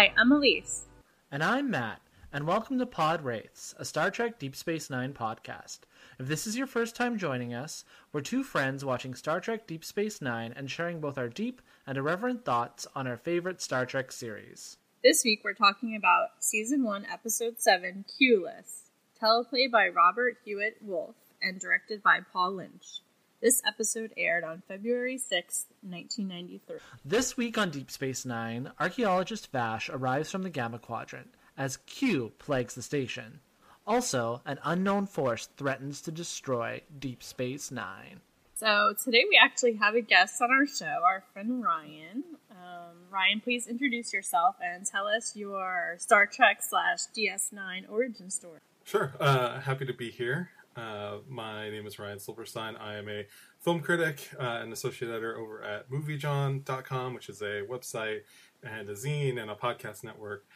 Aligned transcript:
Hi, 0.00 0.14
I'm 0.16 0.32
Elise. 0.32 0.86
And 1.30 1.44
I'm 1.44 1.68
Matt, 1.68 2.00
and 2.32 2.46
welcome 2.46 2.78
to 2.78 2.86
Pod 2.86 3.22
Wraiths, 3.22 3.74
a 3.78 3.84
Star 3.84 4.10
Trek 4.10 4.38
Deep 4.38 4.56
Space 4.56 4.88
Nine 4.88 5.12
podcast. 5.12 5.80
If 6.18 6.26
this 6.26 6.46
is 6.46 6.56
your 6.56 6.66
first 6.66 6.96
time 6.96 7.18
joining 7.18 7.52
us, 7.52 7.84
we're 8.10 8.22
two 8.22 8.42
friends 8.42 8.82
watching 8.82 9.14
Star 9.14 9.40
Trek 9.40 9.66
Deep 9.66 9.84
Space 9.84 10.22
Nine 10.22 10.54
and 10.56 10.70
sharing 10.70 11.02
both 11.02 11.18
our 11.18 11.28
deep 11.28 11.60
and 11.86 11.98
irreverent 11.98 12.46
thoughts 12.46 12.86
on 12.94 13.06
our 13.06 13.18
favorite 13.18 13.60
Star 13.60 13.84
Trek 13.84 14.10
series. 14.10 14.78
This 15.04 15.22
week 15.22 15.42
we're 15.44 15.52
talking 15.52 15.94
about 15.94 16.28
Season 16.38 16.82
1, 16.82 17.04
Episode 17.04 17.60
7, 17.60 18.06
Q-Less, 18.16 18.84
teleplay 19.22 19.70
by 19.70 19.88
Robert 19.88 20.38
Hewitt 20.46 20.78
Wolfe 20.80 21.14
and 21.42 21.60
directed 21.60 22.02
by 22.02 22.20
Paul 22.32 22.52
Lynch. 22.52 23.02
This 23.40 23.62
episode 23.66 24.12
aired 24.18 24.44
on 24.44 24.62
February 24.68 25.16
6, 25.16 25.64
1993. 25.80 26.76
This 27.06 27.38
week 27.38 27.56
on 27.56 27.70
Deep 27.70 27.90
Space 27.90 28.26
Nine, 28.26 28.70
archaeologist 28.78 29.50
Vash 29.50 29.88
arrives 29.88 30.30
from 30.30 30.42
the 30.42 30.50
Gamma 30.50 30.78
Quadrant 30.78 31.32
as 31.56 31.78
Q 31.78 32.32
plagues 32.38 32.74
the 32.74 32.82
station. 32.82 33.40
Also, 33.86 34.42
an 34.44 34.58
unknown 34.62 35.06
force 35.06 35.48
threatens 35.56 36.02
to 36.02 36.12
destroy 36.12 36.82
Deep 36.98 37.22
Space 37.22 37.70
Nine. 37.70 38.20
So, 38.56 38.94
today 39.02 39.24
we 39.26 39.40
actually 39.42 39.76
have 39.76 39.94
a 39.94 40.02
guest 40.02 40.42
on 40.42 40.50
our 40.50 40.66
show, 40.66 40.98
our 41.02 41.24
friend 41.32 41.64
Ryan. 41.64 42.22
Um, 42.50 42.94
Ryan, 43.10 43.40
please 43.40 43.66
introduce 43.66 44.12
yourself 44.12 44.56
and 44.62 44.84
tell 44.84 45.06
us 45.06 45.34
your 45.34 45.96
Star 45.96 46.26
Trek 46.26 46.58
slash 46.60 47.04
DS9 47.16 47.90
origin 47.90 48.28
story. 48.28 48.60
Sure. 48.84 49.14
Uh, 49.18 49.60
happy 49.60 49.86
to 49.86 49.94
be 49.94 50.10
here. 50.10 50.50
Uh, 50.80 51.18
my 51.28 51.68
name 51.68 51.86
is 51.86 51.98
Ryan 51.98 52.18
Silberstein. 52.18 52.74
I 52.76 52.96
am 52.96 53.08
a 53.08 53.26
film 53.58 53.80
critic 53.80 54.30
uh, 54.38 54.60
and 54.62 54.72
associate 54.72 55.10
editor 55.10 55.36
over 55.36 55.62
at 55.62 55.90
MovieJawn.com, 55.90 57.12
which 57.12 57.28
is 57.28 57.42
a 57.42 57.62
website 57.68 58.20
and 58.62 58.88
a 58.88 58.94
zine 58.94 59.40
and 59.40 59.50
a 59.50 59.54
podcast 59.54 60.04
network. 60.04 60.46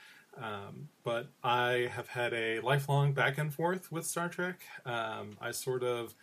Um, 0.41 0.89
but 1.05 1.28
I 1.42 1.91
have 1.92 2.08
had 2.08 2.33
a 2.33 2.61
lifelong 2.61 3.12
back 3.12 3.36
and 3.36 3.53
forth 3.53 3.92
with 3.92 4.06
Star 4.06 4.28
Trek. 4.28 4.62
Um, 4.86 5.36
I 5.41 5.50
sort 5.50 5.84
of 5.84 6.14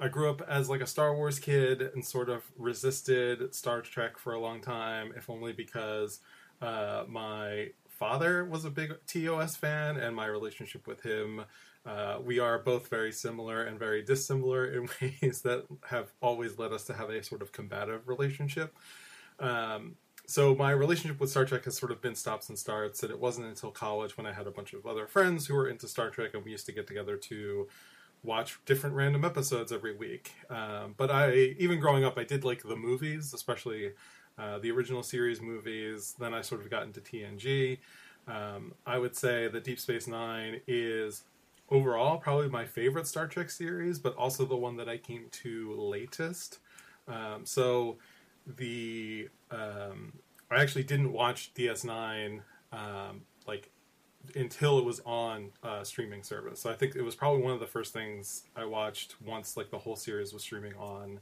I 0.00 0.08
grew 0.08 0.30
up 0.30 0.40
as 0.48 0.70
like 0.70 0.80
a 0.80 0.86
Star 0.86 1.14
Wars 1.14 1.38
kid 1.38 1.82
and 1.82 2.04
sort 2.04 2.28
of 2.28 2.44
resisted 2.56 3.52
Star 3.54 3.80
Trek 3.80 4.16
for 4.16 4.32
a 4.32 4.40
long 4.40 4.60
time, 4.60 5.12
if 5.16 5.28
only 5.28 5.52
because 5.52 6.20
uh, 6.62 7.04
my 7.08 7.70
father 7.94 8.44
was 8.44 8.64
a 8.64 8.70
big 8.70 8.94
TOS 9.06 9.56
fan 9.56 9.96
and 9.96 10.14
my 10.14 10.26
relationship 10.26 10.86
with 10.86 11.02
him 11.02 11.44
uh, 11.86 12.18
we 12.24 12.38
are 12.38 12.58
both 12.58 12.88
very 12.88 13.12
similar 13.12 13.64
and 13.64 13.78
very 13.78 14.02
dissimilar 14.02 14.66
in 14.66 14.88
ways 15.00 15.42
that 15.42 15.66
have 15.86 16.12
always 16.20 16.58
led 16.58 16.72
us 16.72 16.84
to 16.84 16.94
have 16.94 17.10
a 17.10 17.22
sort 17.22 17.42
of 17.42 17.52
combative 17.52 18.08
relationship. 18.08 18.74
Um, 19.38 19.96
so 20.26 20.54
my 20.54 20.70
relationship 20.70 21.20
with 21.20 21.28
Star 21.30 21.44
Trek 21.44 21.64
has 21.66 21.76
sort 21.76 21.92
of 21.92 22.00
been 22.00 22.14
stops 22.14 22.48
and 22.48 22.58
starts, 22.58 23.02
and 23.02 23.12
it 23.12 23.20
wasn't 23.20 23.46
until 23.46 23.70
college 23.70 24.16
when 24.16 24.26
I 24.26 24.32
had 24.32 24.46
a 24.46 24.50
bunch 24.50 24.72
of 24.72 24.86
other 24.86 25.06
friends 25.06 25.46
who 25.46 25.54
were 25.54 25.68
into 25.68 25.86
Star 25.86 26.08
Trek, 26.08 26.30
and 26.32 26.42
we 26.42 26.50
used 26.50 26.64
to 26.66 26.72
get 26.72 26.86
together 26.86 27.16
to 27.18 27.68
watch 28.22 28.58
different 28.64 28.96
random 28.96 29.22
episodes 29.22 29.70
every 29.70 29.94
week. 29.94 30.32
Um, 30.48 30.94
but 30.96 31.10
I, 31.10 31.34
even 31.58 31.78
growing 31.78 32.04
up, 32.04 32.16
I 32.16 32.24
did 32.24 32.42
like 32.42 32.62
the 32.62 32.76
movies, 32.76 33.34
especially 33.34 33.92
uh, 34.38 34.58
the 34.58 34.70
original 34.70 35.02
series 35.02 35.40
movies. 35.40 36.14
Then 36.18 36.34
I 36.34 36.40
sort 36.40 36.60
of 36.60 36.70
got 36.70 36.84
into 36.84 37.00
TNG. 37.00 37.78
Um, 38.26 38.72
I 38.86 38.98
would 38.98 39.14
say 39.14 39.48
that 39.48 39.64
Deep 39.64 39.78
Space 39.78 40.06
Nine 40.06 40.60
is 40.66 41.24
overall 41.70 42.18
probably 42.18 42.48
my 42.48 42.64
favorite 42.64 43.06
Star 43.06 43.26
Trek 43.26 43.50
series, 43.50 43.98
but 43.98 44.14
also 44.16 44.44
the 44.44 44.56
one 44.56 44.76
that 44.76 44.88
I 44.88 44.96
came 44.96 45.26
to 45.42 45.74
latest. 45.74 46.58
Um, 47.06 47.44
so 47.44 47.96
the 48.46 49.28
um, 49.50 50.14
I 50.50 50.60
actually 50.60 50.84
didn't 50.84 51.12
watch 51.12 51.52
DS9 51.54 52.40
um, 52.72 53.22
like 53.46 53.70
until 54.34 54.78
it 54.78 54.84
was 54.84 55.00
on 55.04 55.50
uh, 55.62 55.84
streaming 55.84 56.22
service. 56.22 56.60
So 56.60 56.70
I 56.70 56.74
think 56.74 56.96
it 56.96 57.02
was 57.02 57.14
probably 57.14 57.42
one 57.42 57.52
of 57.52 57.60
the 57.60 57.66
first 57.66 57.92
things 57.92 58.44
I 58.56 58.64
watched 58.64 59.16
once 59.22 59.56
like 59.56 59.70
the 59.70 59.78
whole 59.78 59.96
series 59.96 60.32
was 60.32 60.42
streaming 60.42 60.74
on 60.74 61.20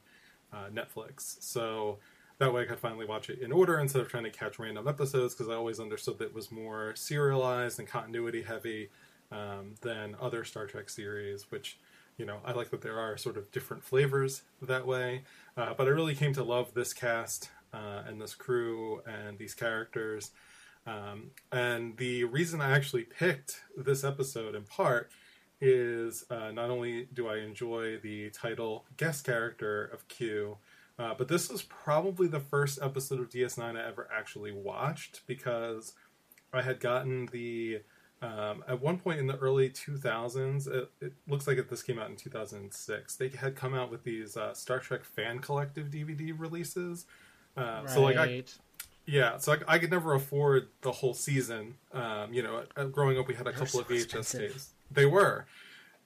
uh, 0.52 0.66
Netflix. 0.72 1.42
So 1.42 1.98
that 2.42 2.52
way 2.52 2.62
I 2.62 2.64
could 2.64 2.80
finally 2.80 3.06
watch 3.06 3.30
it 3.30 3.38
in 3.38 3.52
order 3.52 3.78
instead 3.78 4.02
of 4.02 4.08
trying 4.08 4.24
to 4.24 4.30
catch 4.30 4.58
random 4.58 4.88
episodes 4.88 5.32
because 5.32 5.48
I 5.48 5.54
always 5.54 5.78
understood 5.78 6.18
that 6.18 6.24
it 6.24 6.34
was 6.34 6.50
more 6.50 6.92
serialized 6.96 7.78
and 7.78 7.86
continuity 7.86 8.42
heavy 8.42 8.90
um, 9.30 9.76
than 9.80 10.16
other 10.20 10.42
Star 10.42 10.66
Trek 10.66 10.90
series, 10.90 11.52
which 11.52 11.78
you 12.18 12.26
know 12.26 12.38
I 12.44 12.50
like 12.50 12.70
that 12.70 12.82
there 12.82 12.98
are 12.98 13.16
sort 13.16 13.36
of 13.36 13.52
different 13.52 13.84
flavors 13.84 14.42
that 14.60 14.88
way. 14.88 15.22
Uh, 15.56 15.74
but 15.74 15.86
I 15.86 15.90
really 15.90 16.16
came 16.16 16.34
to 16.34 16.42
love 16.42 16.74
this 16.74 16.92
cast 16.92 17.48
uh, 17.72 18.02
and 18.08 18.20
this 18.20 18.34
crew 18.34 19.02
and 19.06 19.38
these 19.38 19.54
characters. 19.54 20.32
Um, 20.84 21.30
and 21.52 21.96
the 21.96 22.24
reason 22.24 22.60
I 22.60 22.72
actually 22.72 23.04
picked 23.04 23.60
this 23.76 24.02
episode 24.02 24.56
in 24.56 24.64
part 24.64 25.12
is 25.60 26.24
uh, 26.28 26.50
not 26.50 26.70
only 26.70 27.06
do 27.14 27.28
I 27.28 27.36
enjoy 27.36 27.98
the 27.98 28.30
title 28.30 28.84
guest 28.96 29.24
character 29.24 29.84
of 29.84 30.08
Q, 30.08 30.58
uh, 31.02 31.14
but 31.18 31.26
this 31.26 31.50
was 31.50 31.62
probably 31.62 32.28
the 32.28 32.38
first 32.38 32.78
episode 32.80 33.18
of 33.18 33.28
DS9 33.28 33.76
I 33.76 33.88
ever 33.88 34.08
actually 34.16 34.52
watched 34.52 35.22
because 35.26 35.94
I 36.52 36.62
had 36.62 36.78
gotten 36.78 37.26
the 37.32 37.80
um, 38.20 38.62
at 38.68 38.80
one 38.80 38.98
point 38.98 39.18
in 39.18 39.26
the 39.26 39.36
early 39.38 39.68
2000s, 39.68 40.68
it, 40.68 40.88
it, 41.00 41.12
looks 41.26 41.48
like 41.48 41.68
this 41.68 41.82
came 41.82 41.98
out 41.98 42.08
in 42.08 42.14
2006. 42.14 43.16
They 43.16 43.28
had 43.30 43.56
come 43.56 43.74
out 43.74 43.90
with 43.90 44.04
these 44.04 44.36
uh, 44.36 44.54
Star 44.54 44.78
Trek 44.78 45.04
fan 45.04 45.40
collective 45.40 45.88
DVD 45.88 46.32
releases. 46.38 47.06
Uh, 47.56 47.80
right. 47.80 47.90
So 47.90 48.02
like 48.02 48.16
I, 48.16 48.44
yeah, 49.04 49.38
so 49.38 49.54
I, 49.54 49.74
I, 49.74 49.78
could 49.80 49.90
never 49.90 50.14
afford 50.14 50.68
the 50.82 50.92
whole 50.92 51.14
season. 51.14 51.74
Um, 51.92 52.32
you 52.32 52.44
know, 52.44 52.62
growing 52.92 53.18
up 53.18 53.26
we 53.26 53.34
had 53.34 53.48
a 53.48 53.50
They're 53.50 53.54
couple 53.54 53.66
so 53.66 53.80
of 53.80 53.88
VHS 53.88 54.38
tapes. 54.38 54.70
They 54.88 55.06
were. 55.06 55.46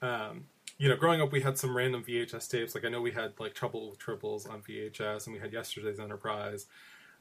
Um, 0.01 0.47
you 0.79 0.89
know, 0.89 0.97
growing 0.97 1.21
up 1.21 1.33
we 1.33 1.41
had 1.41 1.59
some 1.59 1.77
random 1.77 2.05
VHS 2.05 2.49
tapes. 2.49 2.75
Like 2.75 2.85
I 2.85 2.89
know 2.89 3.01
we 3.01 3.13
had 3.13 3.33
like 3.39 3.55
Trouble 3.55 3.91
with 3.91 3.99
Tribbles 3.99 4.49
on 4.49 4.63
VHS, 4.63 5.27
and 5.27 5.35
we 5.35 5.41
had 5.41 5.53
Yesterday's 5.53 5.99
Enterprise. 5.99 6.67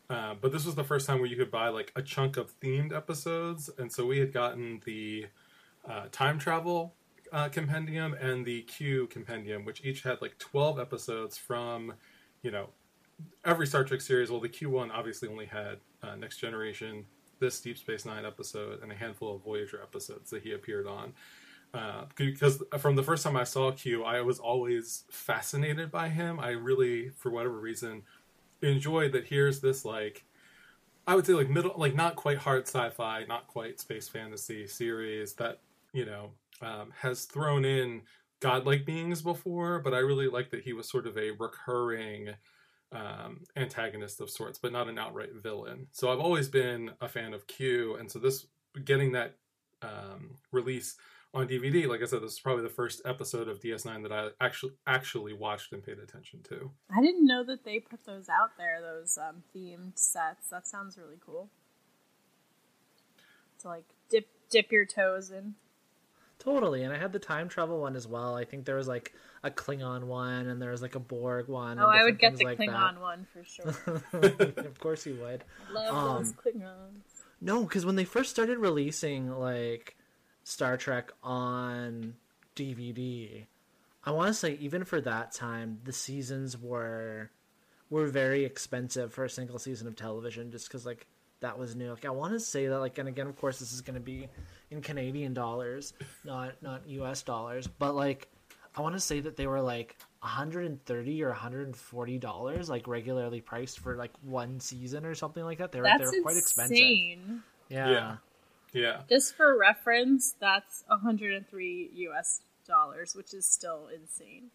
Uh, 0.10 0.36
but 0.40 0.52
this 0.52 0.66
was 0.66 0.76
the 0.76 0.84
first 0.84 1.08
time 1.08 1.20
where 1.20 1.30
you 1.30 1.36
could 1.36 1.50
buy 1.52 1.70
like 1.70 1.92
a 1.96 2.02
chunk 2.02 2.38
of 2.38 2.60
themed 2.60 2.96
episodes, 2.96 3.70
and 3.78 3.92
so 3.92 4.06
we 4.06 4.20
had 4.20 4.34
gotten 4.34 4.82
the 4.86 5.26
uh, 5.90 6.06
time 6.12 6.38
travel 6.38 6.94
uh, 7.32 7.50
compendium 7.50 8.14
and 8.14 8.46
the 8.46 8.62
Q 8.64 9.08
compendium, 9.08 9.66
which 9.66 9.84
each 9.84 10.04
had 10.04 10.22
like 10.22 10.38
twelve 10.38 10.80
episodes 10.80 11.38
from, 11.38 11.94
you 12.44 12.52
know, 12.52 12.70
every 13.44 13.66
Star 13.66 13.84
Trek 13.84 14.02
series. 14.02 14.30
Well, 14.30 14.42
the 14.42 14.50
Q 14.50 14.70
one 14.70 14.92
obviously 14.92 15.28
only 15.28 15.46
had 15.46 15.78
uh, 16.04 16.16
Next 16.16 16.38
Generation, 16.38 17.06
this 17.40 17.60
Deep 17.60 17.78
Space 17.78 18.06
Nine 18.06 18.26
episode, 18.26 18.84
and 18.84 18.92
a 18.92 18.96
handful 18.96 19.36
of 19.36 19.44
Voyager 19.44 19.82
episodes 19.82 20.30
that 20.30 20.44
he 20.44 20.52
appeared 20.52 20.88
on. 20.88 21.14
Uh, 21.76 22.06
because 22.16 22.64
from 22.78 22.96
the 22.96 23.04
first 23.04 23.22
time 23.22 23.36
I 23.36 23.44
saw 23.44 23.70
Q, 23.72 24.06
I 24.06 24.22
was 24.22 24.40
always 24.40 25.04
fascinated 25.12 25.92
by 25.92 26.08
him. 26.08 26.40
I 26.40 26.52
really, 26.52 27.10
for 27.10 27.30
whatever 27.30 27.60
reason, 27.60 28.04
enjoyed 28.62 29.12
that 29.12 29.28
here's 29.28 29.60
this 29.60 29.84
like 29.84 30.24
I 31.06 31.16
would 31.16 31.26
say 31.26 31.34
like 31.34 31.50
middle 31.50 31.74
like 31.76 31.94
not 31.94 32.16
quite 32.16 32.38
hard 32.38 32.66
sci-fi, 32.66 33.26
not 33.28 33.48
quite 33.48 33.82
space 33.82 34.08
fantasy 34.08 34.68
series 34.68 35.34
that, 35.34 35.60
you 35.92 36.06
know, 36.06 36.32
um, 36.62 36.94
has 36.98 37.26
thrown 37.26 37.66
in 37.66 38.04
godlike 38.40 38.86
beings 38.86 39.22
before, 39.22 39.80
but 39.80 39.94
I 39.94 40.00
really 40.00 40.28
liked 40.28 40.52
that 40.52 40.64
he 40.64 40.72
was 40.72 40.88
sort 40.88 41.06
of 41.06 41.18
a 41.18 41.32
recurring 41.32 42.30
um, 42.94 43.44
antagonist 43.58 44.22
of 44.22 44.30
sorts, 44.30 44.58
but 44.58 44.72
not 44.72 44.88
an 44.88 44.98
outright 44.98 45.34
villain. 45.34 45.88
So 45.92 46.10
I've 46.10 46.20
always 46.20 46.48
been 46.48 46.92
a 47.02 47.10
fan 47.10 47.34
of 47.34 47.48
Q, 47.48 47.96
and 47.96 48.10
so 48.10 48.20
this 48.20 48.48
getting 48.86 49.12
that 49.12 49.36
um, 49.82 50.36
release 50.54 50.96
on 51.36 51.48
DVD. 51.48 51.88
Like 51.88 52.02
I 52.02 52.06
said, 52.06 52.24
this 52.24 52.34
is 52.34 52.40
probably 52.40 52.64
the 52.64 52.70
first 52.70 53.02
episode 53.06 53.50
of 53.50 53.60
DS9 53.60 54.04
that 54.04 54.12
I 54.12 54.30
actually 54.44 54.74
actually 54.88 55.34
watched 55.34 55.74
and 55.74 55.84
paid 55.84 56.00
attention 56.00 56.40
to. 56.50 56.72
I 56.96 57.02
didn't 57.02 57.28
know 57.28 57.44
that 57.44 57.66
they 57.66 57.80
put 57.80 58.06
those 58.06 58.30
out 58.30 58.52
there. 58.58 58.80
Those 58.82 59.18
um, 59.18 59.44
themed 59.54 60.00
sets. 60.00 60.48
That 60.50 60.66
sounds 60.66 60.98
really 60.98 61.20
cool. 61.24 61.50
To 63.60 63.68
like 63.68 63.86
dip 64.10 64.28
dip 64.50 64.72
your 64.72 64.86
toes 64.86 65.30
in. 65.30 65.56
Totally, 66.38 66.84
and 66.84 66.94
I 66.94 66.98
had 66.98 67.14
the 67.14 67.20
time 67.20 67.48
travel 67.48 67.80
one 67.80 67.96
as 67.96 68.08
well. 68.08 68.36
I 68.36 68.44
think 68.44 68.66
there 68.66 68.76
was 68.76 68.88
like 68.88 69.14
a 69.44 69.50
Klingon 69.50 70.04
one, 70.04 70.48
and 70.48 70.62
there 70.62 70.72
was 70.72 70.82
like 70.82 70.96
a 70.96 71.00
Borg 71.00 71.48
one. 71.48 71.80
Oh, 71.80 71.88
I 71.88 72.04
would 72.04 72.20
get 72.20 72.36
the 72.36 72.46
like 72.46 72.58
Klingon 72.58 72.96
that. 72.96 73.02
one 73.02 73.28
for 73.32 73.44
sure. 73.44 74.04
of 74.58 74.80
course, 74.80 75.06
you 75.06 75.18
would. 75.22 75.44
I 75.70 75.74
love 75.74 75.96
um, 75.96 76.18
those 76.18 76.34
Klingons. 76.34 77.24
No, 77.42 77.64
because 77.64 77.86
when 77.86 77.96
they 77.96 78.06
first 78.06 78.32
started 78.32 78.58
releasing 78.58 79.32
like 79.32 79.95
Star 80.46 80.78
Trek 80.78 81.12
on 81.24 82.14
DVD, 82.56 83.46
I 84.06 84.12
want 84.12 84.28
to 84.28 84.34
say 84.34 84.54
even 84.62 84.86
for 84.86 85.02
that 85.02 85.32
time, 85.34 85.80
the 85.84 85.92
seasons 85.92 86.56
were 86.58 87.32
were 87.90 88.06
very 88.08 88.46
expensive 88.46 89.12
for 89.14 89.26
a 89.26 89.30
single 89.30 89.60
season 89.60 89.88
of 89.88 89.96
television, 89.96 90.52
just 90.52 90.68
because 90.68 90.86
like 90.86 91.08
that 91.40 91.58
was 91.58 91.76
new. 91.76 91.90
Like 91.90 92.06
I 92.06 92.12
want 92.12 92.34
to 92.34 92.40
say 92.40 92.68
that 92.68 92.80
like, 92.80 92.98
and 93.00 93.10
again, 93.10 93.28
of 93.28 93.36
course, 93.36 93.60
this 93.60 93.74
is 93.74 93.82
going 93.82 93.96
to 93.96 94.00
be 94.00 94.30
in 94.70 94.82
Canadian 94.82 95.34
dollars, 95.34 95.94
not 96.24 96.62
not 96.62 96.88
U.S. 96.88 97.24
dollars, 97.24 97.66
but 97.68 97.96
like 97.96 98.28
I 98.78 98.82
want 98.82 98.94
to 98.94 99.02
say 99.02 99.22
that 99.22 99.38
they 99.38 99.48
were 99.48 99.62
like 99.62 99.98
130 100.20 101.24
or 101.24 101.30
140 101.30 102.18
dollars, 102.20 102.70
like 102.70 102.88
regularly 102.88 103.42
priced 103.42 103.80
for 103.80 103.96
like 103.96 104.12
one 104.22 104.60
season 104.60 105.08
or 105.08 105.16
something 105.16 105.44
like 105.44 105.58
that. 105.58 105.72
They 105.72 105.80
were 105.80 105.86
That's 105.86 106.12
they 106.12 106.20
were 106.20 106.24
quite 106.24 106.36
insane. 106.36 106.44
expensive. 106.44 107.44
Yeah. 107.70 107.90
Yeah. 107.90 108.16
Yeah. 108.76 109.02
Just 109.10 109.36
for 109.36 109.58
reference, 109.58 110.36
that's 110.40 110.84
103 110.88 111.92
US 111.94 112.42
dollars, 112.68 113.16
which 113.16 113.34
is 113.34 113.46
still 113.46 113.88
insane. 113.88 114.52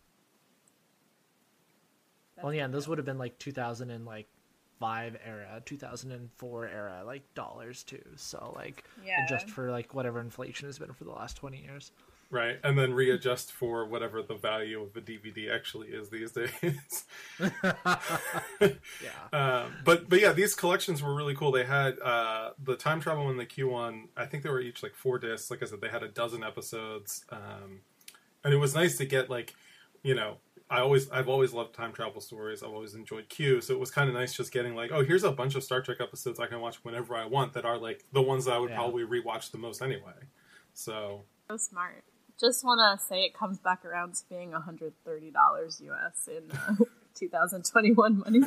Well, 2.42 2.54
yeah, 2.54 2.64
and 2.64 2.72
those 2.72 2.86
would 2.88 2.98
have 2.98 3.04
been 3.04 3.18
like 3.18 3.38
2000 3.38 3.90
and 3.90 4.04
like 4.06 4.26
five 4.78 5.16
era, 5.24 5.62
2004 5.64 6.68
era, 6.68 7.02
like 7.04 7.22
dollars 7.34 7.82
too. 7.82 8.02
So 8.16 8.52
like, 8.56 8.84
Yeah. 9.04 9.24
adjust 9.24 9.48
for 9.50 9.70
like 9.70 9.94
whatever 9.94 10.20
inflation 10.20 10.68
has 10.68 10.78
been 10.78 10.92
for 10.92 11.04
the 11.04 11.10
last 11.12 11.36
20 11.36 11.62
years. 11.62 11.92
Right. 12.32 12.60
And 12.62 12.78
then 12.78 12.94
readjust 12.94 13.50
for 13.50 13.84
whatever 13.86 14.22
the 14.22 14.36
value 14.36 14.80
of 14.82 14.96
a 14.96 15.00
DVD 15.00 15.52
actually 15.52 15.88
is 15.88 16.10
these 16.10 16.30
days. 16.40 17.04
Yeah. 18.60 19.28
Um, 19.32 19.72
but 19.84 20.08
but 20.08 20.20
yeah, 20.20 20.32
these 20.32 20.54
collections 20.54 21.02
were 21.02 21.14
really 21.14 21.34
cool. 21.34 21.50
They 21.52 21.64
had 21.64 21.98
uh, 22.00 22.50
the 22.62 22.76
time 22.76 23.00
travel 23.00 23.28
and 23.30 23.38
the 23.40 23.46
Q 23.46 23.68
one. 23.68 24.08
I 24.16 24.26
think 24.26 24.42
they 24.42 24.50
were 24.50 24.60
each 24.60 24.82
like 24.82 24.94
four 24.94 25.18
discs. 25.18 25.50
Like 25.50 25.62
I 25.62 25.66
said, 25.66 25.80
they 25.80 25.88
had 25.88 26.02
a 26.02 26.08
dozen 26.08 26.44
episodes, 26.44 27.24
um, 27.30 27.80
and 28.44 28.52
it 28.52 28.58
was 28.58 28.74
nice 28.74 28.96
to 28.98 29.06
get 29.06 29.30
like, 29.30 29.54
you 30.02 30.14
know, 30.14 30.36
I 30.68 30.80
always 30.80 31.10
I've 31.10 31.28
always 31.28 31.52
loved 31.52 31.74
time 31.74 31.92
travel 31.92 32.20
stories. 32.20 32.62
I've 32.62 32.70
always 32.70 32.94
enjoyed 32.94 33.28
Q, 33.28 33.60
so 33.60 33.72
it 33.74 33.80
was 33.80 33.90
kind 33.90 34.08
of 34.08 34.14
nice 34.14 34.34
just 34.34 34.52
getting 34.52 34.74
like, 34.74 34.90
oh, 34.92 35.02
here's 35.04 35.24
a 35.24 35.32
bunch 35.32 35.54
of 35.54 35.64
Star 35.64 35.80
Trek 35.80 35.98
episodes 36.00 36.38
I 36.38 36.46
can 36.46 36.60
watch 36.60 36.76
whenever 36.84 37.16
I 37.16 37.24
want 37.24 37.54
that 37.54 37.64
are 37.64 37.78
like 37.78 38.04
the 38.12 38.22
ones 38.22 38.44
that 38.44 38.52
I 38.54 38.58
would 38.58 38.70
Yeah. 38.70 38.76
probably 38.76 39.04
rewatch 39.04 39.50
the 39.50 39.58
most 39.58 39.80
anyway. 39.82 40.12
So 40.74 41.24
So 41.48 41.56
smart. 41.56 42.04
Just 42.40 42.64
want 42.64 42.80
to 42.80 43.04
say 43.04 43.22
it 43.22 43.34
comes 43.34 43.58
back 43.58 43.84
around 43.84 44.14
to 44.14 44.22
being 44.30 44.52
$130 44.52 44.92
US 45.82 46.28
in 46.28 46.50
uh, 46.50 46.74
2021 47.14 48.18
money. 48.18 48.40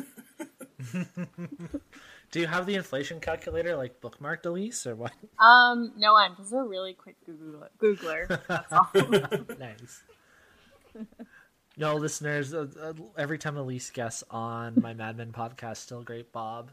Do 2.32 2.40
you 2.40 2.48
have 2.48 2.66
the 2.66 2.74
inflation 2.74 3.20
calculator 3.20 3.76
like 3.76 4.00
bookmarked, 4.00 4.44
Elise, 4.46 4.86
or 4.88 4.96
what? 4.96 5.12
Um, 5.38 5.92
no, 5.96 6.16
I'm 6.16 6.34
just 6.36 6.52
a 6.52 6.62
really 6.62 6.94
quick 6.94 7.14
Googler. 7.28 7.68
Googler. 7.80 9.58
Nice. 9.58 10.02
No, 11.76 11.94
listeners, 11.96 12.54
uh, 12.54 12.66
uh, 12.80 12.92
every 13.16 13.38
time 13.38 13.56
Elise 13.56 13.90
guests 13.90 14.22
on 14.30 14.74
my 14.80 14.94
Mad 14.94 15.16
Men 15.16 15.32
podcast, 15.32 15.78
Still 15.78 16.02
Great 16.02 16.32
Bob, 16.32 16.70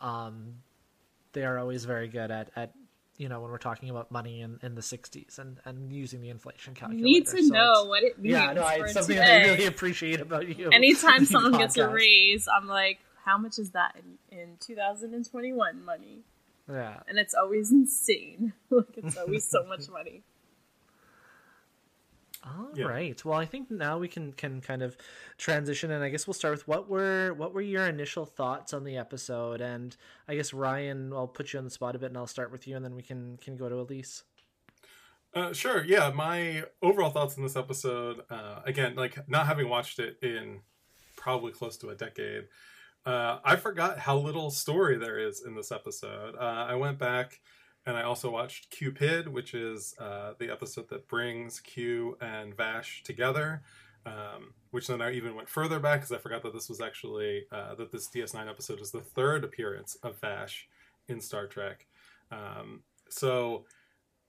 um, 0.00 0.54
they 1.32 1.44
are 1.44 1.58
always 1.58 1.84
very 1.84 2.08
good 2.08 2.30
at, 2.30 2.50
at 2.56 2.72
you 3.18 3.28
know, 3.28 3.40
when 3.40 3.50
we're 3.50 3.58
talking 3.58 3.90
about 3.90 4.10
money 4.10 4.40
in, 4.40 4.58
in 4.62 4.74
the 4.74 4.80
60s 4.80 5.38
and, 5.38 5.58
and 5.64 5.92
using 5.92 6.20
the 6.20 6.28
inflation 6.28 6.74
calculator. 6.74 7.04
need 7.04 7.26
to 7.26 7.42
So 7.42 7.54
know 7.54 7.84
what 7.86 8.02
it 8.02 8.18
means. 8.18 8.32
Yeah, 8.32 8.52
no, 8.52 8.62
for 8.62 8.84
it's 8.84 8.94
something 8.94 9.16
today. 9.16 9.42
I 9.42 9.46
really 9.52 9.66
appreciate 9.66 10.20
about 10.20 10.56
you. 10.56 10.70
Anytime 10.72 11.24
someone 11.26 11.52
gets 11.52 11.76
a 11.76 11.88
raise, 11.88 12.48
I'm 12.48 12.66
like, 12.66 12.98
how 13.24 13.38
much 13.38 13.58
is 13.58 13.70
that 13.70 13.96
in, 14.30 14.38
in 14.38 14.56
2021 14.60 15.84
money? 15.84 16.20
Yeah. 16.70 17.00
And 17.08 17.18
it's 17.18 17.34
always 17.34 17.72
insane. 17.72 18.52
like, 18.70 18.96
it's 18.96 19.16
always 19.16 19.48
so 19.48 19.64
much 19.64 19.88
money. 19.88 20.22
All 22.46 22.68
right. 22.86 23.08
Yeah. 23.08 23.22
Well, 23.24 23.38
I 23.38 23.44
think 23.44 23.70
now 23.70 23.98
we 23.98 24.08
can 24.08 24.32
can 24.32 24.60
kind 24.60 24.82
of 24.82 24.96
transition, 25.36 25.90
and 25.90 26.04
I 26.04 26.10
guess 26.10 26.26
we'll 26.26 26.34
start 26.34 26.52
with 26.54 26.68
what 26.68 26.88
were 26.88 27.34
what 27.34 27.52
were 27.52 27.60
your 27.60 27.86
initial 27.86 28.24
thoughts 28.24 28.72
on 28.72 28.84
the 28.84 28.96
episode, 28.96 29.60
and 29.60 29.96
I 30.28 30.36
guess 30.36 30.52
Ryan, 30.52 31.12
I'll 31.12 31.26
put 31.26 31.52
you 31.52 31.58
on 31.58 31.64
the 31.64 31.70
spot 31.70 31.96
a 31.96 31.98
bit, 31.98 32.06
and 32.06 32.16
I'll 32.16 32.26
start 32.26 32.52
with 32.52 32.68
you, 32.68 32.76
and 32.76 32.84
then 32.84 32.94
we 32.94 33.02
can 33.02 33.36
can 33.38 33.56
go 33.56 33.68
to 33.68 33.76
Elise. 33.76 34.22
Uh, 35.34 35.52
sure. 35.52 35.84
Yeah, 35.84 36.12
my 36.14 36.64
overall 36.80 37.10
thoughts 37.10 37.36
on 37.36 37.42
this 37.42 37.56
episode, 37.56 38.22
uh, 38.30 38.60
again, 38.64 38.94
like 38.94 39.28
not 39.28 39.46
having 39.46 39.68
watched 39.68 39.98
it 39.98 40.18
in 40.22 40.60
probably 41.16 41.52
close 41.52 41.76
to 41.78 41.90
a 41.90 41.94
decade, 41.94 42.44
uh, 43.04 43.38
I 43.44 43.56
forgot 43.56 43.98
how 43.98 44.16
little 44.16 44.50
story 44.50 44.96
there 44.96 45.18
is 45.18 45.44
in 45.44 45.54
this 45.54 45.70
episode. 45.70 46.36
Uh, 46.36 46.66
I 46.68 46.74
went 46.76 46.98
back 46.98 47.40
and 47.86 47.96
I 47.96 48.02
also 48.02 48.30
watched 48.30 48.70
Qpid, 48.70 49.28
which 49.28 49.54
is 49.54 49.94
uh, 49.98 50.32
the 50.38 50.50
episode 50.50 50.88
that 50.90 51.08
brings 51.08 51.60
Q 51.60 52.18
and 52.20 52.54
Vash 52.56 53.02
together. 53.02 53.62
Um, 54.04 54.54
which 54.70 54.86
then 54.86 55.02
I 55.02 55.14
even 55.14 55.34
went 55.34 55.48
further 55.48 55.80
back 55.80 56.00
because 56.00 56.12
I 56.12 56.18
forgot 56.18 56.42
that 56.42 56.52
this 56.52 56.68
was 56.68 56.80
actually 56.80 57.46
uh, 57.50 57.74
that 57.74 57.90
this 57.90 58.08
DS9 58.08 58.48
episode 58.48 58.80
is 58.80 58.92
the 58.92 59.00
third 59.00 59.42
appearance 59.42 59.96
of 60.02 60.20
Vash 60.20 60.68
in 61.08 61.20
Star 61.20 61.46
Trek. 61.46 61.86
Um, 62.30 62.82
so 63.08 63.64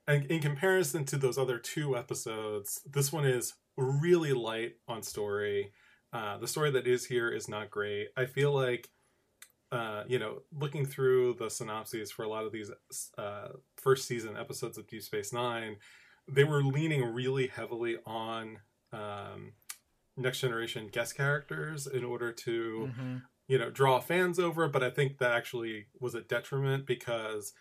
and 0.07 0.25
in 0.27 0.39
comparison 0.39 1.03
to 1.05 1.17
those 1.17 1.37
other 1.37 1.59
two 1.59 1.97
episodes, 1.97 2.81
this 2.89 3.11
one 3.11 3.25
is 3.25 3.55
really 3.75 4.31
light 4.31 4.77
on 4.87 5.03
story. 5.03 5.73
Uh, 6.13 6.37
the 6.37 6.47
story 6.47 6.71
that 6.71 6.87
is 6.87 7.05
here 7.05 7.29
is 7.29 7.49
not 7.49 7.69
great. 7.69 8.07
I 8.15 8.25
feel 8.25 8.53
like, 8.53 8.89
uh, 9.71 10.03
you 10.07 10.17
know, 10.19 10.41
looking 10.57 10.85
through 10.85 11.35
the 11.35 11.49
synopses 11.49 12.11
for 12.11 12.23
a 12.23 12.29
lot 12.29 12.45
of 12.45 12.51
these 12.51 12.71
uh, 13.17 13.49
first 13.75 14.07
season 14.07 14.37
episodes 14.37 14.77
of 14.77 14.87
Deep 14.87 15.01
Space 15.03 15.33
Nine, 15.33 15.77
they 16.27 16.43
were 16.43 16.63
leaning 16.63 17.03
really 17.13 17.47
heavily 17.47 17.97
on 18.05 18.59
um, 18.93 19.53
next 20.15 20.39
generation 20.39 20.87
guest 20.91 21.15
characters 21.15 21.85
in 21.87 22.03
order 22.03 22.31
to 22.31 22.89
Mm-hmm. 22.91 23.15
you 23.47 23.57
know 23.57 23.69
draw 23.69 23.99
fans 23.99 24.39
over 24.39 24.67
but 24.67 24.83
i 24.83 24.89
think 24.89 25.19
that 25.19 25.31
actually 25.31 25.85
was 25.99 26.15
a 26.15 26.21
detriment 26.21 26.85
because 26.85 27.53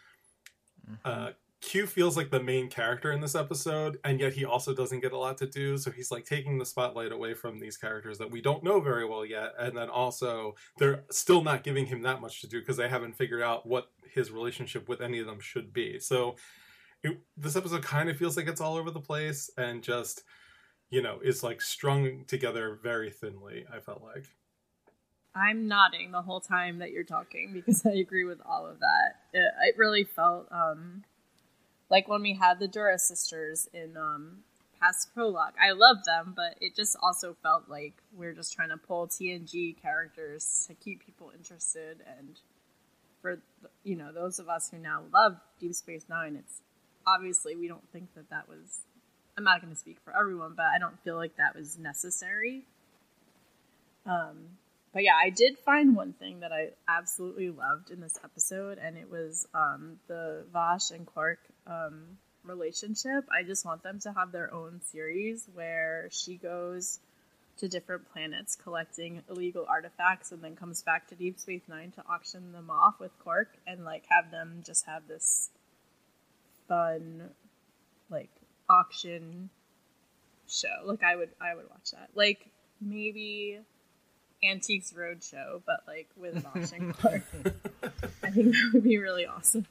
uh, 1.04 1.30
Q 1.62 1.86
feels 1.86 2.16
like 2.16 2.30
the 2.30 2.42
main 2.42 2.68
character 2.68 3.10
in 3.10 3.20
this 3.20 3.34
episode, 3.34 3.98
and 4.04 4.20
yet 4.20 4.34
he 4.34 4.44
also 4.44 4.74
doesn't 4.74 5.00
get 5.00 5.12
a 5.12 5.18
lot 5.18 5.38
to 5.38 5.46
do. 5.46 5.78
So 5.78 5.90
he's 5.90 6.10
like 6.10 6.24
taking 6.24 6.58
the 6.58 6.66
spotlight 6.66 7.12
away 7.12 7.34
from 7.34 7.58
these 7.58 7.76
characters 7.76 8.18
that 8.18 8.30
we 8.30 8.40
don't 8.40 8.62
know 8.62 8.80
very 8.80 9.06
well 9.06 9.24
yet, 9.24 9.52
and 9.58 9.76
then 9.76 9.88
also 9.88 10.54
they're 10.78 11.04
still 11.10 11.42
not 11.42 11.64
giving 11.64 11.86
him 11.86 12.02
that 12.02 12.20
much 12.20 12.40
to 12.42 12.46
do 12.46 12.60
because 12.60 12.76
they 12.76 12.88
haven't 12.88 13.16
figured 13.16 13.42
out 13.42 13.66
what 13.66 13.90
his 14.12 14.30
relationship 14.30 14.88
with 14.88 15.00
any 15.00 15.18
of 15.18 15.26
them 15.26 15.40
should 15.40 15.72
be. 15.72 15.98
So 15.98 16.36
it, 17.02 17.18
this 17.36 17.56
episode 17.56 17.82
kind 17.82 18.08
of 18.08 18.16
feels 18.16 18.36
like 18.36 18.48
it's 18.48 18.60
all 18.60 18.76
over 18.76 18.90
the 18.90 19.00
place 19.00 19.50
and 19.56 19.82
just 19.82 20.22
you 20.90 21.02
know 21.02 21.18
is 21.22 21.42
like 21.42 21.62
strung 21.62 22.24
together 22.26 22.78
very 22.82 23.10
thinly. 23.10 23.64
I 23.72 23.80
felt 23.80 24.02
like. 24.02 24.26
I'm 25.34 25.68
nodding 25.68 26.12
the 26.12 26.22
whole 26.22 26.40
time 26.40 26.78
that 26.78 26.92
you're 26.92 27.04
talking 27.04 27.50
because 27.52 27.84
I 27.84 27.90
agree 27.90 28.24
with 28.24 28.38
all 28.46 28.66
of 28.66 28.80
that. 28.80 29.16
It, 29.34 29.52
it 29.68 29.74
really 29.76 30.04
felt 30.04 30.48
um, 30.50 31.04
like 31.90 32.08
when 32.08 32.22
we 32.22 32.34
had 32.34 32.58
the 32.58 32.68
Duras 32.68 33.06
sisters 33.06 33.68
in 33.72 33.96
um, 33.96 34.38
past 34.80 35.12
prologue. 35.14 35.54
I 35.60 35.72
love 35.72 36.04
them, 36.04 36.34
but 36.36 36.56
it 36.60 36.74
just 36.74 36.96
also 37.02 37.36
felt 37.42 37.64
like 37.68 37.94
we're 38.12 38.32
just 38.32 38.52
trying 38.52 38.70
to 38.70 38.76
pull 38.76 39.06
TNG 39.06 39.80
characters 39.80 40.66
to 40.68 40.74
keep 40.74 41.04
people 41.04 41.32
interested. 41.36 41.98
And 42.18 42.38
for 43.22 43.40
you 43.84 43.96
know 43.96 44.12
those 44.12 44.38
of 44.38 44.48
us 44.48 44.70
who 44.70 44.78
now 44.78 45.02
love 45.12 45.36
Deep 45.60 45.74
Space 45.74 46.04
Nine, 46.08 46.36
it's 46.36 46.62
obviously 47.06 47.56
we 47.56 47.68
don't 47.68 47.88
think 47.92 48.14
that 48.14 48.30
that 48.30 48.48
was. 48.48 48.80
I'm 49.38 49.44
not 49.44 49.60
going 49.60 49.72
to 49.72 49.78
speak 49.78 49.98
for 50.02 50.16
everyone, 50.18 50.54
but 50.56 50.64
I 50.74 50.78
don't 50.78 50.98
feel 51.04 51.16
like 51.16 51.36
that 51.36 51.54
was 51.54 51.78
necessary. 51.78 52.64
Um, 54.06 54.56
but 54.94 55.02
yeah, 55.04 55.12
I 55.22 55.28
did 55.28 55.58
find 55.58 55.94
one 55.94 56.14
thing 56.14 56.40
that 56.40 56.52
I 56.52 56.70
absolutely 56.88 57.50
loved 57.50 57.90
in 57.90 58.00
this 58.00 58.18
episode, 58.24 58.78
and 58.78 58.96
it 58.96 59.10
was 59.10 59.46
um, 59.52 59.98
the 60.08 60.46
Vash 60.54 60.90
and 60.90 61.04
Quark 61.04 61.38
um, 61.66 62.18
relationship. 62.44 63.24
I 63.30 63.42
just 63.42 63.64
want 63.64 63.82
them 63.82 63.98
to 64.00 64.12
have 64.12 64.32
their 64.32 64.52
own 64.52 64.80
series 64.82 65.48
where 65.54 66.08
she 66.10 66.36
goes 66.36 67.00
to 67.58 67.68
different 67.68 68.10
planets 68.12 68.54
collecting 68.54 69.22
illegal 69.30 69.64
artifacts 69.68 70.30
and 70.30 70.42
then 70.42 70.54
comes 70.56 70.82
back 70.82 71.08
to 71.08 71.14
Deep 71.14 71.38
Space 71.38 71.62
Nine 71.68 71.90
to 71.92 72.02
auction 72.08 72.52
them 72.52 72.70
off 72.70 73.00
with 73.00 73.18
Quark 73.18 73.48
and 73.66 73.84
like 73.84 74.04
have 74.10 74.30
them 74.30 74.62
just 74.64 74.84
have 74.86 75.08
this 75.08 75.50
fun 76.68 77.30
like 78.10 78.30
auction 78.68 79.48
show. 80.48 80.68
Like 80.84 81.02
I 81.02 81.16
would 81.16 81.30
I 81.40 81.54
would 81.54 81.68
watch 81.70 81.92
that. 81.92 82.10
Like 82.14 82.46
maybe 82.80 83.58
Antiques 84.44 84.92
Roadshow, 84.92 85.62
but 85.64 85.80
like 85.86 86.08
with 86.16 86.44
Quark. 87.00 87.22
I 88.22 88.30
think 88.30 88.52
that 88.52 88.70
would 88.74 88.84
be 88.84 88.98
really 88.98 89.26
awesome. 89.26 89.66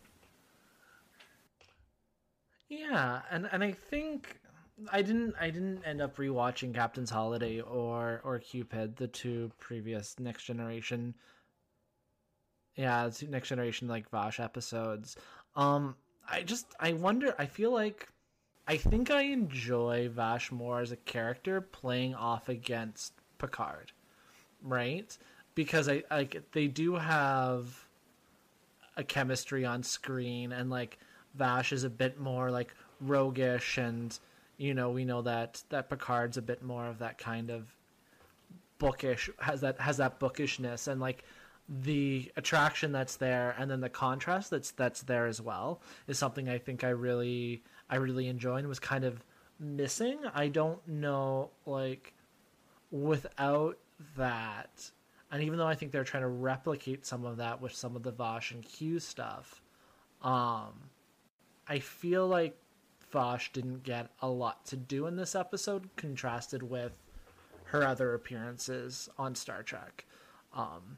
Yeah, 2.70 3.22
and 3.30 3.48
and 3.52 3.64
I 3.64 3.72
think 3.72 4.40
I 4.92 5.02
didn't 5.02 5.36
I 5.40 5.50
didn't 5.52 5.84
end 5.84 6.02
up 6.02 6.18
rewatching 6.18 6.74
Captain's 6.74 7.12
Holiday 7.12 7.62
or 7.62 8.22
or 8.24 8.40
Qpid, 8.40 8.96
the 8.96 9.08
two 9.08 9.52
previous 9.60 10.20
Next 10.20 10.44
Generation. 10.44 11.14
Yeah, 12.76 13.10
two 13.14 13.28
Next 13.28 13.50
Generation 13.50 13.88
like 13.88 14.10
Vash 14.10 14.40
episodes. 14.40 15.16
Um, 15.56 15.96
I 16.30 16.42
just 16.42 16.68
I 16.80 16.94
wonder. 16.94 17.36
I 17.38 17.46
feel 17.46 17.72
like 17.72 18.10
I 18.68 18.78
think 18.78 19.12
I 19.12 19.22
enjoy 19.22 20.10
Vash 20.10 20.52
more 20.52 20.82
as 20.82 20.92
a 20.92 20.98
character 20.98 21.62
playing 21.62 22.16
off 22.16 22.50
against 22.50 23.14
Picard, 23.38 23.92
right? 24.64 25.16
Because 25.54 25.88
I 25.88 26.04
like 26.10 26.52
they 26.52 26.68
do 26.68 26.96
have 26.96 27.86
a 28.98 29.04
chemistry 29.04 29.66
on 29.66 29.84
screen 29.84 30.52
and 30.52 30.70
like 30.70 30.98
Vash 31.38 31.72
is 31.72 31.84
a 31.84 31.90
bit 31.90 32.20
more 32.20 32.52
like 32.52 32.74
roguish 33.02 33.78
and 33.78 34.18
you 34.58 34.74
know 34.74 34.90
we 34.90 35.06
know 35.06 35.22
that 35.22 35.62
that 35.70 35.90
Picard's 35.90 36.38
a 36.38 36.42
bit 36.42 36.64
more 36.64 36.88
of 36.88 37.00
that 37.00 37.18
kind 37.18 37.50
of 37.50 37.76
bookish 38.78 39.30
has 39.40 39.62
that 39.62 39.80
has 39.80 39.98
that 39.98 40.20
bookishness 40.20 40.88
and 40.88 41.00
like 41.00 41.24
the 41.68 42.32
attraction 42.36 42.92
that's 42.92 43.16
there 43.16 43.56
and 43.58 43.72
then 43.72 43.82
the 43.82 43.90
contrast 43.90 44.52
that's 44.52 44.72
that's 44.72 45.02
there 45.04 45.26
as 45.26 45.42
well 45.42 45.82
is 46.08 46.18
something 46.18 46.48
I 46.48 46.58
think 46.58 46.84
I 46.84 46.90
really 46.90 47.64
I 47.90 47.96
really 47.96 48.28
enjoy 48.28 48.58
and 48.58 48.68
was 48.68 48.80
kind 48.80 49.04
of 49.04 49.24
missing. 49.60 50.20
I 50.34 50.48
don't 50.48 50.86
know 50.88 51.50
like 51.66 52.14
without 52.92 53.78
that 54.18 54.92
and 55.32 55.42
even 55.42 55.58
though 55.58 55.68
I 55.68 55.76
think 55.76 55.92
they're 55.92 56.04
trying 56.04 56.24
to 56.24 56.30
replicate 56.30 57.06
some 57.06 57.26
of 57.26 57.38
that 57.38 57.62
with 57.62 57.74
some 57.74 57.96
of 57.96 58.04
the 58.04 58.12
Vash 58.12 58.52
and 58.52 58.64
Q 58.64 59.00
stuff, 59.00 59.62
um 60.22 60.74
I 61.68 61.80
feel 61.80 62.28
like 62.28 62.58
Vash 63.12 63.52
didn't 63.54 63.84
get 63.84 64.10
a 64.22 64.28
lot 64.28 64.66
to 64.68 64.76
do 64.76 65.08
in 65.08 65.16
this 65.16 65.36
episode 65.36 65.90
contrasted 65.96 66.64
with 66.64 66.94
her 67.66 67.86
other 67.86 68.14
appearances 68.14 69.10
on 69.18 69.36
Star 69.36 69.64
Trek. 69.64 70.06
Um, 70.54 70.98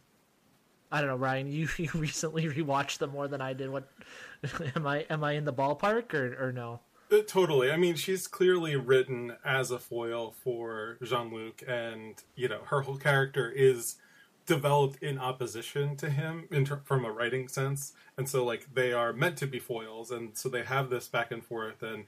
I 0.92 1.02
don't 1.02 1.10
know, 1.10 1.16
Ryan. 1.16 1.48
You, 1.52 1.68
you 1.78 1.90
recently 1.94 2.46
rewatched 2.46 3.00
them 3.00 3.12
more 3.12 3.28
than 3.28 3.42
I 3.42 3.54
did. 3.54 3.70
What 3.70 3.90
am 4.76 4.86
I? 4.86 5.06
Am 5.10 5.24
I 5.24 5.34
in 5.34 5.46
the 5.46 5.54
ballpark 5.54 6.14
or 6.14 6.48
or 6.48 6.52
no? 6.52 6.82
Uh, 7.12 7.20
totally. 7.26 7.72
I 7.72 7.78
mean, 7.78 7.96
she's 7.96 8.28
clearly 8.28 8.76
written 8.76 9.38
as 9.46 9.72
a 9.72 9.80
foil 9.80 10.32
for 10.32 10.98
Jean 11.04 11.34
Luc, 11.34 11.64
and 11.68 12.22
you 12.36 12.48
know, 12.48 12.62
her 12.66 12.82
whole 12.82 12.98
character 12.98 13.50
is 13.50 13.96
developed 14.48 15.04
in 15.04 15.20
opposition 15.20 15.96
to 15.98 16.10
him 16.10 16.48
ter- 16.66 16.82
from 16.86 17.06
a 17.06 17.12
writing 17.12 17.48
sense, 17.48 17.94
and 18.18 18.28
so 18.28 18.44
like 18.44 18.74
they 18.74 18.94
are 18.94 19.14
meant 19.14 19.38
to 19.38 19.48
be 19.48 19.60
foils, 19.60 20.10
and 20.10 20.36
so 20.36 20.50
they 20.50 20.64
have 20.64 20.90
this 20.90 21.08
back 21.08 21.32
and 21.32 21.46
forth, 21.46 21.84
and 21.84 22.06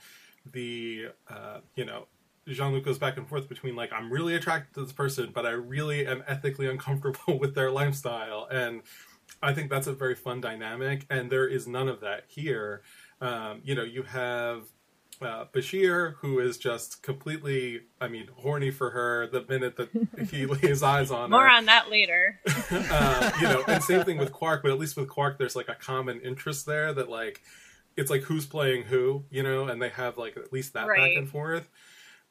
the 0.52 1.10
uh, 1.30 1.60
you 1.76 1.86
know 1.86 2.08
Jean 2.48 2.74
Luc 2.74 2.86
goes 2.86 2.98
back 2.98 3.18
and 3.18 3.28
forth 3.28 3.48
between 3.48 3.76
like 3.76 3.94
I'm 3.94 4.12
really 4.12 4.36
attracted 4.36 4.74
to 4.76 4.82
this 4.82 4.94
person, 4.94 5.32
but 5.34 5.46
I 5.46 5.52
really 5.52 6.08
am 6.08 6.24
ethically 6.28 6.68
uncomfortable 6.68 7.38
with 7.40 7.54
their 7.54 7.70
lifestyle, 7.70 8.48
and 8.50 8.82
I 9.44 9.54
think 9.54 9.70
that's 9.70 9.88
a 9.88 9.94
very 9.94 10.16
fun 10.16 10.42
dynamic. 10.42 11.06
And 11.10 11.32
there 11.32 11.48
is 11.48 11.68
none 11.68 11.88
of 11.88 12.00
that 12.02 12.24
here. 12.28 12.82
Um, 13.22 13.62
you 13.64 13.76
know, 13.76 13.84
you 13.84 14.04
have 14.04 14.64
uh, 15.22 15.46
Bashir, 15.54 16.16
who 16.16 16.40
is 16.40 16.58
just 16.58 17.04
completely, 17.04 17.82
I 18.00 18.08
mean, 18.08 18.30
horny 18.38 18.72
for 18.72 18.92
her 18.92 19.28
the 19.28 19.44
minute 19.48 19.76
that 19.78 20.30
he 20.30 20.46
lays 20.46 20.82
eyes 20.82 21.12
on 21.12 21.30
More 21.30 21.42
her. 21.42 21.48
More 21.48 21.56
on 21.58 21.66
that 21.66 21.90
later. 21.90 22.40
uh, 22.72 23.32
you 23.42 23.48
know, 23.48 23.64
and 23.68 23.84
same 23.84 24.04
thing 24.04 24.18
with 24.18 24.32
Quark, 24.32 24.64
but 24.64 24.72
at 24.72 24.80
least 24.80 24.96
with 24.96 25.10
Quark, 25.10 25.38
there's 25.38 25.56
like 25.56 25.70
a 25.70 25.76
common 25.76 26.22
interest 26.22 26.66
there 26.66 26.94
that 26.94 27.10
like 27.10 27.42
it's 27.98 28.10
like 28.10 28.22
who's 28.24 28.46
playing 28.46 28.84
who, 28.84 29.26
you 29.30 29.44
know, 29.44 29.68
and 29.68 29.82
they 29.82 29.90
have 29.90 30.18
like 30.18 30.38
at 30.38 30.54
least 30.54 30.74
that 30.74 30.88
back 30.88 31.12
and 31.16 31.30
forth. 31.30 31.70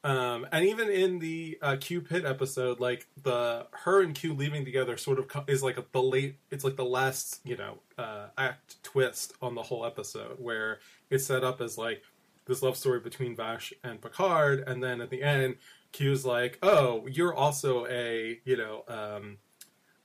Um, 0.05 0.47
and 0.53 0.65
even 0.65 0.89
in 0.89 1.19
the 1.19 1.59
uh, 1.61 1.73
Qpid 1.73 2.29
episode, 2.29 2.79
like 2.79 3.07
the 3.23 3.67
her 3.73 4.01
and 4.01 4.15
Q 4.15 4.33
leaving 4.33 4.65
together 4.65 4.97
sort 4.97 5.19
of 5.19 5.27
co- 5.27 5.45
is 5.49 5.63
like 5.63 5.77
a, 5.77 5.85
the 5.93 6.03
late. 6.03 6.37
It's 6.51 6.65
like 6.65 6.77
the 6.77 6.85
last 6.85 7.41
you 7.45 7.57
know 7.57 7.79
uh, 7.99 8.29
act 8.39 8.83
twist 8.85 9.35
on 9.43 9.57
the 9.57 9.63
whole 9.63 9.85
episode 9.85 10.37
where 10.39 10.79
it's 11.11 11.27
set 11.27 11.43
up 11.43 11.61
as 11.61 11.77
like 11.77 12.03
this 12.49 12.63
love 12.63 12.77
story 12.77 13.01
between 13.01 13.37
Vash 13.37 13.73
and 13.85 14.01
Picard, 14.01 14.65
and 14.67 14.83
then 14.83 15.01
at 15.01 15.11
the 15.11 15.23
end, 15.23 15.57
Q's 15.93 16.25
like, 16.25 16.59
"Oh, 16.63 17.07
you're 17.07 17.35
also 17.35 17.87
a 17.87 18.41
you 18.45 18.57
know 18.57 18.85
um, 18.89 19.39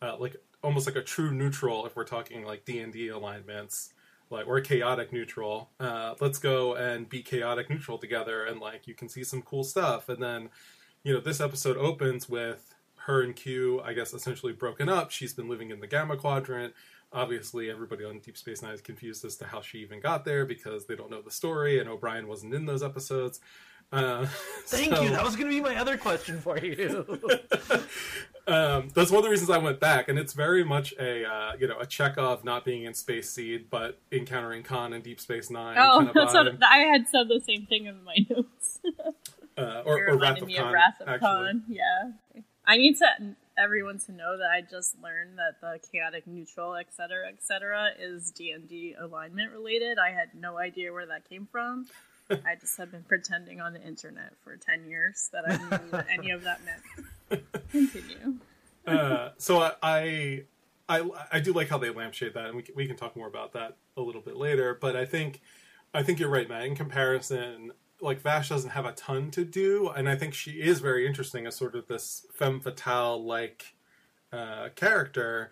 uh, 0.01 0.17
like 0.17 0.35
almost 0.61 0.85
like 0.85 0.95
a 0.95 1.01
true 1.01 1.31
neutral 1.31 1.85
if 1.85 1.95
we're 1.95 2.03
talking 2.03 2.45
like 2.45 2.65
D 2.65 2.79
and 2.79 2.93
D 2.93 3.07
alignments." 3.07 3.93
like 4.29 4.47
or 4.47 4.59
chaotic 4.59 5.13
neutral. 5.13 5.69
Uh 5.79 6.15
let's 6.19 6.39
go 6.39 6.75
and 6.75 7.07
be 7.07 7.21
chaotic 7.21 7.69
neutral 7.69 7.97
together 7.97 8.43
and 8.45 8.59
like 8.59 8.87
you 8.87 8.93
can 8.93 9.07
see 9.07 9.23
some 9.23 9.41
cool 9.41 9.63
stuff. 9.63 10.09
And 10.09 10.21
then 10.21 10.49
you 11.03 11.13
know 11.13 11.21
this 11.21 11.39
episode 11.39 11.77
opens 11.77 12.27
with 12.27 12.73
her 12.95 13.21
and 13.21 13.35
q 13.35 13.81
i 13.81 13.93
guess 13.93 14.13
essentially 14.13 14.53
broken 14.53 14.89
up. 14.89 15.11
She's 15.11 15.33
been 15.33 15.47
living 15.47 15.69
in 15.71 15.79
the 15.79 15.87
gamma 15.87 16.17
quadrant 16.17 16.73
obviously 17.13 17.69
everybody 17.69 18.03
on 18.03 18.19
deep 18.19 18.37
space 18.37 18.61
nine 18.61 18.73
is 18.73 18.81
confused 18.81 19.23
as 19.23 19.35
to 19.37 19.45
how 19.45 19.61
she 19.61 19.79
even 19.79 19.99
got 19.99 20.25
there 20.25 20.45
because 20.45 20.85
they 20.85 20.95
don't 20.95 21.09
know 21.11 21.21
the 21.21 21.31
story 21.31 21.79
and 21.79 21.89
o'brien 21.89 22.27
wasn't 22.27 22.53
in 22.53 22.65
those 22.65 22.83
episodes 22.83 23.39
uh, 23.91 24.25
Thank 24.65 24.95
so- 24.95 25.01
you. 25.03 25.09
That 25.11 25.23
was 25.23 25.35
going 25.35 25.49
to 25.51 25.55
be 25.55 25.61
my 25.61 25.75
other 25.79 25.97
question 25.97 26.39
for 26.39 26.57
you. 26.57 27.05
um, 28.47 28.89
that's 28.93 29.11
one 29.11 29.19
of 29.19 29.23
the 29.23 29.29
reasons 29.29 29.49
I 29.51 29.59
went 29.59 29.79
back, 29.79 30.09
and 30.09 30.17
it's 30.17 30.33
very 30.33 30.63
much 30.63 30.93
a 30.99 31.25
uh, 31.25 31.51
you 31.59 31.67
know 31.67 31.77
a 31.79 31.85
Chekhov 31.85 32.43
not 32.43 32.65
being 32.65 32.85
in 32.85 32.93
Space 32.95 33.29
Seed, 33.29 33.67
but 33.69 33.99
encountering 34.11 34.63
Khan 34.63 34.93
in 34.93 35.01
Deep 35.01 35.19
Space 35.19 35.51
Nine. 35.51 35.77
Oh, 35.77 35.97
kind 35.97 36.07
of 36.09 36.13
that's 36.15 36.33
vibe. 36.33 36.59
what 36.59 36.63
I 36.63 36.77
had 36.77 37.07
said 37.07 37.27
the 37.27 37.41
same 37.45 37.67
thing 37.67 37.85
in 37.85 38.03
my 38.03 38.15
notes. 38.29 38.79
uh, 39.57 39.83
or, 39.85 39.99
It 39.99 40.09
or 40.09 40.17
Wrath 40.17 40.37
reminded 40.37 40.43
of 40.43 40.47
me 40.47 40.55
Khan. 40.55 40.67
of 40.67 40.73
Wrath 40.73 41.01
of 41.01 41.07
actually. 41.07 41.27
Khan. 41.27 41.63
Yeah, 41.67 42.41
I 42.65 42.77
need 42.77 42.95
to 42.97 43.35
everyone 43.57 43.99
to 43.99 44.11
know 44.11 44.37
that 44.37 44.49
I 44.49 44.61
just 44.61 44.95
learned 45.01 45.37
that 45.37 45.61
the 45.61 45.79
chaotic 45.91 46.27
neutral, 46.27 46.75
etc., 46.75 47.27
etc., 47.27 47.89
is 47.99 48.31
D 48.31 48.51
and 48.51 48.67
D 48.67 48.95
alignment 48.99 49.51
related. 49.51 49.97
I 49.97 50.11
had 50.11 50.29
no 50.33 50.57
idea 50.57 50.91
where 50.93 51.05
that 51.05 51.27
came 51.29 51.47
from. 51.51 51.87
I 52.29 52.55
just 52.59 52.77
have 52.77 52.91
been 52.91 53.03
pretending 53.03 53.61
on 53.61 53.73
the 53.73 53.81
internet 53.81 54.33
for 54.43 54.57
ten 54.57 54.85
years 54.85 55.29
that 55.33 55.43
I 55.47 55.57
knew 55.57 55.91
what 55.91 56.07
any 56.09 56.31
of 56.31 56.43
that 56.43 56.61
meant. 56.63 57.43
Continue. 57.71 58.35
uh, 58.87 59.29
so 59.37 59.61
I, 59.61 59.73
I 59.81 60.43
I 60.89 61.09
I 61.33 61.39
do 61.39 61.53
like 61.53 61.69
how 61.69 61.77
they 61.77 61.89
lampshade 61.89 62.33
that, 62.33 62.45
and 62.45 62.55
we 62.55 62.61
can, 62.63 62.75
we 62.75 62.87
can 62.87 62.95
talk 62.95 63.15
more 63.15 63.27
about 63.27 63.53
that 63.53 63.77
a 63.97 64.01
little 64.01 64.21
bit 64.21 64.37
later. 64.37 64.77
But 64.79 64.95
I 64.95 65.05
think 65.05 65.41
I 65.93 66.03
think 66.03 66.19
you're 66.19 66.29
right, 66.29 66.47
Matt. 66.47 66.65
In 66.65 66.75
comparison, 66.75 67.71
like 68.03 68.21
Vash 68.21 68.49
doesn't 68.49 68.71
have 68.71 68.85
a 68.85 68.91
ton 68.91 69.31
to 69.31 69.45
do, 69.45 69.89
and 69.89 70.07
I 70.09 70.15
think 70.15 70.33
she 70.33 70.61
is 70.61 70.79
very 70.79 71.07
interesting 71.07 71.47
as 71.47 71.55
sort 71.55 71.75
of 71.75 71.87
this 71.87 72.25
femme 72.33 72.59
fatale 72.59 73.23
like 73.23 73.75
uh, 74.31 74.69
character. 74.75 75.51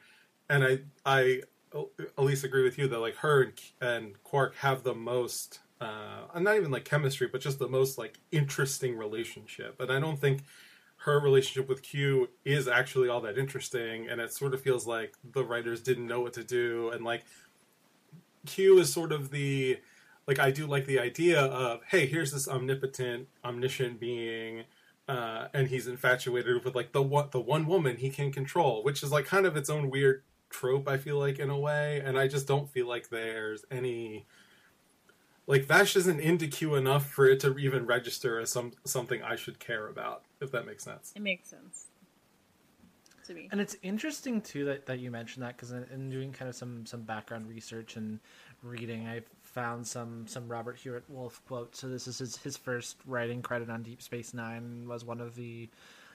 And 0.50 0.64
I 0.64 0.80
I 1.06 1.42
at 1.74 2.24
least 2.24 2.44
agree 2.44 2.64
with 2.64 2.78
you 2.78 2.88
that 2.90 3.00
like 3.00 3.16
her 3.18 3.44
and, 3.44 3.54
and 3.80 4.24
Quark 4.24 4.56
have 4.58 4.84
the 4.84 4.96
most. 4.96 5.60
Uh, 5.80 6.40
not 6.40 6.58
even 6.58 6.70
like 6.70 6.86
chemistry, 6.86 7.28
but 7.32 7.42
just 7.42 7.58
the 7.58 7.68
most 7.68 7.98
like 7.98 8.20
interesting 8.32 8.96
relationship. 8.96 9.80
And 9.80 9.92
I 9.92 10.00
don't 10.00 10.20
think 10.20 10.44
her 10.98 11.20
relationship 11.20 11.68
with 11.68 11.82
Q 11.82 12.30
is 12.46 12.68
actually 12.68 13.10
all 13.10 13.22
that 13.22 13.38
interesting, 13.38 14.08
and 14.08 14.22
it 14.22 14.32
sort 14.32 14.54
of 14.54 14.62
feels 14.62 14.86
like 14.86 15.16
the 15.34 15.44
writers 15.44 15.82
didn't 15.82 16.06
know 16.06 16.22
what 16.22 16.34
to 16.34 16.44
do, 16.44 16.92
and 16.92 17.04
like 17.04 17.24
Q 18.46 18.78
is 18.80 18.94
sort 18.94 19.12
of 19.12 19.32
the 19.32 19.80
like 20.28 20.40
I 20.40 20.52
do 20.52 20.66
like 20.68 20.86
the 20.86 21.00
idea 21.00 21.42
of 21.42 21.82
hey, 21.90 22.06
here's 22.06 22.32
this 22.32 22.48
omnipotent, 22.48 23.28
omniscient 23.44 24.00
being, 24.00 24.64
uh, 25.08 25.48
and 25.54 25.68
he's 25.68 25.88
infatuated 25.88 26.64
with 26.64 26.76
like 26.76 26.92
the 26.92 27.02
one 27.02 27.30
the 27.32 27.40
one 27.40 27.66
woman 27.66 27.98
he 27.98 28.10
can 28.10 28.32
control, 28.32 28.84
which 28.84 29.04
is 29.04 29.12
like 29.12 29.26
kind 29.26 29.46
of 29.46 29.58
its 29.58 29.70
own 29.70 29.90
weird 29.90 30.24
trope. 30.50 30.88
I 30.88 30.98
feel 30.98 31.18
like 31.18 31.40
in 31.40 31.50
a 31.50 31.58
way, 31.58 32.02
and 32.04 32.18
I 32.18 32.28
just 32.28 32.48
don't 32.48 32.70
feel 32.70 32.88
like 32.88 33.10
there's 33.10 33.66
any 33.72 34.26
like 35.48 35.66
Vash 35.66 35.96
isn't 35.96 36.20
into 36.20 36.48
Q 36.48 36.76
enough 36.76 37.08
for 37.08 37.28
it 37.28 37.40
to 37.42 37.58
even 37.58 37.86
register 37.86 38.40
as 38.40 38.52
some 38.52 38.72
something 38.86 39.22
I 39.24 39.36
should 39.36 39.60
care 39.60 39.88
about, 39.88 40.24
if 40.40 40.52
that 40.52 40.66
makes 40.66 40.84
sense. 40.84 41.12
It 41.16 41.22
makes 41.22 41.50
sense 41.50 41.88
to 43.26 43.34
me. 43.34 43.50
And 43.52 43.60
it's 43.60 43.76
interesting 43.82 44.42
too 44.42 44.66
that, 44.66 44.86
that 44.86 45.00
you 45.00 45.12
mentioned 45.12 45.44
that 45.44 45.58
because 45.58 45.72
in, 45.72 45.86
in 45.94 46.10
doing 46.10 46.32
kind 46.32 46.50
of 46.50 46.56
some 46.56 46.86
some 46.86 47.02
background 47.02 47.48
research 47.48 47.96
and 47.96 48.20
reading, 48.64 49.08
I 49.08 49.22
found 49.54 49.86
some 49.88 50.28
some 50.28 50.48
Robert 50.48 50.78
Hewitt 50.78 51.04
Wolfe 51.10 51.42
quotes. 51.48 51.80
So 51.80 51.90
this 51.90 52.08
is 52.08 52.20
his 52.20 52.38
his 52.38 52.58
first 52.58 52.98
writing 53.06 53.42
credit 53.42 53.70
on 53.70 53.84
Deep 53.84 54.02
Space 54.02 54.34
Nine. 54.34 54.88
Was 54.88 55.06
one 55.06 55.22
of 55.22 55.36
the 55.36 55.70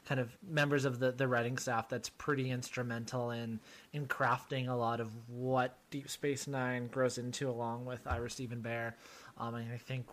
kind 0.06 0.20
of 0.20 0.36
members 0.48 0.84
of 0.84 1.00
the, 1.00 1.10
the 1.10 1.26
writing 1.26 1.58
staff 1.58 1.88
that's 1.88 2.08
pretty 2.08 2.50
instrumental 2.50 3.30
in 3.30 3.60
in 3.92 4.06
crafting 4.06 4.68
a 4.68 4.74
lot 4.74 5.00
of 5.00 5.10
what 5.28 5.76
Deep 5.90 6.08
Space 6.08 6.46
Nine 6.46 6.86
grows 6.88 7.18
into, 7.18 7.48
along 7.48 7.84
with 7.84 8.06
Ira 8.06 8.30
Steven 8.30 8.62
Behr. 8.62 8.94
Um, 9.38 9.54
and 9.54 9.72
I 9.72 9.76
think 9.76 10.06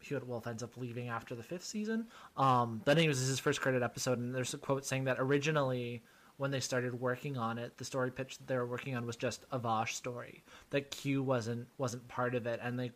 Hewitt 0.00 0.26
Wolfe 0.26 0.46
ends 0.46 0.62
up 0.62 0.76
leaving 0.76 1.08
after 1.08 1.34
the 1.34 1.42
fifth 1.42 1.64
season. 1.64 2.06
Um, 2.36 2.82
but 2.84 2.98
anyways, 2.98 3.16
this 3.16 3.24
is 3.24 3.30
his 3.30 3.38
first 3.38 3.60
credit 3.60 3.82
episode, 3.82 4.18
and 4.18 4.34
there's 4.34 4.54
a 4.54 4.58
quote 4.58 4.84
saying 4.84 5.04
that 5.04 5.16
originally, 5.18 6.02
when 6.38 6.50
they 6.52 6.60
started 6.60 6.98
working 6.98 7.36
on 7.36 7.58
it, 7.58 7.76
the 7.76 7.84
story 7.84 8.10
pitch 8.10 8.38
that 8.38 8.46
they 8.46 8.56
were 8.56 8.66
working 8.66 8.96
on 8.96 9.04
was 9.04 9.16
just 9.16 9.44
a 9.52 9.58
Vash 9.58 9.94
story. 9.94 10.42
That 10.70 10.90
Q 10.90 11.22
wasn't 11.22 11.68
wasn't 11.76 12.08
part 12.08 12.34
of 12.34 12.46
it, 12.46 12.60
and 12.62 12.78
they 12.78 12.92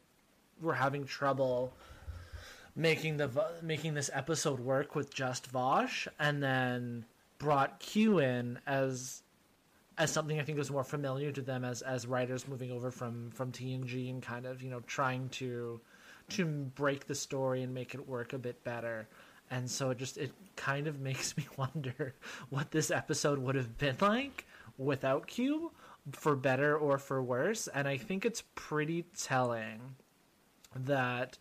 were 0.61 0.75
having 0.75 1.05
trouble 1.05 1.75
making 2.75 3.19
the 3.19 3.29
making 3.61 3.95
this 3.95 4.11
episode 4.15 4.61
work 4.61 4.95
with 4.95 5.13
just 5.13 5.49
Vash, 5.49 6.09
and 6.19 6.43
then 6.43 7.05
brought 7.39 7.81
Q 7.81 8.21
in 8.21 8.59
as 8.67 9.23
as 9.99 10.11
something 10.11 10.41
I 10.41 10.43
think 10.45 10.57
was 10.57 10.71
more 10.71 10.85
familiar 10.85 11.33
to 11.33 11.43
them 11.43 11.65
as 11.65 11.83
as 11.83 12.07
writers 12.07 12.49
moving 12.49 12.71
over 12.71 12.91
from 12.91 13.31
from 13.33 13.53
TNG 13.53 14.09
and 14.09 14.23
kind 14.23 14.47
of 14.47 14.63
you 14.63 14.71
know 14.71 14.81
trying 14.87 15.29
to 15.31 15.81
to 16.31 16.47
break 16.47 17.07
the 17.09 17.15
story 17.15 17.63
and 17.63 17.75
make 17.75 17.95
it 17.95 18.09
work 18.09 18.33
a 18.33 18.39
bit 18.39 18.63
better. 18.65 19.09
And 19.53 19.71
so 19.71 19.91
it 19.91 19.99
just 19.99 20.17
it 20.17 20.33
kind 20.57 20.87
of 20.87 20.99
makes 21.09 21.37
me 21.37 21.47
wonder 21.57 22.15
what 22.49 22.73
this 22.73 22.91
episode 22.91 23.39
would 23.39 23.55
have 23.55 23.79
been 23.79 23.97
like 24.01 24.47
without 24.79 25.27
Q, 25.29 25.71
for 26.13 26.35
better 26.35 26.77
or 26.77 26.99
for 26.99 27.23
worse. 27.23 27.69
And 27.69 27.87
I 27.87 27.99
think 27.99 28.25
it's 28.25 28.43
pretty 28.55 29.05
telling 29.17 29.81
that 30.75 31.39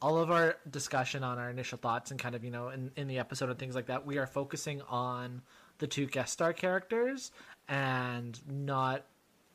all 0.00 0.18
of 0.18 0.30
our 0.30 0.56
discussion 0.70 1.24
on 1.24 1.38
our 1.38 1.48
initial 1.48 1.78
thoughts 1.78 2.10
and 2.10 2.20
kind 2.20 2.34
of 2.34 2.44
you 2.44 2.50
know 2.50 2.68
in, 2.68 2.90
in 2.96 3.08
the 3.08 3.18
episode 3.18 3.48
and 3.48 3.58
things 3.58 3.74
like 3.74 3.86
that 3.86 4.04
we 4.04 4.18
are 4.18 4.26
focusing 4.26 4.82
on 4.82 5.40
the 5.78 5.86
two 5.86 6.06
guest 6.06 6.32
star 6.32 6.52
characters 6.52 7.32
and 7.68 8.38
not 8.50 9.06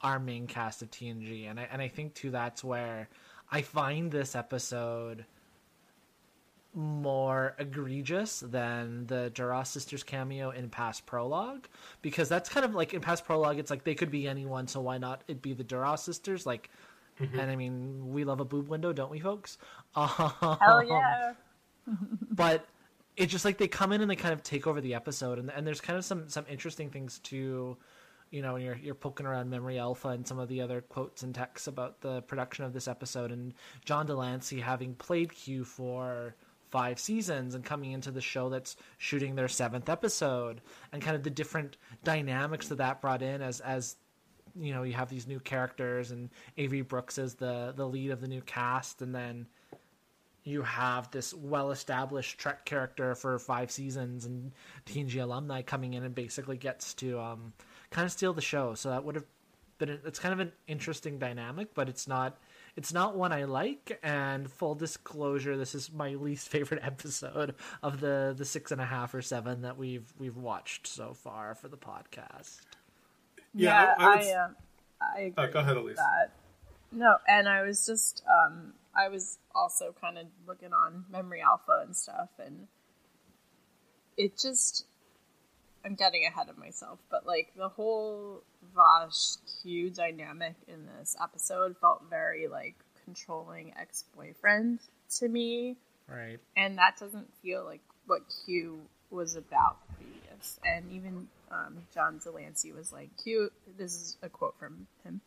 our 0.02 0.20
main 0.20 0.48
cast 0.48 0.82
of 0.82 0.90
TNG. 0.90 1.50
And 1.50 1.60
I 1.60 1.68
and 1.72 1.82
I 1.82 1.88
think 1.88 2.16
too 2.16 2.32
that's 2.32 2.64
where 2.64 3.08
I 3.52 3.62
find 3.62 4.12
this 4.12 4.36
episode 4.36 5.26
more 6.78 7.56
egregious 7.58 8.42
than 8.42 9.08
the 9.08 9.32
Duras 9.32 9.68
sisters 9.68 10.04
cameo 10.04 10.52
in 10.52 10.70
past 10.70 11.08
prologue 11.08 11.68
because 12.04 12.30
that's 12.30 12.50
kind 12.50 12.64
of 12.64 12.76
like 12.76 12.94
in 12.94 13.02
past 13.02 13.26
prologue 13.26 13.58
it's 13.58 13.72
like 13.72 13.84
they 13.84 13.96
could 13.96 14.12
be 14.12 14.28
anyone 14.28 14.68
so 14.68 14.80
why 14.80 15.00
not 15.00 15.24
it 15.28 15.42
be 15.42 15.54
the 15.54 15.64
Duras 15.64 16.02
sisters? 16.02 16.46
Like 16.46 16.70
mm-hmm. 17.20 17.40
and 17.40 17.50
I 17.50 17.56
mean 17.56 18.14
we 18.14 18.24
love 18.26 18.40
a 18.42 18.46
boob 18.46 18.68
window 18.68 18.94
don't 18.94 19.10
we 19.10 19.20
folks? 19.20 19.58
Hell 19.96 20.84
yeah. 20.88 21.34
but 22.32 22.68
it's 23.16 23.32
just 23.32 23.44
like 23.44 23.58
they 23.58 23.68
come 23.68 23.92
in 23.92 24.02
and 24.02 24.12
they 24.12 24.16
kind 24.16 24.34
of 24.34 24.44
take 24.44 24.68
over 24.68 24.80
the 24.80 24.94
episode 24.94 25.40
and, 25.40 25.50
and 25.50 25.66
there's 25.66 25.82
kind 25.82 25.98
of 25.98 26.06
some 26.06 26.30
some 26.30 26.46
interesting 26.48 26.92
things 26.92 27.18
to 27.20 27.76
you 28.30 28.42
know, 28.42 28.54
when 28.54 28.62
you're 28.62 28.76
you're 28.76 28.94
poking 28.94 29.26
around 29.26 29.50
Memory 29.50 29.80
Alpha 29.80 30.10
and 30.10 30.28
some 30.28 30.38
of 30.38 30.50
the 30.50 30.62
other 30.62 30.82
quotes 30.82 31.24
and 31.24 31.34
texts 31.34 31.68
about 31.68 32.02
the 32.02 32.22
production 32.24 32.66
of 32.66 32.74
this 32.74 32.88
episode, 32.88 33.32
and 33.32 33.54
John 33.86 34.06
de 34.06 34.14
Lancie 34.14 34.60
having 34.60 34.96
played 34.96 35.34
Q 35.34 35.64
for 35.64 36.36
five 36.70 37.00
seasons 37.00 37.56
and 37.56 37.64
coming 37.64 37.92
into 37.92 38.12
the 38.12 38.22
show 38.22 38.50
that's 38.50 38.76
shooting 38.98 39.36
their 39.36 39.48
seventh 39.48 39.90
episode, 39.90 40.62
and 40.92 41.02
kind 41.02 41.16
of 41.16 41.24
the 41.24 41.30
different 41.30 41.78
dynamics 42.04 42.68
that 42.68 42.78
that 42.78 43.02
brought 43.02 43.22
in 43.22 43.42
as 43.42 43.60
as 43.62 43.96
you 44.56 44.74
know 44.74 44.84
you 44.84 44.94
have 44.94 45.10
these 45.10 45.28
new 45.28 45.40
characters 45.40 46.12
and 46.12 46.30
Avery 46.58 46.82
Brooks 46.82 47.18
is 47.18 47.36
the 47.36 47.74
the 47.76 47.88
lead 47.88 48.12
of 48.12 48.22
the 48.22 48.28
new 48.28 48.42
cast, 48.42 49.02
and 49.02 49.14
then 49.14 49.48
you 50.48 50.62
have 50.62 51.12
this 51.12 51.34
well 51.34 51.72
established 51.72 52.38
Trek 52.38 52.64
character 52.64 53.16
for 53.16 53.38
five 53.38 53.70
seasons 53.70 54.26
and 54.26 54.54
TNG 54.86 55.22
alumni 55.22 55.62
coming 55.62 55.94
in 55.94 56.04
and 56.04 56.16
basically 56.16 56.58
gets 56.58 56.94
to 56.96 57.20
um, 57.20 57.52
kind 57.90 58.06
of 58.06 58.12
steal 58.14 58.34
the 58.34 58.42
show. 58.42 58.74
So 58.74 58.90
that 58.90 59.04
would 59.04 59.16
have 59.16 59.26
been 59.78 60.00
it's 60.06 60.20
kind 60.20 60.34
of 60.34 60.40
an 60.40 60.54
interesting 60.68 61.20
dynamic, 61.20 61.74
but 61.74 61.90
it's 61.90 62.08
not 62.08 62.38
it's 62.78 62.94
not 62.94 63.18
one 63.18 63.34
I 63.34 63.44
like. 63.44 64.00
And 64.04 64.50
full 64.50 64.76
disclosure, 64.76 65.58
this 65.58 65.76
is 65.76 65.92
my 65.92 66.14
least 66.14 66.48
favorite 66.52 66.82
episode 66.84 67.56
of 67.84 68.00
the 68.00 68.34
the 68.38 68.46
six 68.46 68.72
and 68.72 68.80
a 68.80 68.86
half 68.86 69.14
or 69.14 69.22
seven 69.22 69.64
that 69.64 69.78
we've 69.78 70.14
we've 70.18 70.38
watched 70.38 70.88
so 70.88 71.14
far 71.14 71.56
for 71.56 71.68
the 71.68 71.78
podcast. 71.78 72.62
Yeah, 73.54 73.72
yeah 73.74 73.96
I, 73.98 74.04
I, 74.04 74.16
would... 74.16 74.26
I, 74.26 74.32
uh, 74.32 74.48
I 75.02 75.20
agree. 75.20 75.44
Oh, 75.44 75.52
go 75.52 75.60
ahead, 75.60 75.78
Elise. 75.78 75.98
That. 75.98 76.32
No, 76.92 77.18
and 77.28 77.50
I 77.50 77.64
was 77.64 77.86
just 77.86 78.24
um, 78.30 78.74
I 78.96 79.10
was 79.10 79.40
also 79.54 79.94
kind 80.00 80.18
of 80.18 80.28
looking 80.48 80.72
on 80.72 81.06
Memory 81.12 81.42
Alpha 81.42 81.84
and 81.84 81.96
stuff, 81.96 82.30
and 82.40 82.68
it 84.16 84.38
just 84.38 84.86
I'm 85.88 85.96
getting 85.96 86.25
ahead 86.25 86.50
of 86.50 86.58
myself, 86.58 87.00
but 87.10 87.25
like 87.25 87.53
the 87.56 87.70
whole 87.70 88.43
Vash 88.76 89.38
Q 89.62 89.89
dynamic 89.89 90.56
in 90.67 90.86
this 91.00 91.15
episode 91.21 91.78
felt 91.80 92.04
very 92.10 92.50
like 92.50 92.76
controlling 93.06 93.73
ex 93.80 94.04
boyfriend 94.13 94.80
to 95.19 95.30
me. 95.30 95.78
Right. 96.10 96.39
And 96.58 96.78
that 96.78 96.97
doesn't 97.00 97.30
feel 97.41 97.63
like 97.63 97.80
what 98.06 98.21
Q 98.45 98.82
was 99.10 99.38
about 99.38 99.78
previous. 99.95 100.60
And 100.65 100.91
even 100.91 101.30
um, 101.52 101.78
John 101.93 102.19
de 102.21 102.32
Lancie 102.32 102.73
was 102.73 102.91
like, 102.91 103.10
Q, 103.23 103.50
this 103.78 103.93
is 103.93 104.17
a 104.21 104.28
quote 104.28 104.56
from 104.60 104.88
him 105.06 105.21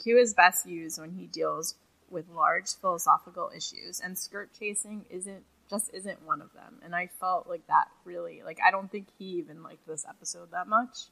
Q 0.00 0.16
is 0.18 0.32
best 0.32 0.64
used 0.64 1.00
when 1.00 1.10
he 1.10 1.26
deals 1.26 1.74
with 2.08 2.28
large 2.30 2.68
philosophical 2.80 3.50
issues, 3.54 4.00
and 4.00 4.16
skirt 4.16 4.50
chasing 4.58 5.06
isn't 5.10 5.42
just 5.68 5.90
isn't 5.92 6.26
one 6.26 6.40
of 6.40 6.52
them. 6.52 6.80
And 6.82 6.94
I 6.94 7.08
felt 7.20 7.48
like 7.48 7.66
that 7.66 7.88
really, 8.04 8.42
like, 8.44 8.58
I 8.64 8.70
don't 8.70 8.90
think 8.90 9.08
he 9.18 9.24
even 9.36 9.62
liked 9.62 9.86
this 9.86 10.04
episode 10.08 10.50
that 10.52 10.68
much. 10.68 11.06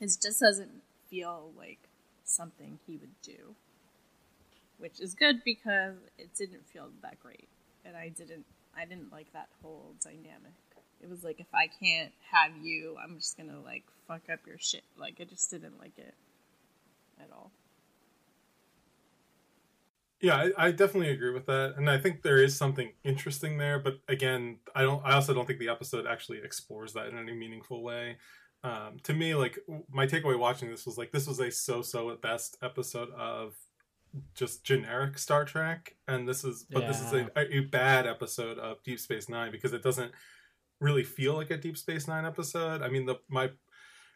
It 0.00 0.06
just 0.22 0.40
doesn't 0.40 0.82
feel 1.08 1.50
like 1.56 1.88
something 2.24 2.78
he 2.86 2.96
would 2.96 3.20
do. 3.22 3.54
Which 4.78 5.00
is 5.00 5.14
good 5.14 5.44
because 5.44 5.96
it 6.18 6.30
didn't 6.36 6.66
feel 6.72 6.88
that 7.02 7.20
great. 7.20 7.48
And 7.84 7.96
I 7.96 8.08
didn't, 8.08 8.46
I 8.76 8.84
didn't 8.86 9.12
like 9.12 9.32
that 9.32 9.48
whole 9.62 9.94
dynamic. 10.02 10.54
It 11.02 11.08
was 11.08 11.22
like, 11.24 11.40
if 11.40 11.52
I 11.54 11.66
can't 11.66 12.12
have 12.30 12.52
you, 12.62 12.96
I'm 13.02 13.16
just 13.16 13.36
gonna, 13.36 13.60
like, 13.60 13.84
fuck 14.06 14.22
up 14.32 14.40
your 14.46 14.58
shit. 14.58 14.84
Like, 14.98 15.16
I 15.20 15.24
just 15.24 15.50
didn't 15.50 15.78
like 15.78 15.98
it 15.98 16.14
at 17.18 17.30
all. 17.32 17.50
Yeah, 20.20 20.36
I, 20.36 20.66
I, 20.66 20.70
definitely 20.70 21.10
agree 21.10 21.32
with 21.32 21.46
that, 21.46 21.74
and 21.78 21.88
I 21.88 21.96
think 21.96 22.20
there 22.20 22.42
is 22.42 22.54
something 22.54 22.92
interesting 23.04 23.56
there. 23.56 23.78
But 23.78 24.00
again, 24.06 24.58
I 24.74 24.82
don't. 24.82 25.04
I 25.04 25.14
also 25.14 25.32
don't 25.32 25.46
think 25.46 25.58
the 25.58 25.70
episode 25.70 26.06
actually 26.06 26.40
explores 26.44 26.92
that 26.92 27.06
in 27.06 27.18
any 27.18 27.32
meaningful 27.32 27.82
way. 27.82 28.18
Um, 28.62 28.98
to 29.04 29.14
me, 29.14 29.34
like 29.34 29.58
my 29.90 30.06
takeaway 30.06 30.38
watching 30.38 30.70
this 30.70 30.84
was 30.84 30.98
like 30.98 31.12
this 31.12 31.26
was 31.26 31.40
a 31.40 31.50
so-so 31.50 32.10
at 32.10 32.20
best 32.20 32.58
episode 32.62 33.08
of 33.12 33.54
just 34.34 34.62
generic 34.62 35.16
Star 35.16 35.46
Trek, 35.46 35.96
and 36.06 36.28
this 36.28 36.44
is 36.44 36.66
but 36.70 36.82
yeah. 36.82 36.88
this 36.88 37.00
is 37.00 37.12
a, 37.14 37.30
a 37.36 37.60
bad 37.60 38.06
episode 38.06 38.58
of 38.58 38.82
Deep 38.82 39.00
Space 39.00 39.30
Nine 39.30 39.50
because 39.50 39.72
it 39.72 39.82
doesn't 39.82 40.12
really 40.80 41.04
feel 41.04 41.34
like 41.34 41.50
a 41.50 41.56
Deep 41.56 41.78
Space 41.78 42.06
Nine 42.06 42.26
episode. 42.26 42.82
I 42.82 42.88
mean, 42.88 43.06
the 43.06 43.16
my 43.30 43.50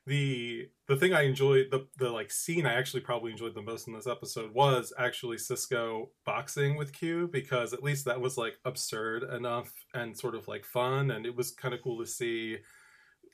the 0.07 0.69
the 0.87 0.97
thing 0.97 1.15
I 1.15 1.23
enjoyed 1.23 1.69
the 1.71 1.87
the 1.97 2.11
like 2.11 2.31
scene 2.31 2.67
I 2.67 2.75
actually 2.75 3.01
probably 3.01 3.31
enjoyed 3.31 3.55
the 3.55 3.63
most 3.63 3.89
in 3.89 3.95
this 3.95 4.07
episode 4.07 4.53
was 4.53 4.93
actually 4.99 5.39
Sisko 5.39 6.09
boxing 6.27 6.77
with 6.77 6.93
Q 6.93 7.29
because 7.33 7.73
at 7.73 7.83
least 7.83 8.05
that 8.05 8.21
was 8.21 8.37
like 8.37 8.59
absurd 8.65 9.23
enough 9.23 9.73
and 9.95 10.17
sort 10.17 10.35
of 10.35 10.47
like 10.47 10.65
fun. 10.65 11.11
And 11.11 11.25
it 11.25 11.35
was 11.35 11.53
kind 11.53 11.73
of 11.73 11.83
cool 11.83 11.99
to 12.01 12.07
see 12.07 12.59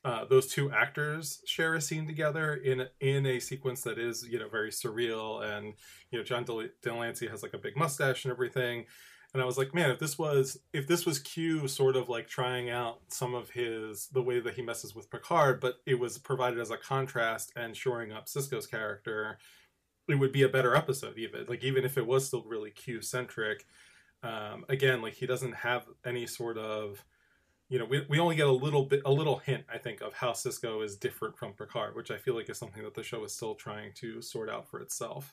uh, 0.04 0.24
those 0.24 0.46
two 0.46 0.70
actors 0.70 1.42
share 1.44 1.74
a 1.74 1.80
scene 1.80 2.06
together 2.06 2.54
in 2.54 2.86
in 3.00 3.26
a 3.26 3.40
sequence 3.40 3.82
that 3.82 3.98
is 3.98 4.26
you 4.30 4.38
know 4.38 4.48
very 4.48 4.70
surreal. 4.70 5.42
And 5.42 5.74
you 6.12 6.18
know 6.18 6.24
John 6.24 6.44
de 6.44 6.94
Lancie 6.94 7.28
has 7.28 7.42
like 7.42 7.54
a 7.54 7.58
big 7.58 7.76
mustache 7.76 8.24
and 8.24 8.32
everything 8.32 8.86
and 9.32 9.42
I 9.42 9.46
was 9.46 9.56
like, 9.56 9.74
man, 9.74 9.90
if 9.90 9.98
this 9.98 10.18
was 10.18 10.58
if 10.72 10.86
this 10.86 11.06
was 11.06 11.18
Q 11.18 11.68
sort 11.68 11.96
of 11.96 12.08
like 12.08 12.28
trying 12.28 12.70
out 12.70 13.00
some 13.08 13.34
of 13.34 13.50
his 13.50 14.08
the 14.08 14.22
way 14.22 14.40
that 14.40 14.54
he 14.54 14.62
messes 14.62 14.94
with 14.94 15.10
Picard, 15.10 15.60
but 15.60 15.76
it 15.86 15.98
was 15.98 16.18
provided 16.18 16.58
as 16.58 16.70
a 16.70 16.76
contrast 16.76 17.52
and 17.56 17.76
shoring 17.76 18.12
up 18.12 18.26
Sisko's 18.26 18.66
character, 18.66 19.38
it 20.08 20.16
would 20.16 20.32
be 20.32 20.42
a 20.42 20.48
better 20.48 20.74
episode. 20.74 21.16
Even 21.18 21.46
like 21.48 21.62
even 21.62 21.84
if 21.84 21.96
it 21.96 22.06
was 22.06 22.26
still 22.26 22.42
really 22.44 22.70
Q 22.70 23.00
centric, 23.02 23.66
um, 24.22 24.64
again, 24.68 25.00
like 25.00 25.14
he 25.14 25.26
doesn't 25.26 25.54
have 25.54 25.86
any 26.04 26.26
sort 26.26 26.58
of 26.58 27.04
you 27.70 27.78
know, 27.78 27.84
we, 27.84 28.04
we 28.08 28.18
only 28.18 28.34
get 28.34 28.48
a 28.48 28.52
little 28.52 28.84
bit, 28.84 29.00
a 29.04 29.12
little 29.12 29.36
hint, 29.38 29.64
I 29.72 29.78
think, 29.78 30.00
of 30.00 30.12
how 30.12 30.32
Sisko 30.32 30.84
is 30.84 30.96
different 30.96 31.38
from 31.38 31.52
Picard, 31.52 31.94
which 31.94 32.10
I 32.10 32.16
feel 32.16 32.34
like 32.34 32.50
is 32.50 32.58
something 32.58 32.82
that 32.82 32.94
the 32.94 33.04
show 33.04 33.24
is 33.24 33.32
still 33.32 33.54
trying 33.54 33.92
to 33.94 34.20
sort 34.20 34.50
out 34.50 34.68
for 34.68 34.80
itself. 34.80 35.32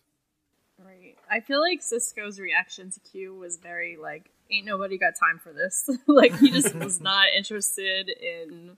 Right. 0.83 1.17
I 1.29 1.39
feel 1.39 1.59
like 1.59 1.81
Sisko's 1.81 2.39
reaction 2.39 2.91
to 2.91 2.99
Q 2.99 3.33
was 3.33 3.57
very 3.57 3.97
like, 3.97 4.29
ain't 4.51 4.65
nobody 4.65 4.97
got 4.97 5.13
time 5.19 5.39
for 5.39 5.51
this. 5.51 5.89
like 6.07 6.37
he 6.37 6.51
just 6.51 6.75
was 6.75 7.01
not 7.01 7.27
interested 7.35 8.09
in 8.09 8.77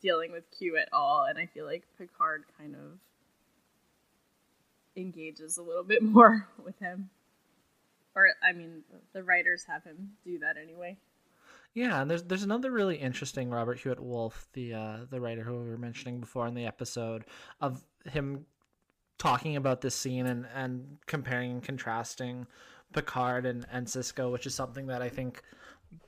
dealing 0.00 0.32
with 0.32 0.44
Q 0.56 0.76
at 0.76 0.88
all, 0.92 1.26
and 1.28 1.38
I 1.38 1.46
feel 1.46 1.64
like 1.64 1.84
Picard 1.96 2.44
kind 2.58 2.74
of 2.74 2.98
engages 4.96 5.58
a 5.58 5.62
little 5.62 5.84
bit 5.84 6.02
more 6.02 6.48
with 6.64 6.78
him. 6.80 7.10
Or 8.14 8.28
I 8.42 8.52
mean, 8.52 8.82
the 9.12 9.22
writers 9.22 9.64
have 9.68 9.84
him 9.84 10.12
do 10.24 10.40
that 10.40 10.56
anyway. 10.56 10.96
Yeah, 11.74 12.02
and 12.02 12.10
there's 12.10 12.24
there's 12.24 12.42
another 12.42 12.72
really 12.72 12.96
interesting 12.96 13.50
Robert 13.50 13.78
Hewitt 13.78 14.00
Wolfe, 14.00 14.48
the 14.54 14.74
uh, 14.74 14.96
the 15.08 15.20
writer 15.20 15.44
who 15.44 15.60
we 15.60 15.68
were 15.68 15.78
mentioning 15.78 16.18
before 16.18 16.48
in 16.48 16.54
the 16.54 16.66
episode, 16.66 17.24
of 17.60 17.84
him 18.10 18.46
talking 19.18 19.56
about 19.56 19.80
this 19.80 19.94
scene 19.94 20.26
and, 20.26 20.46
and 20.54 20.98
comparing 21.06 21.50
and 21.50 21.62
contrasting 21.62 22.46
Picard 22.92 23.46
and, 23.46 23.66
and 23.70 23.86
Sisko, 23.86 24.32
which 24.32 24.46
is 24.46 24.54
something 24.54 24.86
that 24.86 25.02
I 25.02 25.08
think 25.08 25.42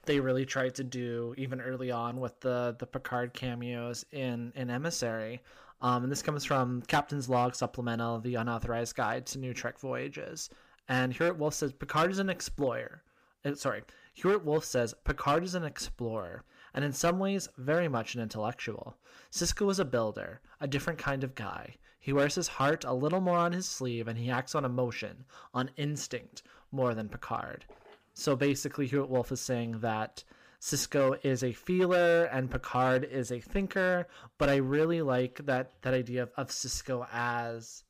they 0.05 0.21
really 0.21 0.45
tried 0.45 0.75
to 0.77 0.85
do 0.85 1.35
even 1.37 1.61
early 1.61 1.91
on 1.91 2.21
with 2.21 2.39
the, 2.41 2.77
the 2.79 2.87
Picard 2.87 3.35
cameos 3.35 4.05
in, 4.13 4.53
in 4.55 4.71
Emissary. 4.71 5.43
Um, 5.83 6.03
and 6.03 6.13
this 6.13 6.23
comes 6.23 6.45
from 6.45 6.83
Captain's 6.83 7.29
Log 7.29 7.55
Supplemental, 7.55 8.21
the 8.21 8.35
unauthorized 8.35 8.95
guide 8.95 9.27
to 9.27 9.39
New 9.39 9.55
Trek 9.55 9.79
voyages. 9.79 10.51
And 10.89 11.13
Hewitt 11.13 11.39
Wolfe 11.39 11.55
says 11.55 11.73
Picard 11.73 12.11
is 12.11 12.19
an 12.19 12.29
explorer. 12.29 13.03
Uh, 13.45 13.55
sorry, 13.55 13.83
Hewitt 14.15 14.45
Wolfe 14.45 14.65
says 14.65 14.95
Picard 15.05 15.45
is 15.45 15.55
an 15.55 15.65
explorer, 15.65 16.45
and 16.75 16.85
in 16.85 16.93
some 16.93 17.19
ways 17.19 17.49
very 17.57 17.89
much 17.89 18.15
an 18.15 18.21
intellectual. 18.21 18.97
Sisko 19.31 19.71
is 19.71 19.79
a 19.79 19.85
builder, 19.85 20.41
a 20.61 20.67
different 20.67 20.99
kind 20.99 21.25
of 21.25 21.35
guy. 21.35 21.77
He 22.01 22.13
wears 22.15 22.35
his 22.35 22.49
heart 22.49 22.85
a 22.85 22.95
little 22.95 23.21
more 23.21 23.37
on 23.37 23.53
his 23.53 23.69
sleeve 23.69 24.09
and 24.09 24.19
he 24.19 24.31
acts 24.31 24.55
on 24.55 24.65
emotion, 24.65 25.25
on 25.53 25.71
instinct, 25.77 26.43
more 26.73 26.95
than 26.95 27.11
Picard. 27.11 27.67
So 28.15 28.35
basically, 28.35 28.87
Hewitt 28.87 29.11
Wolfe 29.11 29.33
is 29.33 29.41
saying 29.41 29.81
that 29.81 30.25
Sisko 30.61 31.19
is 31.23 31.45
a 31.45 31.53
feeler 31.53 32.25
and 32.25 32.51
Picard 32.51 33.05
is 33.05 33.31
a 33.31 33.41
thinker, 33.41 34.07
but 34.39 34.49
I 34.49 34.57
really 34.57 35.03
like 35.03 35.45
that 35.47 35.73
that 35.83 35.95
idea 35.95 36.25
of, 36.25 36.31
of 36.37 36.49
Sisko 36.49 37.07
as 37.13 37.85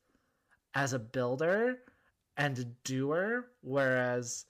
as 0.73 0.93
a 0.93 0.99
builder 0.99 1.79
and 2.37 2.57
a 2.59 2.65
doer, 2.83 3.47
whereas 3.61 4.45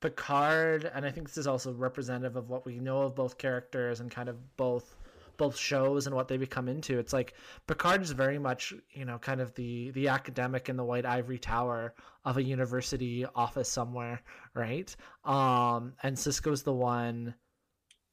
Picard, 0.00 0.90
and 0.94 1.06
I 1.06 1.10
think 1.10 1.28
this 1.28 1.38
is 1.38 1.46
also 1.46 1.72
representative 1.72 2.36
of 2.36 2.50
what 2.50 2.66
we 2.66 2.78
know 2.78 3.02
of 3.02 3.14
both 3.14 3.38
characters 3.38 4.00
and 4.00 4.10
kind 4.10 4.28
of 4.28 4.56
both 4.56 4.96
both 5.36 5.56
shows 5.56 6.06
and 6.06 6.14
what 6.14 6.28
they 6.28 6.36
become 6.36 6.68
into. 6.68 6.98
It's 6.98 7.12
like 7.12 7.34
Picard 7.66 8.02
is 8.02 8.10
very 8.12 8.38
much, 8.38 8.72
you 8.92 9.04
know, 9.04 9.18
kind 9.18 9.40
of 9.40 9.54
the 9.54 9.90
the 9.92 10.08
academic 10.08 10.68
in 10.68 10.76
the 10.76 10.84
white 10.84 11.06
ivory 11.06 11.38
tower 11.38 11.94
of 12.24 12.36
a 12.36 12.42
university 12.42 13.26
office 13.34 13.68
somewhere, 13.68 14.22
right? 14.54 14.94
Um, 15.24 15.94
and 16.02 16.16
Sisko's 16.16 16.62
the 16.62 16.72
one 16.72 17.34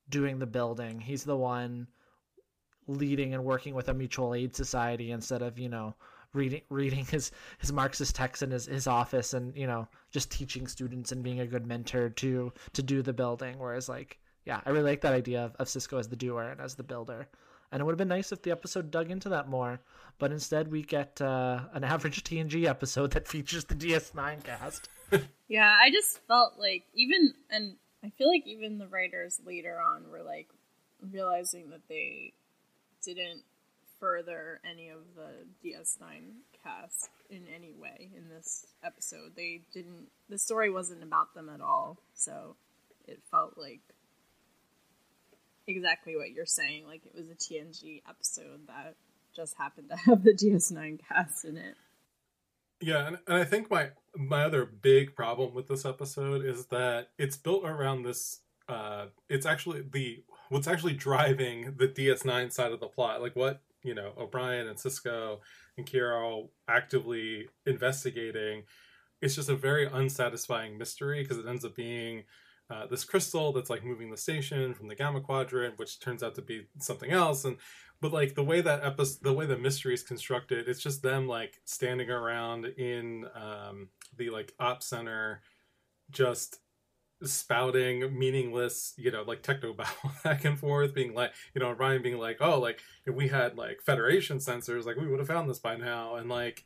doing 0.10 0.40
the 0.40 0.48
building. 0.48 1.00
He's 1.00 1.24
the 1.24 1.38
one 1.38 1.88
leading 2.88 3.34
and 3.34 3.46
working 3.46 3.76
with 3.76 3.90
a 3.90 3.94
mutual 3.94 4.34
aid 4.36 4.56
society 4.56 5.12
instead 5.12 5.42
of, 5.42 5.58
you 5.58 5.70
know, 5.70 5.96
reading 6.34 6.62
reading 6.70 7.06
his 7.06 7.32
his 7.60 7.74
Marxist 7.74 8.16
texts 8.16 8.42
in 8.42 8.52
his, 8.52 8.66
his 8.66 8.88
office 8.88 9.34
and 9.34 9.56
you 9.56 9.68
know 9.68 9.88
just 10.12 10.32
teaching 10.32 10.68
students 10.68 11.12
and 11.12 11.24
being 11.24 11.42
a 11.42 11.48
good 11.48 11.66
mentor 11.66 12.10
to 12.10 12.54
to 12.74 12.84
do 12.84 13.02
the 13.02 13.14
building. 13.14 13.60
Whereas 13.60 13.90
like 13.90 14.20
yeah, 14.46 14.62
I 14.66 14.70
really 14.70 14.90
like 14.90 15.02
that 15.02 15.14
idea 15.14 15.46
of, 15.46 15.56
of 15.56 15.68
Sisko 15.68 16.00
as 16.00 16.08
the 16.08 16.16
doer 16.16 16.44
and 16.44 16.62
as 16.62 16.76
the 16.76 16.84
builder. 16.84 17.28
And 17.72 17.80
it 17.80 17.86
would 17.86 17.94
have 17.94 17.98
been 17.98 18.10
nice 18.10 18.32
if 18.32 18.42
the 18.42 18.52
episode 18.52 18.92
dug 18.92 19.12
into 19.12 19.30
that 19.30 19.48
more, 19.48 19.80
but 20.20 20.32
instead 20.32 20.72
we 20.72 20.82
get 20.82 21.22
uh, 21.22 21.62
an 21.74 21.84
average 21.86 22.24
TNG 22.24 22.66
episode 22.66 23.12
that 23.12 23.28
features 23.28 23.66
the 23.66 23.76
DS9 23.76 24.44
cast. 24.44 24.90
yeah, 25.48 25.76
I 25.82 25.90
just 25.90 26.20
felt 26.28 26.54
like 26.60 26.84
even 26.94 27.34
and 27.50 27.76
I 28.04 28.10
feel 28.10 28.30
like 28.30 28.46
even 28.46 28.78
the 28.78 28.88
writers 28.88 29.40
later 29.46 29.80
on 29.80 30.10
were 30.10 30.24
like 30.24 30.48
realizing 31.12 31.70
that 31.70 31.88
they 31.88 32.34
didn't 33.04 33.44
further 34.00 34.60
any 34.70 34.90
of 34.90 35.00
the 35.16 35.46
DS9 35.64 36.02
cast 36.64 37.10
in 37.30 37.44
any 37.56 37.74
way 37.74 38.10
in 38.16 38.28
this 38.28 38.66
episode. 38.84 39.34
They 39.36 39.62
didn't. 39.74 40.08
The 40.30 40.38
story 40.38 40.70
wasn't 40.70 41.04
about 41.04 41.34
them 41.36 41.50
at 41.50 41.62
all, 41.62 41.98
so 42.14 42.56
it 43.08 43.22
felt 43.30 43.58
like 43.58 43.82
exactly 45.76 46.16
what 46.16 46.32
you're 46.32 46.46
saying. 46.46 46.86
Like 46.86 47.06
it 47.06 47.16
was 47.16 47.30
a 47.30 47.36
TNG 47.36 48.02
episode 48.08 48.68
that 48.68 48.96
just 49.36 49.56
happened 49.58 49.90
to 49.90 49.96
have 50.06 50.24
the 50.24 50.34
DS9 50.34 51.00
cast 51.08 51.46
in 51.46 51.58
it. 51.58 51.76
Yeah, 52.82 53.08
and, 53.08 53.18
and 53.28 53.38
I 53.38 53.44
think 53.44 53.70
my 53.70 53.92
my 54.16 54.44
other 54.44 54.66
big 54.66 55.16
problem 55.16 55.54
with 55.54 55.68
this 55.68 55.86
episode 55.86 56.44
is 56.44 56.66
that 56.68 57.10
it's 57.18 57.38
built 57.38 57.64
around 57.64 58.04
this. 58.04 58.40
Uh, 58.68 59.08
it's 59.30 59.46
actually 59.46 59.84
the 59.92 60.24
what's 60.50 60.68
actually 60.68 60.94
driving 60.94 61.76
the 61.78 61.88
DS9 61.88 62.52
side 62.52 62.72
of 62.72 62.80
the 62.80 62.88
plot. 62.88 63.22
Like 63.22 63.36
what 63.36 63.62
you 63.84 63.94
know 63.94 64.14
O'Brien 64.18 64.68
and 64.68 64.78
Sisko 64.78 65.40
and 65.78 65.86
Kira 65.86 66.12
are 66.14 66.48
actively 66.68 67.50
investigating. 67.66 68.64
It's 69.22 69.36
just 69.36 69.50
a 69.50 69.56
very 69.56 69.86
unsatisfying 69.86 70.80
mystery 70.80 71.22
because 71.22 71.38
it 71.38 71.46
ends 71.48 71.64
up 71.64 71.76
being 71.76 72.24
uh, 72.72 72.86
this 72.88 73.04
crystal 73.04 73.52
that's 73.52 73.70
like 73.70 73.84
moving 73.84 74.10
the 74.12 74.18
station 74.18 74.74
from 74.74 74.88
the 74.88 74.96
gamma 74.96 75.20
quadrant, 75.20 75.78
which 75.78 76.00
turns 76.00 76.24
out 76.24 76.36
to 76.36 76.42
be 76.42 76.68
something 76.80 77.12
else. 77.12 77.44
And 77.44 77.58
but 78.00 78.14
like 78.14 78.34
the 78.36 78.44
way 78.44 78.62
that 78.62 78.84
episode, 78.84 79.24
the 79.24 79.34
way 79.34 79.46
the 79.46 79.58
mystery 79.58 79.94
is 79.94 80.04
constructed, 80.04 80.68
it's 80.68 80.82
just 80.82 81.04
them 81.04 81.28
like 81.28 81.60
standing 81.66 82.10
around 82.10 82.66
in 82.66 83.26
um, 83.36 83.90
the 84.18 84.30
like 84.30 84.54
op 84.60 84.82
center, 84.84 85.42
just 86.10 86.60
spouting 87.24 88.18
meaningless, 88.18 88.94
you 88.98 89.12
know, 89.12 89.24
like 89.24 89.44
techno 89.44 89.74
battle 89.74 90.12
back 90.24 90.46
and 90.46 90.58
forth, 90.58 90.94
being 90.94 91.14
like, 91.14 91.34
you 91.54 91.62
know, 91.62 91.72
Ryan 91.72 92.02
being 92.02 92.18
like, 92.18 92.38
oh, 92.40 92.60
like 92.60 92.80
if 93.06 93.14
we 93.14 93.28
had 93.28 93.58
like 93.58 93.82
Federation 93.82 94.38
sensors, 94.38 94.86
like 94.86 94.96
we 94.96 95.08
would 95.08 95.20
have 95.20 95.28
found 95.28 95.50
this 95.50 95.60
by 95.60 95.76
now, 95.76 96.16
and 96.16 96.30
like 96.30 96.64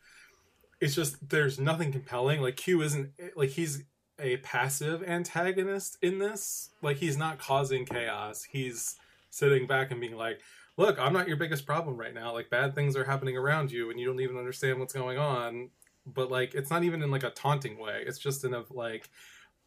it's 0.80 0.96
just 0.96 1.30
there's 1.30 1.60
nothing 1.60 1.91
compelling. 1.91 2.41
Like 2.41 2.58
Q 2.58 2.82
isn't 2.82 3.10
like 3.36 3.50
he's 3.50 3.84
a 4.19 4.38
passive 4.38 5.04
antagonist 5.04 5.97
in 6.01 6.19
this. 6.19 6.69
Like 6.82 6.97
he's 6.97 7.17
not 7.17 7.39
causing 7.39 7.86
chaos. 7.86 8.43
He's 8.43 8.95
sitting 9.30 9.67
back 9.67 9.91
and 9.91 9.99
being 9.99 10.15
like, 10.15 10.39
look, 10.78 10.99
I'm 10.99 11.13
not 11.13 11.28
your 11.28 11.38
biggest 11.38 11.65
problem 11.65 11.97
right 11.97 12.13
now. 12.13 12.34
Like 12.34 12.49
bad 12.49 12.75
things 12.75 12.95
are 12.95 13.06
happening 13.06 13.38
around 13.38 13.71
you, 13.71 13.89
and 13.89 13.99
you 13.99 14.06
don't 14.06 14.21
even 14.21 14.38
understand 14.38 14.80
what's 14.80 14.93
going 14.93 15.17
on. 15.17 15.69
But 16.06 16.30
like, 16.30 16.54
it's 16.54 16.69
not 16.69 16.84
even 16.84 17.01
in 17.01 17.12
like 17.12 17.23
a 17.23 17.32
taunting 17.32 17.80
way. 17.80 18.04
It's 18.06 18.19
just 18.19 18.43
in 18.43 18.54
a 18.54 18.63
like 18.71 19.10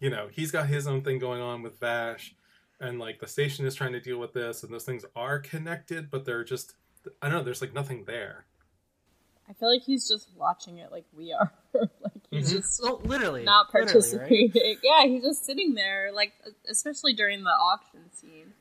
you 0.01 0.11
know, 0.11 0.29
he's 0.31 0.51
got 0.51 0.69
his 0.69 0.87
own 0.87 1.03
thing 1.03 1.19
going 1.19 1.41
on 1.41 1.63
with 1.63 1.79
Vash, 1.81 2.35
and 2.81 2.99
like 2.99 3.19
the 3.19 3.27
station 3.27 3.67
is 3.67 3.75
trying 3.75 3.93
to 3.93 4.01
deal 4.01 4.19
with 4.19 4.33
this, 4.33 4.63
and 4.63 4.73
those 4.73 4.85
things 4.85 5.05
are 5.17 5.39
connected, 5.39 6.11
but 6.11 6.25
they're 6.25 6.45
just, 6.45 6.75
I 7.21 7.29
don't 7.29 7.39
know, 7.39 7.45
there's 7.45 7.61
like 7.61 7.75
nothing 7.75 8.05
there. 8.07 8.45
I 9.49 9.55
feel 9.55 9.73
like 9.73 9.83
he's 9.83 10.09
just 10.09 10.29
watching 10.37 10.79
it 10.79 10.93
like 10.93 11.07
we 11.13 11.33
are. 11.33 11.53
like 11.75 12.18
he's 12.31 12.49
mm-hmm. 12.49 12.57
just 12.57 12.83
well, 12.83 13.01
literally 13.05 13.45
not 13.45 13.71
participating. 13.71 14.53
Right? 14.55 14.79
Yeah, 14.83 15.07
he's 15.07 15.23
just 15.23 15.45
sitting 15.45 15.75
there, 15.75 16.11
like 16.13 16.33
especially 16.69 17.13
during 17.13 17.45
the 17.45 17.51
auction 17.51 18.01
scene. 18.13 18.53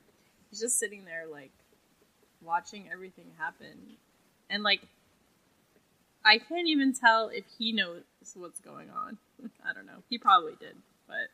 He's 0.50 0.60
just 0.60 0.78
sitting 0.78 1.04
there, 1.04 1.24
like 1.30 1.52
watching 2.42 2.88
everything 2.92 3.26
happen, 3.38 3.96
and 4.48 4.62
like 4.62 4.80
I 6.24 6.38
can't 6.38 6.68
even 6.68 6.92
tell 6.92 7.28
if 7.28 7.44
he 7.58 7.72
knows 7.72 8.02
what's 8.34 8.60
going 8.60 8.90
on. 8.90 9.18
I 9.64 9.72
don't 9.72 9.86
know. 9.86 10.02
He 10.08 10.18
probably 10.18 10.54
did 10.58 10.76
but 11.08 11.28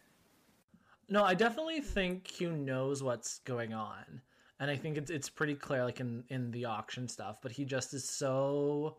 no, 1.08 1.22
I 1.22 1.34
definitely 1.34 1.80
think 1.80 2.24
Q 2.24 2.52
knows 2.52 3.02
what's 3.02 3.40
going 3.40 3.74
on, 3.74 4.22
and 4.58 4.70
I 4.70 4.76
think 4.76 4.96
it's 4.96 5.10
it's 5.10 5.28
pretty 5.28 5.54
clear, 5.54 5.84
like 5.84 6.00
in 6.00 6.24
in 6.28 6.50
the 6.52 6.64
auction 6.64 7.08
stuff. 7.08 7.38
But 7.42 7.52
he 7.52 7.66
just 7.66 7.92
is 7.92 8.08
so 8.08 8.96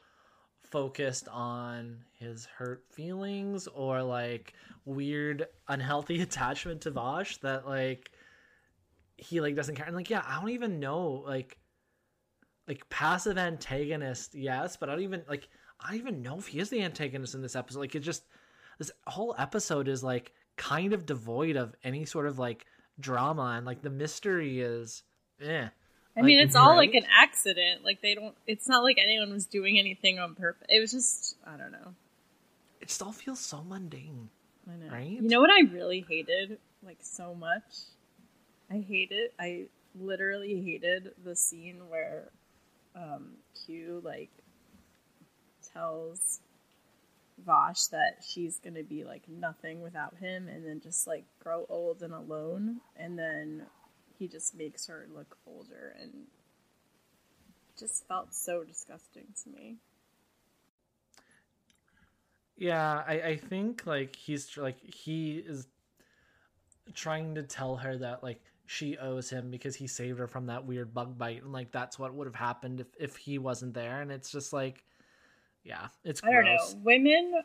focused 0.76 1.30
on 1.30 2.04
his 2.20 2.46
hurt 2.48 2.84
feelings 2.92 3.66
or 3.68 4.04
like 4.04 4.52
weird 4.84 5.48
unhealthy 5.70 6.22
attachment 6.22 6.82
to 6.82 6.92
Vash 6.92 7.38
that 7.38 7.66
like 7.66 8.12
he 9.16 9.40
like 9.40 9.56
doesn't 9.56 9.76
care. 9.76 9.86
And 9.86 9.96
like, 9.96 10.10
yeah, 10.10 10.22
I 10.28 10.42
don't 10.42 10.50
even 10.50 10.82
know 10.82 11.24
like 11.26 11.58
like 12.68 12.90
passive 12.90 13.38
antagonist, 13.38 14.36
yes, 14.36 14.76
but 14.76 14.90
I 14.90 14.96
don't 14.96 15.04
even 15.06 15.24
like 15.30 15.48
I 15.80 15.92
don't 15.92 16.02
even 16.02 16.22
know 16.22 16.40
if 16.40 16.48
he 16.48 16.60
is 16.60 16.70
the 16.70 16.82
antagonist 16.82 17.36
in 17.36 17.42
this 17.42 17.56
episode. 17.56 17.80
Like 17.80 17.96
it 17.96 18.02
just 18.02 18.26
this 18.78 18.92
whole 19.08 19.34
episode 19.38 19.88
is 19.88 20.04
like 20.04 20.34
kind 20.58 20.92
of 20.92 21.06
devoid 21.06 21.56
of 21.56 21.74
any 21.86 22.04
sort 22.04 22.28
of 22.28 22.38
like 22.38 22.66
drama 23.00 23.54
and 23.56 23.66
like 23.66 23.82
the 23.82 23.90
mystery 23.90 24.60
is 24.60 25.04
eh. 25.42 25.70
I 26.18 26.22
mean, 26.22 26.40
it's 26.40 26.56
all 26.56 26.76
like 26.76 26.94
an 26.94 27.06
accident. 27.10 27.84
Like 27.84 28.02
they 28.02 28.16
don't. 28.16 28.36
It's 28.48 28.68
not 28.68 28.84
like 28.84 28.98
anyone 29.02 29.32
was 29.32 29.46
doing 29.46 29.78
anything 29.78 30.20
on 30.20 30.36
purpose. 30.36 30.68
It 30.70 30.80
was 30.80 30.92
just 30.92 31.36
I 31.46 31.58
don't 31.58 31.72
know. 31.72 31.94
It 32.80 32.90
still 32.90 33.12
feels 33.12 33.40
so 33.40 33.64
mundane. 33.64 34.30
I 34.70 34.76
know. 34.78 34.92
Right? 34.92 35.10
You 35.10 35.28
know 35.28 35.42
what 35.42 35.50
I 35.50 35.62
really 35.72 36.06
hated 36.08 36.58
like 36.84 37.00
so 37.02 37.34
much? 37.36 37.64
I 38.72 38.78
hated. 38.88 39.32
I 39.40 39.66
literally 40.00 40.62
hated 40.62 41.12
the 41.24 41.36
scene 41.36 41.90
where 41.90 42.32
um, 42.96 43.34
Q 43.66 44.02
like 44.04 44.32
tells 45.74 46.40
Vash 47.46 47.88
that 47.88 48.24
she's 48.26 48.60
gonna 48.60 48.84
be 48.84 49.04
like 49.04 49.24
nothing 49.28 49.82
without 49.82 50.16
him 50.18 50.48
and 50.48 50.66
then 50.66 50.80
just 50.80 51.06
like 51.06 51.26
grow 51.40 51.66
old 51.70 52.02
and 52.02 52.14
alone 52.14 52.80
and 52.96 53.20
then 53.20 53.64
he 54.18 54.28
just 54.28 54.56
makes 54.56 54.88
her 54.88 55.08
look 55.14 55.38
older 55.46 55.96
and 56.02 56.12
just 57.78 58.08
felt 58.08 58.34
so 58.34 58.64
disgusting 58.64 59.26
to 59.44 59.50
me. 59.50 59.76
Yeah, 62.58 63.04
I, 63.06 63.22
I 63.22 63.36
think 63.38 63.86
like 63.86 64.16
he's 64.16 64.58
like 64.58 64.78
he 64.82 65.44
is 65.46 65.68
trying 66.94 67.36
to 67.36 67.44
tell 67.44 67.76
her 67.76 67.98
that 67.98 68.24
like 68.24 68.40
she 68.66 68.98
owes 68.98 69.30
him 69.30 69.52
because 69.52 69.76
he 69.76 69.88
saved 69.88 70.20
her 70.20 70.28
from 70.28 70.46
that 70.48 70.66
weird 70.66 70.94
bug 70.94 71.18
bite 71.18 71.44
and 71.44 71.52
like 71.52 71.72
that's 71.72 72.00
what 72.00 72.14
would 72.14 72.28
have 72.28 72.36
happened 72.36 72.80
if, 72.80 72.88
if 72.98 73.18
he 73.18 73.38
wasn't 73.38 73.74
there 73.74 74.02
and 74.02 74.12
it's 74.12 74.32
just 74.32 74.54
like 74.54 74.84
yeah, 75.66 75.88
it's. 76.04 76.22
Gross. 76.22 76.32
I 76.32 76.36
don't 76.36 76.46
know. 76.46 76.82
Women 76.84 77.42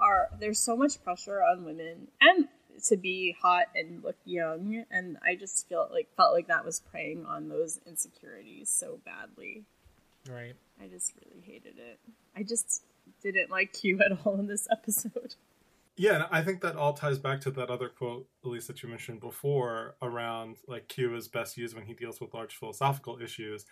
are 0.00 0.28
there's 0.40 0.58
so 0.58 0.76
much 0.76 1.02
pressure 1.02 1.40
on 1.42 1.64
women 1.64 2.08
and 2.20 2.48
to 2.84 2.96
be 2.96 3.36
hot 3.40 3.66
and 3.74 4.02
look 4.02 4.16
young, 4.24 4.84
and 4.90 5.18
I 5.24 5.34
just 5.34 5.68
feel 5.68 5.88
like 5.90 6.08
felt 6.16 6.32
like 6.32 6.48
that 6.48 6.64
was 6.64 6.80
preying 6.80 7.24
on 7.26 7.48
those 7.48 7.80
insecurities 7.86 8.70
so 8.70 9.00
badly. 9.04 9.64
Right. 10.28 10.54
I 10.80 10.86
just 10.86 11.12
really 11.24 11.42
hated 11.42 11.78
it. 11.78 11.98
I 12.36 12.42
just 12.42 12.84
didn't 13.22 13.50
like 13.50 13.72
Q 13.72 14.00
at 14.04 14.18
all 14.24 14.38
in 14.38 14.46
this 14.46 14.68
episode. 14.70 15.34
Yeah, 15.94 16.14
and 16.14 16.24
I 16.30 16.40
think 16.40 16.62
that 16.62 16.74
all 16.74 16.94
ties 16.94 17.18
back 17.18 17.42
to 17.42 17.50
that 17.50 17.68
other 17.68 17.90
quote, 17.90 18.26
Elise, 18.42 18.66
that 18.68 18.82
you 18.82 18.88
mentioned 18.88 19.20
before 19.20 19.94
around 20.00 20.56
like 20.66 20.88
Q 20.88 21.14
is 21.14 21.28
best 21.28 21.58
used 21.58 21.76
when 21.76 21.84
he 21.84 21.92
deals 21.92 22.18
with 22.18 22.32
large 22.32 22.56
philosophical 22.56 23.20
issues 23.20 23.66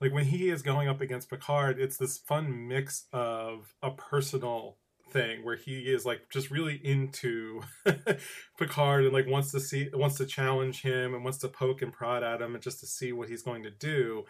like 0.00 0.12
when 0.12 0.24
he 0.24 0.50
is 0.50 0.62
going 0.62 0.88
up 0.88 1.00
against 1.00 1.30
Picard, 1.30 1.78
it's 1.78 1.96
this 1.96 2.18
fun 2.18 2.68
mix 2.68 3.06
of 3.12 3.74
a 3.82 3.90
personal 3.90 4.76
thing 5.14 5.44
where 5.44 5.56
he 5.56 5.78
is 5.78 6.04
like 6.04 6.28
just 6.28 6.50
really 6.50 6.78
into 6.84 7.62
Picard 8.58 9.04
and 9.04 9.12
like 9.12 9.28
wants 9.28 9.52
to 9.52 9.60
see 9.60 9.88
wants 9.94 10.16
to 10.16 10.26
challenge 10.26 10.82
him 10.82 11.14
and 11.14 11.22
wants 11.22 11.38
to 11.38 11.48
poke 11.48 11.80
and 11.82 11.92
prod 11.92 12.24
at 12.24 12.42
him 12.42 12.54
and 12.54 12.62
just 12.62 12.80
to 12.80 12.86
see 12.86 13.12
what 13.12 13.28
he's 13.28 13.42
going 13.42 13.62
to 13.62 13.70
do. 13.70 14.24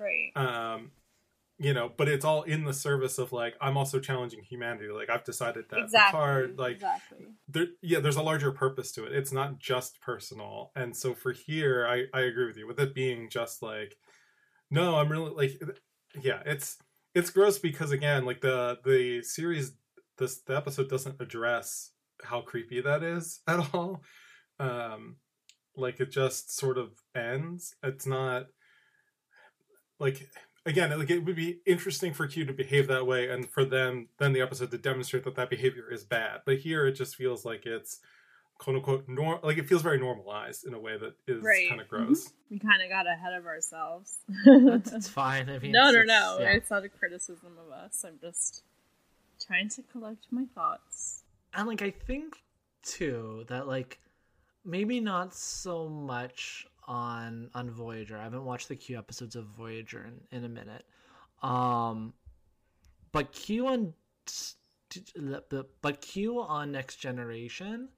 Right. 0.00 0.30
Um 0.34 0.92
you 1.60 1.74
know, 1.74 1.90
but 1.96 2.06
it's 2.08 2.24
all 2.24 2.44
in 2.44 2.64
the 2.64 2.72
service 2.72 3.18
of 3.18 3.32
like 3.32 3.56
I'm 3.60 3.76
also 3.76 3.98
challenging 3.98 4.44
humanity. 4.44 4.88
Like 4.88 5.10
I've 5.10 5.24
decided 5.24 5.64
that 5.70 5.80
exactly. 5.80 6.18
Picard 6.18 6.58
like 6.58 6.74
exactly. 6.76 7.26
there 7.48 7.66
yeah, 7.82 7.98
there's 7.98 8.16
a 8.16 8.22
larger 8.22 8.52
purpose 8.52 8.92
to 8.92 9.04
it. 9.06 9.12
It's 9.12 9.32
not 9.32 9.58
just 9.58 10.00
personal. 10.00 10.70
And 10.76 10.96
so 10.96 11.14
for 11.14 11.32
here 11.32 11.84
I 11.86 12.04
I 12.16 12.22
agree 12.22 12.46
with 12.46 12.56
you 12.56 12.68
with 12.68 12.78
it 12.78 12.94
being 12.94 13.28
just 13.28 13.60
like 13.60 13.96
No, 14.70 14.96
I'm 14.96 15.10
really 15.10 15.32
like, 15.32 15.60
yeah, 16.22 16.42
it's 16.46 16.78
it's 17.14 17.30
gross 17.30 17.58
because 17.58 17.90
again, 17.90 18.24
like 18.24 18.40
the 18.40 18.78
the 18.84 19.22
series, 19.22 19.72
this 20.18 20.38
the 20.40 20.56
episode 20.56 20.88
doesn't 20.88 21.20
address 21.20 21.90
how 22.24 22.40
creepy 22.40 22.80
that 22.80 23.02
is 23.02 23.40
at 23.48 23.72
all. 23.74 24.02
Um, 24.60 25.16
like 25.76 26.00
it 26.00 26.10
just 26.10 26.56
sort 26.56 26.78
of 26.78 26.90
ends. 27.14 27.74
It's 27.82 28.06
not 28.06 28.46
like 29.98 30.28
again, 30.66 30.96
like 30.98 31.10
it 31.10 31.24
would 31.24 31.36
be 31.36 31.60
interesting 31.66 32.12
for 32.12 32.26
Q 32.26 32.44
to 32.44 32.52
behave 32.52 32.86
that 32.88 33.06
way, 33.06 33.28
and 33.28 33.48
for 33.48 33.64
them 33.64 34.08
then 34.18 34.32
the 34.32 34.40
episode 34.40 34.70
to 34.72 34.78
demonstrate 34.78 35.24
that 35.24 35.36
that 35.36 35.50
behavior 35.50 35.90
is 35.90 36.04
bad. 36.04 36.40
But 36.44 36.58
here 36.58 36.86
it 36.86 36.92
just 36.92 37.16
feels 37.16 37.44
like 37.44 37.66
it's 37.66 38.00
quote 38.58 38.74
unquote 38.76 39.08
norm 39.08 39.38
like 39.44 39.56
it 39.56 39.68
feels 39.68 39.82
very 39.82 39.98
normalized 40.00 40.66
in 40.66 40.74
a 40.74 40.80
way 40.80 40.96
that 40.98 41.14
is 41.28 41.42
Right. 41.44 41.68
kind 41.68 41.80
of 41.80 41.88
gross. 41.88 42.32
We 42.50 42.58
kind 42.58 42.82
of 42.82 42.88
got 42.88 43.06
ahead 43.06 43.32
of 43.34 43.46
ourselves. 43.46 44.18
It's, 44.46 44.92
it's 44.92 45.08
fine. 45.08 45.48
I 45.48 45.58
mean, 45.60 45.70
no, 45.72 45.90
no, 45.92 46.02
no. 46.02 46.38
yeah. 46.40 46.50
It's 46.50 46.70
not 46.70 46.84
a 46.84 46.88
criticism 46.88 47.52
of 47.64 47.72
us. 47.72 48.04
I'm 48.06 48.18
just 48.20 48.64
trying 49.44 49.68
to 49.70 49.82
collect 49.82 50.26
my 50.30 50.44
thoughts. 50.54 51.24
and 51.54 51.68
like 51.68 51.82
I 51.82 51.90
think 51.90 52.42
too 52.82 53.44
that 53.48 53.66
like 53.66 53.98
maybe 54.64 55.00
not 55.00 55.34
so 55.34 55.88
much 55.88 56.66
on 56.86 57.50
on 57.54 57.70
Voyager. 57.70 58.16
I 58.18 58.24
haven't 58.24 58.44
watched 58.44 58.68
the 58.68 58.76
Q 58.76 58.98
episodes 58.98 59.36
of 59.36 59.44
Voyager 59.46 60.04
in, 60.06 60.38
in 60.38 60.44
a 60.44 60.48
minute. 60.48 60.84
Um 61.42 62.14
but 63.12 63.32
Q 63.32 63.66
on 63.66 63.94
but 65.82 66.00
Q 66.00 66.42
on 66.42 66.72
Next 66.72 66.96
Generation 66.96 67.88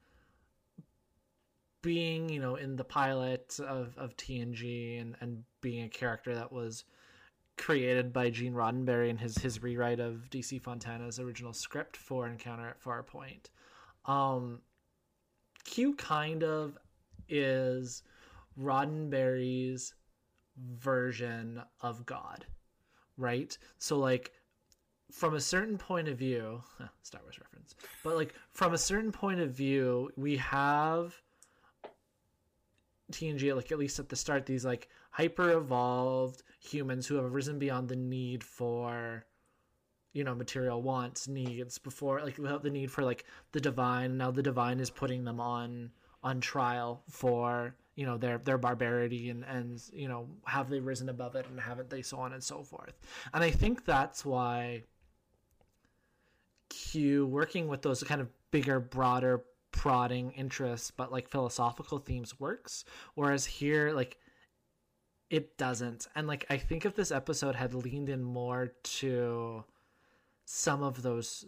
being, 1.82 2.28
you 2.28 2.40
know, 2.40 2.56
in 2.56 2.76
the 2.76 2.84
pilot 2.84 3.58
of, 3.60 3.96
of 3.96 4.16
TNG 4.16 5.00
and, 5.00 5.16
and 5.20 5.44
being 5.60 5.84
a 5.84 5.88
character 5.88 6.34
that 6.34 6.52
was 6.52 6.84
created 7.60 8.12
by 8.12 8.30
Gene 8.30 8.54
Roddenberry 8.54 9.10
in 9.10 9.18
his 9.18 9.36
his 9.36 9.62
rewrite 9.62 10.00
of 10.00 10.30
DC 10.30 10.60
Fontana's 10.60 11.20
original 11.20 11.52
script 11.52 11.96
for 11.96 12.26
Encounter 12.26 12.66
at 12.66 12.82
Farpoint. 12.82 13.50
Um, 14.06 14.62
Q 15.64 15.94
kind 15.94 16.42
of 16.42 16.78
is 17.28 18.02
Roddenberry's 18.58 19.94
version 20.56 21.62
of 21.82 22.06
God, 22.06 22.46
right? 23.18 23.56
So 23.78 23.98
like 23.98 24.32
from 25.12 25.34
a 25.34 25.40
certain 25.40 25.76
point 25.76 26.08
of 26.08 26.16
view, 26.16 26.62
Star 27.02 27.20
Wars 27.22 27.38
reference, 27.38 27.74
but 28.02 28.16
like 28.16 28.34
from 28.52 28.72
a 28.72 28.78
certain 28.78 29.12
point 29.12 29.38
of 29.40 29.50
view, 29.50 30.10
we 30.16 30.36
have 30.38 31.14
TNG, 33.12 33.54
like 33.54 33.72
at 33.72 33.78
least 33.78 33.98
at 33.98 34.08
the 34.08 34.16
start, 34.16 34.46
these 34.46 34.64
like 34.64 34.88
hyper 35.10 35.50
evolved 35.52 36.42
humans 36.58 37.06
who 37.06 37.16
have 37.16 37.32
risen 37.32 37.58
beyond 37.58 37.88
the 37.88 37.96
need 37.96 38.44
for, 38.44 39.24
you 40.12 40.24
know, 40.24 40.34
material 40.34 40.82
wants, 40.82 41.28
needs 41.28 41.78
before, 41.78 42.20
like 42.22 42.38
without 42.38 42.62
the 42.62 42.70
need 42.70 42.90
for 42.90 43.02
like 43.02 43.24
the 43.52 43.60
divine. 43.60 44.16
Now 44.16 44.30
the 44.30 44.42
divine 44.42 44.80
is 44.80 44.90
putting 44.90 45.24
them 45.24 45.40
on 45.40 45.90
on 46.22 46.38
trial 46.38 47.02
for 47.08 47.74
you 47.94 48.04
know 48.04 48.18
their 48.18 48.38
their 48.38 48.58
barbarity 48.58 49.30
and 49.30 49.44
and 49.44 49.82
you 49.92 50.06
know 50.06 50.28
have 50.44 50.68
they 50.68 50.80
risen 50.80 51.08
above 51.08 51.34
it 51.34 51.46
and 51.48 51.58
haven't 51.58 51.88
they 51.88 52.02
so 52.02 52.18
on 52.18 52.32
and 52.32 52.42
so 52.42 52.62
forth. 52.62 52.94
And 53.32 53.42
I 53.42 53.50
think 53.50 53.84
that's 53.84 54.24
why 54.24 54.84
Q 56.68 57.26
working 57.26 57.68
with 57.68 57.82
those 57.82 58.02
kind 58.02 58.20
of 58.20 58.28
bigger, 58.50 58.80
broader 58.80 59.42
prodding 59.72 60.32
interests 60.32 60.90
but 60.90 61.12
like 61.12 61.28
philosophical 61.28 61.98
themes 61.98 62.38
works 62.38 62.84
whereas 63.14 63.46
here 63.46 63.92
like 63.92 64.18
it 65.30 65.56
doesn't. 65.56 66.08
And 66.14 66.26
like 66.26 66.44
i 66.50 66.56
think 66.56 66.84
if 66.84 66.94
this 66.94 67.12
episode 67.12 67.54
had 67.54 67.72
leaned 67.72 68.08
in 68.08 68.22
more 68.22 68.72
to 68.82 69.64
some 70.44 70.82
of 70.82 71.02
those 71.02 71.46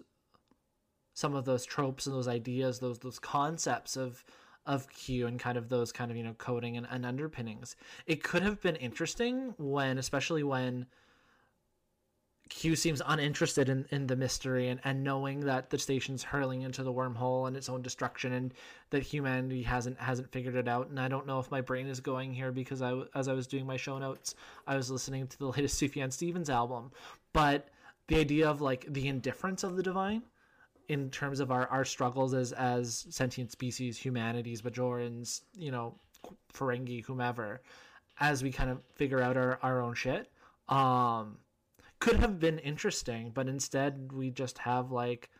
some 1.15 1.35
of 1.35 1.45
those 1.45 1.65
tropes 1.65 2.07
and 2.07 2.15
those 2.15 2.29
ideas 2.29 2.79
those 2.79 3.01
those 3.01 3.19
concepts 3.19 3.97
of 3.97 4.25
of 4.65 4.89
q 4.91 5.27
and 5.27 5.41
kind 5.41 5.59
of 5.59 5.69
those 5.69 5.91
kind 5.91 6.11
of 6.11 6.17
you 6.17 6.23
know 6.23 6.35
coding 6.35 6.77
and, 6.77 6.87
and 6.91 7.05
underpinnings 7.05 7.77
it 8.07 8.23
could 8.23 8.43
have 8.43 8.61
been 8.61 8.77
interesting 8.77 9.55
when 9.59 9.99
especially 9.99 10.45
when 10.45 10.87
Q 12.55 12.77
seems 12.77 13.01
uninterested 13.07 13.69
in, 13.71 13.87
in 13.91 14.07
the 14.07 14.15
mystery 14.15 14.69
and, 14.69 14.79
and 14.85 15.03
knowing 15.03 15.41
that 15.41 15.71
the 15.71 15.79
station's 15.79 16.23
hurling 16.23 16.63
into 16.63 16.83
the 16.83 16.93
wormhole 16.93 17.49
and 17.49 17.57
its 17.57 17.69
own 17.69 17.81
destruction 17.81 18.35
and 18.35 18.53
that 18.91 19.03
humanity 19.03 19.63
hasn't 19.63 19.99
hasn't 19.99 20.31
figured 20.31 20.55
it 20.55 20.69
out. 20.69 20.89
And 20.89 21.01
I 21.01 21.09
don't 21.09 21.27
know 21.27 21.39
if 21.39 21.51
my 21.51 21.63
brain 21.63 21.87
is 21.87 21.99
going 21.99 22.33
here 22.33 22.53
because 22.53 22.83
I 22.83 23.03
as 23.15 23.27
I 23.27 23.33
was 23.33 23.47
doing 23.47 23.67
my 23.67 23.79
show 23.79 23.99
notes, 23.99 24.35
I 24.67 24.77
was 24.77 24.91
listening 24.91 25.27
to 25.29 25.39
the 25.39 25.47
latest 25.57 25.81
Sufjan 25.81 26.13
Stevens 26.13 26.51
album. 26.51 26.93
But 27.33 27.69
the 28.09 28.19
idea 28.19 28.49
of 28.49 28.61
like 28.61 28.85
the 28.89 29.09
indifference 29.09 29.65
of 29.65 29.77
the 29.77 29.83
divine 29.83 30.23
in 30.89 31.09
terms 31.11 31.41
of 31.41 31.51
our, 31.51 31.67
our 31.69 31.87
struggles 31.87 32.35
as 32.35 32.53
as 32.53 33.07
sentient 33.09 33.51
species, 33.51 33.97
humanities, 33.97 34.61
Bajorans, 34.61 35.41
you 35.57 35.71
know, 35.71 35.95
Ferengi, 36.53 37.03
whomever, 37.03 37.63
as 38.21 38.43
we 38.43 38.53
kind 38.53 38.71
of 38.71 38.81
figure 38.95 39.23
out 39.23 39.39
our, 39.39 39.59
our 39.63 39.81
own 39.81 39.95
shit. 39.95 40.31
Um 40.69 41.39
could 42.03 42.19
have 42.19 42.41
been 42.41 42.59
interesting, 42.59 43.31
but 43.33 43.47
instead 43.47 44.11
we 44.13 44.29
just 44.31 44.59
have 44.59 44.91
like 44.91 45.31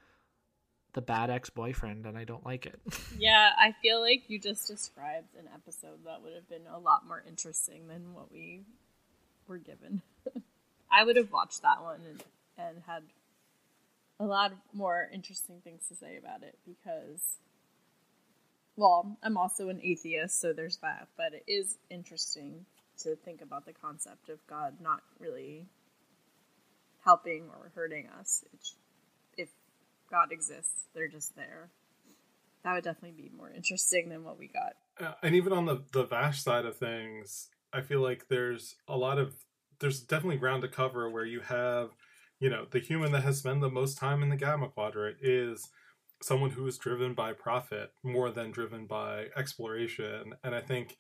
the 0.93 1.03
bad 1.03 1.29
ex 1.29 1.51
boyfriend, 1.51 2.07
and 2.07 2.17
I 2.17 2.23
don't 2.25 2.47
like 2.47 2.67
it. 2.67 2.79
Yeah, 3.19 3.51
I 3.59 3.75
feel 3.83 4.01
like 4.01 4.25
you 4.29 4.39
just 4.39 4.67
described 4.67 5.35
an 5.39 5.49
episode 5.55 6.05
that 6.07 6.23
would 6.23 6.35
have 6.35 6.49
been 6.49 6.67
a 6.73 6.79
lot 6.79 7.07
more 7.07 7.23
interesting 7.27 7.89
than 7.89 8.15
what 8.15 8.33
we 8.33 8.63
were 9.47 9.59
given. 9.59 10.03
I 10.91 11.05
would 11.05 11.17
have 11.17 11.33
watched 11.33 11.63
that 11.63 11.83
one 11.83 12.01
and, 12.09 12.25
and 12.59 12.83
had 12.87 13.03
a 14.21 14.25
lot 14.25 14.53
more 14.73 15.09
interesting 15.13 15.61
things 15.63 15.83
to 15.89 15.95
say 15.95 16.17
about 16.17 16.43
it 16.43 16.59
because, 16.67 17.39
well, 18.77 19.17
I'm 19.23 19.37
also 19.37 19.69
an 19.69 19.81
atheist, 19.83 20.41
so 20.41 20.53
there's 20.53 20.77
that, 20.79 21.09
but 21.17 21.33
it 21.35 21.45
is 21.47 21.79
interesting 21.91 22.67
to 23.03 23.17
think 23.17 23.43
about 23.43 23.67
the 23.67 23.73
concept 23.73 24.29
of 24.29 24.45
God 24.47 24.75
not 24.81 25.01
really 25.19 25.67
helping 27.05 27.49
or 27.49 27.73
hurting 27.75 28.09
us. 28.19 28.45
It's, 28.53 28.77
if 29.37 29.49
God 30.11 30.33
exists, 30.33 30.87
they're 30.95 31.09
just 31.09 31.37
there. 31.37 31.71
That 32.65 32.75
would 32.75 32.85
definitely 32.85 33.23
be 33.23 33.31
more 33.37 33.51
interesting 33.51 34.09
than 34.09 34.25
what 34.25 34.39
we 34.39 34.49
got. 34.49 34.75
Uh, 35.05 35.15
and 35.23 35.35
even 35.35 35.53
on 35.53 35.67
the 35.67 35.83
the 35.93 36.05
Vash 36.05 36.43
side 36.43 36.65
of 36.65 36.77
things, 36.77 37.49
I 37.73 37.81
feel 37.81 38.01
like 38.01 38.29
there's 38.29 38.77
a 38.87 38.97
lot 38.97 39.19
of 39.19 39.35
there's 39.81 40.01
definitely 40.01 40.37
ground 40.37 40.63
to 40.63 40.69
cover 40.69 41.11
where 41.11 41.25
you 41.25 41.41
have, 41.41 41.91
you 42.39 42.49
know, 42.49 42.67
the 42.71 42.79
human 42.79 43.11
that 43.13 43.25
has 43.25 43.39
spent 43.39 43.61
the 43.61 43.71
most 43.71 43.99
time 43.99 44.23
in 44.23 44.29
the 44.29 44.37
Gamma 44.37 44.69
Quadrant 44.69 45.17
is 45.21 45.69
someone 46.23 46.51
who 46.51 46.65
is 46.69 46.79
driven 46.79 47.15
by 47.15 47.33
profit 47.33 47.93
more 48.05 48.31
than 48.31 48.53
driven 48.53 48.87
by 48.87 49.27
exploration, 49.37 50.35
and 50.45 50.55
I 50.55 50.61
think. 50.61 50.99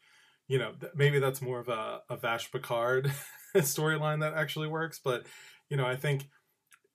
You 0.48 0.58
know, 0.58 0.72
maybe 0.94 1.18
that's 1.18 1.40
more 1.40 1.60
of 1.60 1.68
a, 1.68 2.02
a 2.10 2.16
Vash 2.16 2.50
Picard 2.50 3.10
storyline 3.56 4.20
that 4.20 4.34
actually 4.34 4.66
works, 4.66 5.00
but 5.02 5.24
you 5.72 5.76
know, 5.78 5.86
I 5.94 5.96
think 5.96 6.28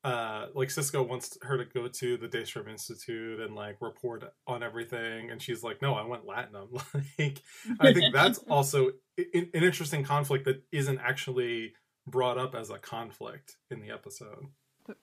uh 0.04 0.42
like 0.60 0.70
Sisko 0.70 1.00
wants 1.12 1.38
her 1.42 1.58
to 1.58 1.66
go 1.66 1.88
to 2.02 2.18
the 2.18 2.28
Daystrom 2.28 2.70
Institute 2.70 3.40
and 3.46 3.56
like 3.56 3.78
report 3.82 4.24
on 4.46 4.62
everything 4.62 5.32
and 5.32 5.42
she's 5.42 5.64
like 5.68 5.82
no 5.82 5.96
I 6.02 6.06
went 6.12 6.24
latinum 6.32 6.70
like 7.20 7.38
I 7.86 7.92
think 7.94 8.14
that's 8.14 8.38
also 8.58 8.80
i- 9.20 9.26
an 9.34 9.50
interesting 9.70 10.04
conflict 10.04 10.46
that 10.46 10.60
isn't 10.72 11.00
actually 11.12 11.74
brought 12.06 12.38
up 12.38 12.54
as 12.62 12.70
a 12.70 12.78
conflict 12.78 13.48
in 13.72 13.78
the 13.82 13.90
episode 13.90 14.44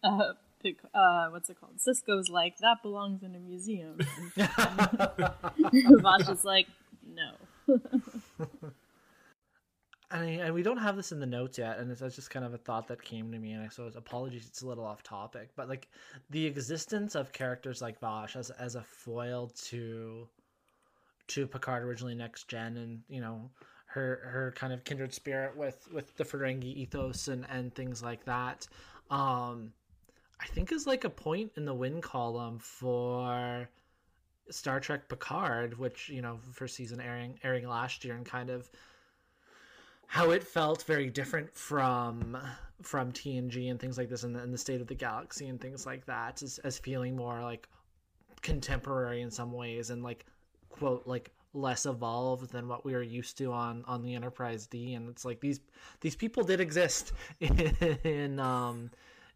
Uh, 0.05 0.33
pic- 0.63 0.79
uh, 0.95 1.25
what's 1.33 1.51
it 1.51 1.57
called? 1.61 1.77
Sisko's 1.87 2.29
like 2.41 2.55
that 2.67 2.79
belongs 2.87 3.21
in 3.27 3.35
a 3.35 3.41
museum. 3.51 3.99
Vash 4.37 6.29
is 6.35 6.45
like, 6.45 6.69
no. 7.21 7.31
I 10.15 10.25
and 10.25 10.55
we 10.55 10.63
don't 10.63 10.79
have 10.79 10.97
this 10.97 11.11
in 11.11 11.19
the 11.19 11.27
notes 11.27 11.59
yet, 11.59 11.79
and 11.79 11.91
it's, 11.91 12.01
it's 12.01 12.15
just 12.15 12.31
kind 12.31 12.45
of 12.45 12.55
a 12.55 12.59
thought 12.59 12.87
that 12.89 13.03
came 13.03 13.33
to 13.33 13.39
me, 13.39 13.53
and 13.53 13.65
I 13.65 13.69
so 13.69 13.91
apologies, 13.97 14.47
it's 14.47 14.63
a 14.63 14.67
little 14.67 14.85
off 14.85 15.03
topic, 15.03 15.51
but 15.57 15.69
like 15.69 15.89
the 16.31 16.47
existence 16.47 17.17
of 17.17 17.33
characters 17.33 17.83
like 17.83 17.99
Vash 17.99 18.37
as 18.37 18.51
as 18.51 18.77
a 18.77 18.83
foil 18.83 19.51
to 19.65 20.29
to 21.27 21.47
Picard 21.49 21.83
originally 21.83 22.15
next 22.15 22.47
gen, 22.47 22.77
and 22.77 23.03
you 23.09 23.21
know 23.21 23.51
her 23.87 24.21
her 24.25 24.55
kind 24.57 24.73
of 24.73 24.85
kindred 24.85 25.13
spirit 25.13 25.57
with 25.57 25.89
with 25.93 26.17
the 26.17 26.25
Ferengi 26.25 26.77
ethos 26.77 27.27
and 27.27 27.45
and 27.51 27.75
things 27.75 28.01
like 28.01 28.25
that. 28.25 28.69
Um, 29.11 29.73
I 30.41 30.47
think 30.47 30.71
is 30.71 30.87
like 30.87 31.03
a 31.03 31.11
point 31.11 31.51
in 31.57 31.65
the 31.65 31.75
win 31.75 32.01
column 32.01 32.61
for 32.61 33.69
Star 34.51 34.79
Trek 34.79 35.09
Picard, 35.09 35.77
which 35.77 36.09
you 36.09 36.23
know 36.23 36.39
first 36.53 36.77
season 36.77 37.01
airing 37.01 37.41
airing 37.43 37.67
last 37.69 38.05
year, 38.05 38.15
and 38.15 38.25
kind 38.25 38.51
of 38.51 38.71
how 40.07 40.31
it 40.31 40.43
felt 40.43 40.83
very 40.85 41.11
different 41.11 41.55
from 41.55 42.39
from 42.83 43.13
TNG 43.13 43.71
and 43.71 43.81
things 43.81 43.97
like 43.97 44.09
this, 44.09 44.25
and 44.25 44.35
the, 44.35 44.41
and 44.41 44.53
the 44.53 44.59
state 44.59 44.81
of 44.81 44.87
the 44.87 44.95
galaxy 44.95 45.49
and 45.49 45.61
things 45.61 45.87
like 45.87 46.05
that, 46.07 46.43
as, 46.43 46.59
as 46.59 46.79
feeling 46.79 47.17
more 47.17 47.41
like 47.43 47.69
contemporary 48.43 49.23
in 49.23 49.31
some 49.31 49.53
ways, 49.53 49.91
and 49.91 50.03
like 50.03 50.27
quote 50.69 51.07
like 51.07 51.31
less 51.55 51.87
evolved 51.87 52.51
than 52.51 52.67
what 52.67 52.85
we 52.85 52.93
were 52.93 53.03
used 53.03 53.39
to 53.39 53.53
on 53.53 53.85
on 53.87 54.03
the 54.03 54.15
Enterprise 54.15 54.67
D, 54.67 54.95
and 54.95 55.09
it's 55.09 55.25
like 55.25 55.41
these 55.41 55.61
these 56.01 56.17
people 56.17 56.43
did 56.43 56.61
exist 56.61 57.13
in, 57.41 57.59
in 58.05 58.39
um 58.39 58.91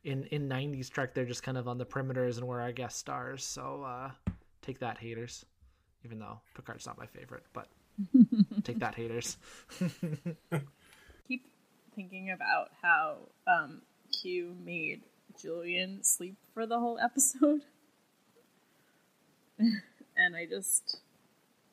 in 0.04 0.24
in 0.24 0.48
90s 0.48 0.90
Trek. 0.90 1.14
They're 1.14 1.24
just 1.24 1.42
kind 1.42 1.56
of 1.56 1.68
on 1.68 1.78
the 1.78 1.86
perimeters 1.86 2.38
and 2.38 2.46
were 2.46 2.60
our 2.60 2.72
guest 2.72 2.98
stars. 2.98 3.44
So 3.44 3.82
uh, 3.86 4.10
take 4.62 4.78
that, 4.80 4.98
haters. 4.98 5.44
Even 6.04 6.18
though 6.18 6.40
Picard's 6.54 6.86
not 6.86 6.96
my 6.96 7.06
favorite, 7.06 7.44
but 7.52 7.68
take 8.64 8.78
that, 8.78 8.94
haters. 8.94 9.36
Keep 11.28 11.44
thinking 11.94 12.30
about 12.30 12.68
how 12.82 13.18
um, 13.46 13.82
Q 14.20 14.56
made 14.64 15.02
Julian 15.40 16.02
sleep 16.02 16.36
for 16.54 16.66
the 16.66 16.78
whole 16.78 16.98
episode. 16.98 17.62
and 19.58 20.36
I 20.36 20.46
just 20.46 21.00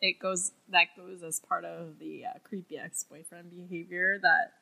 it 0.01 0.19
goes 0.19 0.51
that 0.69 0.87
goes 0.97 1.23
as 1.23 1.39
part 1.39 1.65
of 1.65 1.99
the 1.99 2.25
uh, 2.25 2.39
creepy 2.43 2.77
ex-boyfriend 2.77 3.51
behavior 3.51 4.19
that 4.21 4.53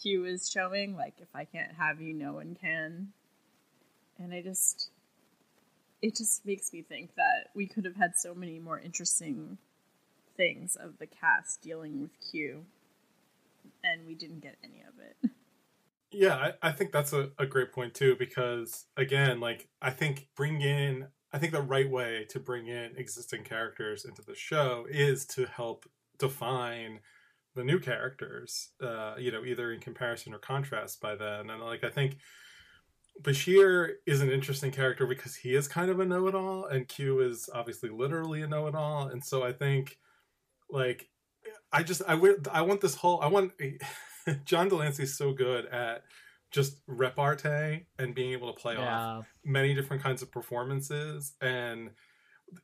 Q 0.00 0.24
is 0.24 0.50
showing 0.50 0.96
like 0.96 1.14
if 1.18 1.28
I 1.34 1.44
can't 1.44 1.72
have 1.78 2.00
you 2.00 2.14
no 2.14 2.34
one 2.34 2.56
can. 2.60 3.08
And 4.18 4.32
I 4.32 4.42
just 4.42 4.90
it 6.02 6.16
just 6.16 6.44
makes 6.44 6.72
me 6.72 6.82
think 6.82 7.14
that 7.16 7.50
we 7.54 7.66
could 7.66 7.84
have 7.84 7.96
had 7.96 8.12
so 8.16 8.34
many 8.34 8.58
more 8.58 8.78
interesting 8.78 9.58
things 10.36 10.76
of 10.76 10.98
the 10.98 11.06
cast 11.06 11.62
dealing 11.62 12.00
with 12.00 12.10
Q 12.30 12.64
and 13.82 14.06
we 14.06 14.14
didn't 14.14 14.40
get 14.40 14.56
any 14.62 14.82
of 14.82 14.94
it. 14.98 15.30
Yeah, 16.16 16.52
I, 16.62 16.68
I 16.68 16.70
think 16.70 16.92
that's 16.92 17.12
a, 17.12 17.30
a 17.40 17.44
great 17.44 17.72
point 17.72 17.92
too, 17.92 18.14
because 18.16 18.86
again, 18.96 19.40
like 19.40 19.66
I 19.82 19.90
think 19.90 20.28
bring 20.36 20.60
in 20.60 21.08
I 21.32 21.38
think 21.38 21.52
the 21.52 21.60
right 21.60 21.90
way 21.90 22.24
to 22.28 22.38
bring 22.38 22.68
in 22.68 22.92
existing 22.96 23.42
characters 23.42 24.04
into 24.04 24.22
the 24.22 24.36
show 24.36 24.86
is 24.88 25.26
to 25.26 25.46
help 25.46 25.86
define 26.16 27.00
the 27.56 27.64
new 27.64 27.80
characters, 27.80 28.70
uh, 28.80 29.14
you 29.18 29.32
know, 29.32 29.44
either 29.44 29.72
in 29.72 29.80
comparison 29.80 30.32
or 30.32 30.38
contrast 30.38 31.00
by 31.00 31.16
then. 31.16 31.50
And 31.50 31.60
like 31.60 31.82
I 31.82 31.90
think 31.90 32.18
Bashir 33.20 33.94
is 34.06 34.20
an 34.20 34.30
interesting 34.30 34.70
character 34.70 35.06
because 35.06 35.34
he 35.34 35.56
is 35.56 35.66
kind 35.66 35.90
of 35.90 36.00
a 36.00 36.04
know-it-all, 36.04 36.66
and 36.66 36.86
Q 36.88 37.20
is 37.20 37.48
obviously 37.52 37.88
literally 37.88 38.42
a 38.42 38.46
know-it-all. 38.46 39.08
And 39.08 39.24
so 39.24 39.42
I 39.44 39.52
think, 39.52 39.98
like, 40.74 41.08
I 41.72 41.82
just 41.82 42.02
I 42.06 42.18
I 42.52 42.62
want 42.62 42.80
this 42.80 42.94
whole 42.94 43.20
I 43.20 43.26
want 43.26 43.52
John 44.44 44.68
de 44.68 44.76
Lancie's 44.76 45.16
so 45.16 45.32
good 45.32 45.66
at 45.66 46.02
just 46.50 46.80
repartee 46.86 47.86
and 47.98 48.14
being 48.14 48.32
able 48.32 48.52
to 48.52 48.60
play 48.60 48.74
yeah. 48.74 48.96
off 48.96 49.26
many 49.44 49.74
different 49.74 50.02
kinds 50.02 50.22
of 50.22 50.30
performances 50.30 51.32
and 51.40 51.90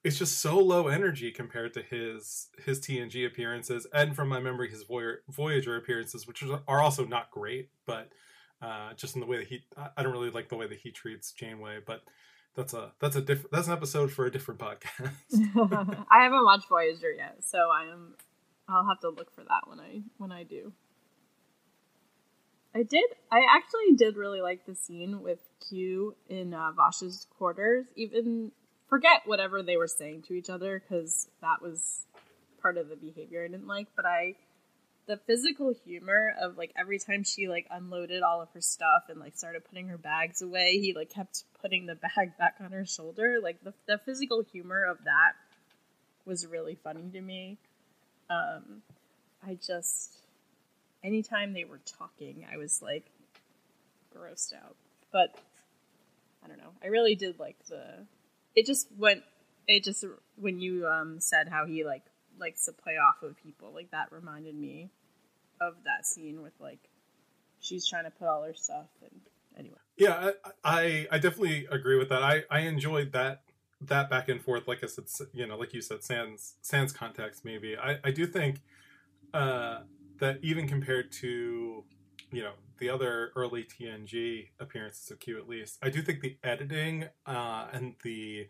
it's 0.05 0.17
just 0.17 0.39
so 0.39 0.61
low 0.61 0.87
energy 0.87 1.33
compared 1.33 1.75
to 1.75 1.83
his 1.83 2.49
his 2.65 2.81
TNG 2.81 3.27
appearances 3.27 3.89
and 3.93 4.15
from 4.15 4.29
my 4.29 4.39
memory 4.39 4.71
his 4.71 4.85
Voyager 5.29 5.77
appearances 5.77 6.27
which 6.27 6.45
are 6.69 6.81
also 6.81 7.05
not 7.05 7.33
great 7.33 7.71
but 7.85 8.11
uh, 8.63 8.93
just 8.95 9.17
in 9.17 9.21
the 9.21 9.27
way 9.27 9.39
that 9.39 9.49
he 9.49 9.65
I 9.97 10.05
don't 10.05 10.13
really 10.13 10.31
like 10.31 10.51
the 10.51 10.57
way 10.57 10.69
that 10.69 10.79
he 10.79 10.93
treats 10.93 11.33
Janeway 11.33 11.81
but 11.85 12.03
that's 12.57 12.75
a 12.75 12.93
that's 13.01 13.17
a 13.17 13.21
different 13.21 13.53
that's 13.53 13.67
an 13.69 13.73
episode 13.73 14.13
for 14.13 14.27
a 14.27 14.31
different 14.31 14.61
podcast. 14.61 15.13
I 16.11 16.23
haven't 16.23 16.45
watched 16.45 16.69
Voyager 16.69 17.13
yet 17.13 17.39
so 17.41 17.59
I 17.59 17.91
am 17.91 18.15
I'll 18.69 18.87
have 18.87 19.01
to 19.01 19.09
look 19.09 19.35
for 19.35 19.43
that 19.43 19.69
when 19.69 19.81
I 19.81 20.03
when 20.19 20.33
I 20.33 20.45
do. 20.45 20.73
I 22.75 22.85
did. 22.85 23.05
I 23.33 23.41
actually 23.57 23.97
did 23.97 24.17
really 24.17 24.41
like 24.41 24.65
the 24.65 24.75
scene 24.75 25.23
with 25.23 25.41
Q 25.69 26.15
in 26.29 26.55
uh, 26.55 26.71
quarters. 27.37 27.87
Even 27.97 28.53
forget 28.89 29.23
whatever 29.25 29.63
they 29.63 29.77
were 29.77 29.89
saying 29.89 30.23
to 30.29 30.35
each 30.35 30.51
other 30.51 30.81
because 30.81 31.29
that 31.41 31.61
was 31.61 32.03
part 32.63 32.77
of 32.77 32.89
the 32.89 32.97
behavior 32.97 33.45
I 33.45 33.49
didn't 33.49 33.67
like. 33.67 33.89
But 33.97 34.07
I, 34.07 34.35
the 35.11 35.17
physical 35.17 35.75
humor 35.85 36.33
of 36.41 36.57
like 36.57 36.73
every 36.79 37.01
time 37.01 37.25
she 37.25 37.49
like 37.49 37.67
unloaded 37.69 38.23
all 38.23 38.41
of 38.41 38.49
her 38.55 38.61
stuff 38.61 39.03
and 39.09 39.19
like 39.19 39.37
started 39.37 39.65
putting 39.65 39.89
her 39.89 39.99
bags 39.99 40.41
away, 40.41 40.79
he 40.79 40.95
like 40.95 41.11
kept 41.11 41.43
putting 41.61 41.87
the 41.87 41.97
bag 41.97 42.31
back 42.39 42.55
on 42.61 42.71
her 42.71 42.87
shoulder. 42.87 43.39
Like 43.43 43.61
the 43.65 43.75
the 43.89 43.99
physical 43.99 44.45
humor 44.53 44.85
of 44.85 44.99
that 45.05 45.33
was 46.25 46.47
really 46.47 46.77
funny 46.77 47.11
to 47.11 47.21
me. 47.21 47.59
Um, 48.31 48.83
I 49.45 49.55
just 49.55 50.15
anytime 51.03 51.55
they 51.55 51.65
were 51.65 51.81
talking, 51.99 52.47
I 52.51 52.57
was 52.57 52.81
like 52.81 53.07
grossed 54.17 54.55
out. 54.55 54.77
But 55.11 55.37
I 56.45 56.47
don't 56.47 56.59
know. 56.59 56.71
I 56.85 56.87
really 56.87 57.17
did 57.17 57.41
like 57.41 57.57
the. 57.69 58.07
It 58.55 58.65
just 58.65 58.87
went. 58.97 59.25
It 59.67 59.83
just 59.83 60.05
when 60.37 60.61
you 60.61 60.87
um 60.87 61.19
said 61.19 61.49
how 61.49 61.67
he 61.67 61.83
like 61.83 62.05
likes 62.39 62.67
to 62.67 62.73
play 62.73 62.93
off 62.93 63.25
of 63.25 63.37
people, 63.43 63.73
like 63.75 63.91
that 63.91 64.13
reminded 64.13 64.55
me 64.55 64.91
of 65.61 65.75
that 65.85 66.07
scene 66.07 66.43
with 66.43 66.55
like 66.61 66.89
she's 67.61 67.87
trying 67.89 68.05
to 68.05 68.11
put 68.11 68.29
all 68.29 68.43
her 68.43 68.55
stuff 68.55 68.89
and 69.03 69.21
anyway. 69.59 69.77
Yeah, 69.97 70.33
I 70.45 70.51
I, 70.65 71.07
I 71.13 71.19
definitely 71.19 71.67
agree 71.71 71.99
with 71.99 72.09
that. 72.11 72.23
I 72.23 72.45
I 72.51 72.61
enjoyed 72.61 73.13
that 73.13 73.43
that 73.83 74.11
back 74.11 74.29
and 74.29 74.43
forth. 74.43 74.67
Like 74.69 74.83
I 74.85 74.87
said, 74.87 75.05
you 75.33 75.47
know, 75.47 75.57
like 75.57 75.73
you 75.75 75.81
said, 75.83 76.03
sans 76.03 76.55
sans 76.63 76.93
context. 76.93 77.45
Maybe 77.45 77.77
I 77.77 77.99
I 78.05 78.11
do 78.11 78.27
think. 78.27 78.61
uh 79.35 79.81
that 80.19 80.39
even 80.43 80.69
compared 80.69 81.11
to 81.11 81.85
you 82.31 82.43
know 82.43 82.53
the 82.79 82.89
other 82.91 83.33
early 83.37 83.65
TNG 83.65 84.49
appearances 84.61 85.11
of 85.11 85.19
Q 85.21 85.39
at 85.39 85.49
least, 85.49 85.79
I 85.83 85.91
do 85.91 86.03
think 86.03 86.21
the 86.21 86.37
editing 86.45 87.07
uh, 87.27 87.69
and 87.73 87.95
the 88.05 88.49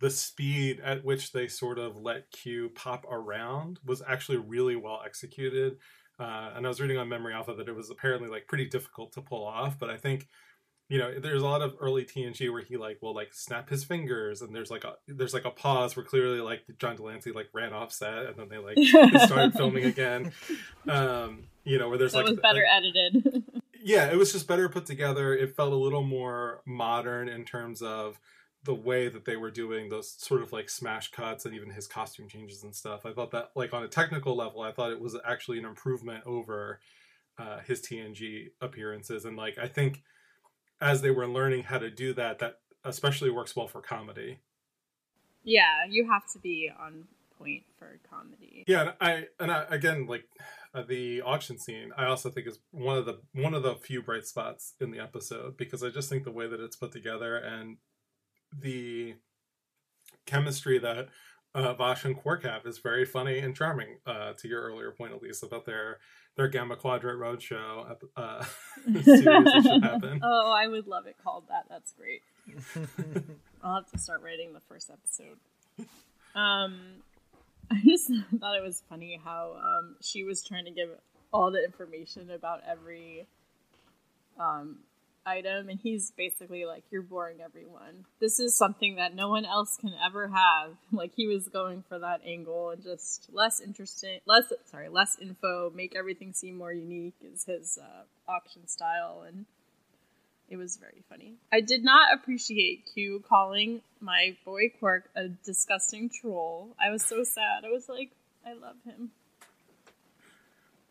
the 0.00 0.10
speed 0.10 0.80
at 0.80 1.04
which 1.04 1.32
they 1.32 1.46
sort 1.48 1.78
of 1.78 1.96
let 1.96 2.30
Q 2.30 2.70
pop 2.74 3.04
around 3.10 3.80
was 3.84 4.02
actually 4.06 4.38
really 4.38 4.76
well 4.76 5.02
executed. 5.04 5.76
Uh, 6.20 6.52
and 6.54 6.66
I 6.66 6.68
was 6.68 6.80
reading 6.80 6.98
on 6.98 7.08
Memory 7.08 7.32
Alpha 7.32 7.54
that 7.54 7.68
it 7.68 7.74
was 7.74 7.88
apparently 7.88 8.28
like 8.28 8.46
pretty 8.46 8.66
difficult 8.66 9.12
to 9.12 9.22
pull 9.22 9.44
off, 9.44 9.78
but 9.78 9.88
I 9.88 9.96
think 9.96 10.28
you 10.90 10.98
know 10.98 11.18
there's 11.18 11.40
a 11.40 11.46
lot 11.46 11.62
of 11.62 11.76
early 11.80 12.04
tng 12.04 12.52
where 12.52 12.62
he 12.62 12.76
like 12.76 13.00
will 13.00 13.14
like 13.14 13.32
snap 13.32 13.70
his 13.70 13.84
fingers 13.84 14.42
and 14.42 14.54
there's 14.54 14.70
like 14.70 14.84
a 14.84 14.96
there's 15.06 15.32
like 15.32 15.44
a 15.44 15.50
pause 15.50 15.96
where 15.96 16.04
clearly 16.04 16.40
like 16.40 16.64
john 16.78 16.96
de 16.96 17.02
Lancie 17.02 17.30
like 17.30 17.48
ran 17.54 17.72
off 17.72 17.92
set 17.92 18.26
and 18.26 18.36
then 18.36 18.48
they 18.48 18.58
like 18.58 18.76
started 19.26 19.54
filming 19.54 19.84
again. 19.84 20.32
Um 20.86 21.44
you 21.64 21.78
know 21.78 21.88
where 21.88 21.96
there's 21.96 22.12
that 22.12 22.18
like 22.18 22.26
was 22.26 22.40
better 22.40 22.64
edited. 22.70 23.44
Yeah 23.80 24.10
it 24.10 24.16
was 24.16 24.32
just 24.32 24.46
better 24.46 24.68
put 24.68 24.84
together. 24.84 25.34
It 25.34 25.54
felt 25.56 25.72
a 25.72 25.76
little 25.76 26.02
more 26.02 26.60
modern 26.66 27.28
in 27.28 27.44
terms 27.44 27.80
of 27.80 28.18
the 28.64 28.74
way 28.74 29.08
that 29.08 29.24
they 29.24 29.36
were 29.36 29.50
doing 29.50 29.88
those 29.88 30.10
sort 30.18 30.42
of 30.42 30.52
like 30.52 30.68
smash 30.68 31.10
cuts 31.10 31.46
and 31.46 31.54
even 31.54 31.70
his 31.70 31.86
costume 31.86 32.28
changes 32.28 32.62
and 32.62 32.74
stuff 32.74 33.06
i 33.06 33.12
thought 33.12 33.30
that 33.30 33.50
like 33.54 33.72
on 33.72 33.82
a 33.82 33.88
technical 33.88 34.36
level 34.36 34.60
i 34.60 34.70
thought 34.70 34.92
it 34.92 35.00
was 35.00 35.16
actually 35.24 35.58
an 35.58 35.64
improvement 35.64 36.22
over 36.26 36.78
uh, 37.38 37.58
his 37.66 37.80
tng 37.80 38.50
appearances 38.60 39.24
and 39.24 39.36
like 39.36 39.56
i 39.58 39.66
think 39.66 40.02
as 40.80 41.02
they 41.02 41.10
were 41.10 41.28
learning 41.28 41.64
how 41.64 41.78
to 41.78 41.90
do 41.90 42.12
that, 42.14 42.38
that 42.38 42.60
especially 42.84 43.30
works 43.30 43.54
well 43.54 43.68
for 43.68 43.80
comedy. 43.80 44.38
Yeah, 45.44 45.84
you 45.88 46.08
have 46.10 46.22
to 46.32 46.38
be 46.38 46.70
on 46.78 47.04
point 47.38 47.62
for 47.78 47.98
comedy. 48.08 48.64
Yeah, 48.66 48.80
and 48.82 48.92
I 49.00 49.26
and 49.38 49.50
I, 49.50 49.64
again 49.70 50.06
like 50.06 50.24
uh, 50.74 50.82
the 50.82 51.22
auction 51.22 51.58
scene, 51.58 51.92
I 51.96 52.06
also 52.06 52.30
think 52.30 52.46
is 52.46 52.58
one 52.70 52.96
of 52.96 53.06
the 53.06 53.20
one 53.32 53.54
of 53.54 53.62
the 53.62 53.74
few 53.74 54.02
bright 54.02 54.26
spots 54.26 54.74
in 54.80 54.90
the 54.90 55.00
episode 55.00 55.56
because 55.56 55.82
I 55.82 55.90
just 55.90 56.08
think 56.08 56.24
the 56.24 56.30
way 56.30 56.46
that 56.46 56.60
it's 56.60 56.76
put 56.76 56.92
together 56.92 57.36
and 57.36 57.78
the 58.58 59.14
chemistry 60.26 60.78
that 60.78 61.08
uh, 61.54 61.74
Vash 61.74 62.04
and 62.04 62.16
Quark 62.16 62.44
have 62.44 62.64
is 62.66 62.78
very 62.78 63.04
funny 63.04 63.38
and 63.38 63.54
charming. 63.54 63.98
Uh, 64.06 64.32
to 64.34 64.48
your 64.48 64.62
earlier 64.62 64.92
point, 64.92 65.12
at 65.12 65.22
least 65.22 65.42
about 65.42 65.66
their 65.66 65.98
their 66.36 66.48
Gamma 66.48 66.76
Quadrant 66.76 67.20
Roadshow 67.20 67.96
uh, 68.16 68.44
series 68.84 69.04
that 69.24 69.60
should 69.62 69.82
happen. 69.82 70.20
Oh, 70.22 70.52
I 70.56 70.68
would 70.68 70.86
love 70.86 71.06
it 71.06 71.16
called 71.22 71.44
that. 71.48 71.66
That's 71.68 71.92
great. 71.92 72.22
I'll 73.62 73.74
have 73.76 73.90
to 73.90 73.98
start 73.98 74.22
writing 74.22 74.52
the 74.52 74.60
first 74.60 74.90
episode. 74.90 75.38
Um, 76.34 77.02
I 77.70 77.80
just 77.84 78.10
thought 78.38 78.56
it 78.56 78.62
was 78.62 78.82
funny 78.88 79.20
how 79.22 79.56
um, 79.56 79.96
she 80.00 80.22
was 80.22 80.42
trying 80.42 80.64
to 80.66 80.70
give 80.70 80.90
all 81.32 81.50
the 81.50 81.62
information 81.64 82.30
about 82.30 82.60
every 82.68 83.26
um, 84.38 84.78
item, 85.26 85.68
and 85.68 85.78
he's 85.78 86.10
basically 86.10 86.64
like, 86.64 86.84
"You're 86.90 87.02
boring 87.02 87.40
everyone. 87.40 88.06
This 88.20 88.38
is 88.40 88.56
something 88.56 88.96
that 88.96 89.14
no 89.14 89.28
one 89.28 89.44
else 89.44 89.76
can 89.76 89.94
ever 90.04 90.28
have." 90.28 90.76
Like 90.92 91.14
he 91.14 91.26
was 91.26 91.48
going 91.48 91.82
for 91.88 91.98
that 91.98 92.20
angle, 92.26 92.70
and 92.70 92.82
just 92.82 93.28
less 93.32 93.60
interesting, 93.60 94.20
less 94.26 94.52
sorry, 94.66 94.88
less 94.88 95.16
info, 95.20 95.70
make 95.74 95.96
everything 95.96 96.32
seem 96.32 96.56
more 96.56 96.72
unique 96.72 97.14
is 97.22 97.44
his 97.44 97.78
uh, 97.80 98.02
auction 98.30 98.66
style, 98.66 99.24
and 99.26 99.46
it 100.48 100.56
was 100.56 100.76
very 100.76 101.02
funny. 101.08 101.34
I 101.52 101.60
did 101.60 101.84
not 101.84 102.12
appreciate 102.12 102.90
Q 102.92 103.22
calling 103.26 103.82
my 104.00 104.36
boy 104.44 104.70
Quark 104.78 105.08
a 105.14 105.28
disgusting 105.28 106.10
troll. 106.10 106.74
I 106.78 106.90
was 106.90 107.02
so 107.04 107.22
sad. 107.22 107.64
I 107.64 107.70
was 107.70 107.88
like, 107.88 108.10
I 108.44 108.54
love 108.54 108.76
him, 108.84 109.10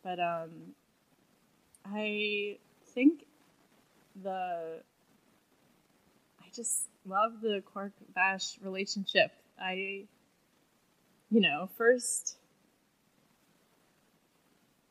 but 0.02 0.20
um, 0.20 0.76
I 1.86 2.58
think 2.94 3.26
the 4.22 4.82
I 6.40 6.46
just 6.56 6.88
love 7.06 7.42
the 7.42 7.62
Quark 7.66 7.94
Vash 8.14 8.58
relationship. 8.62 9.32
I 9.60 10.06
you 11.32 11.42
know, 11.42 11.70
first 11.78 12.38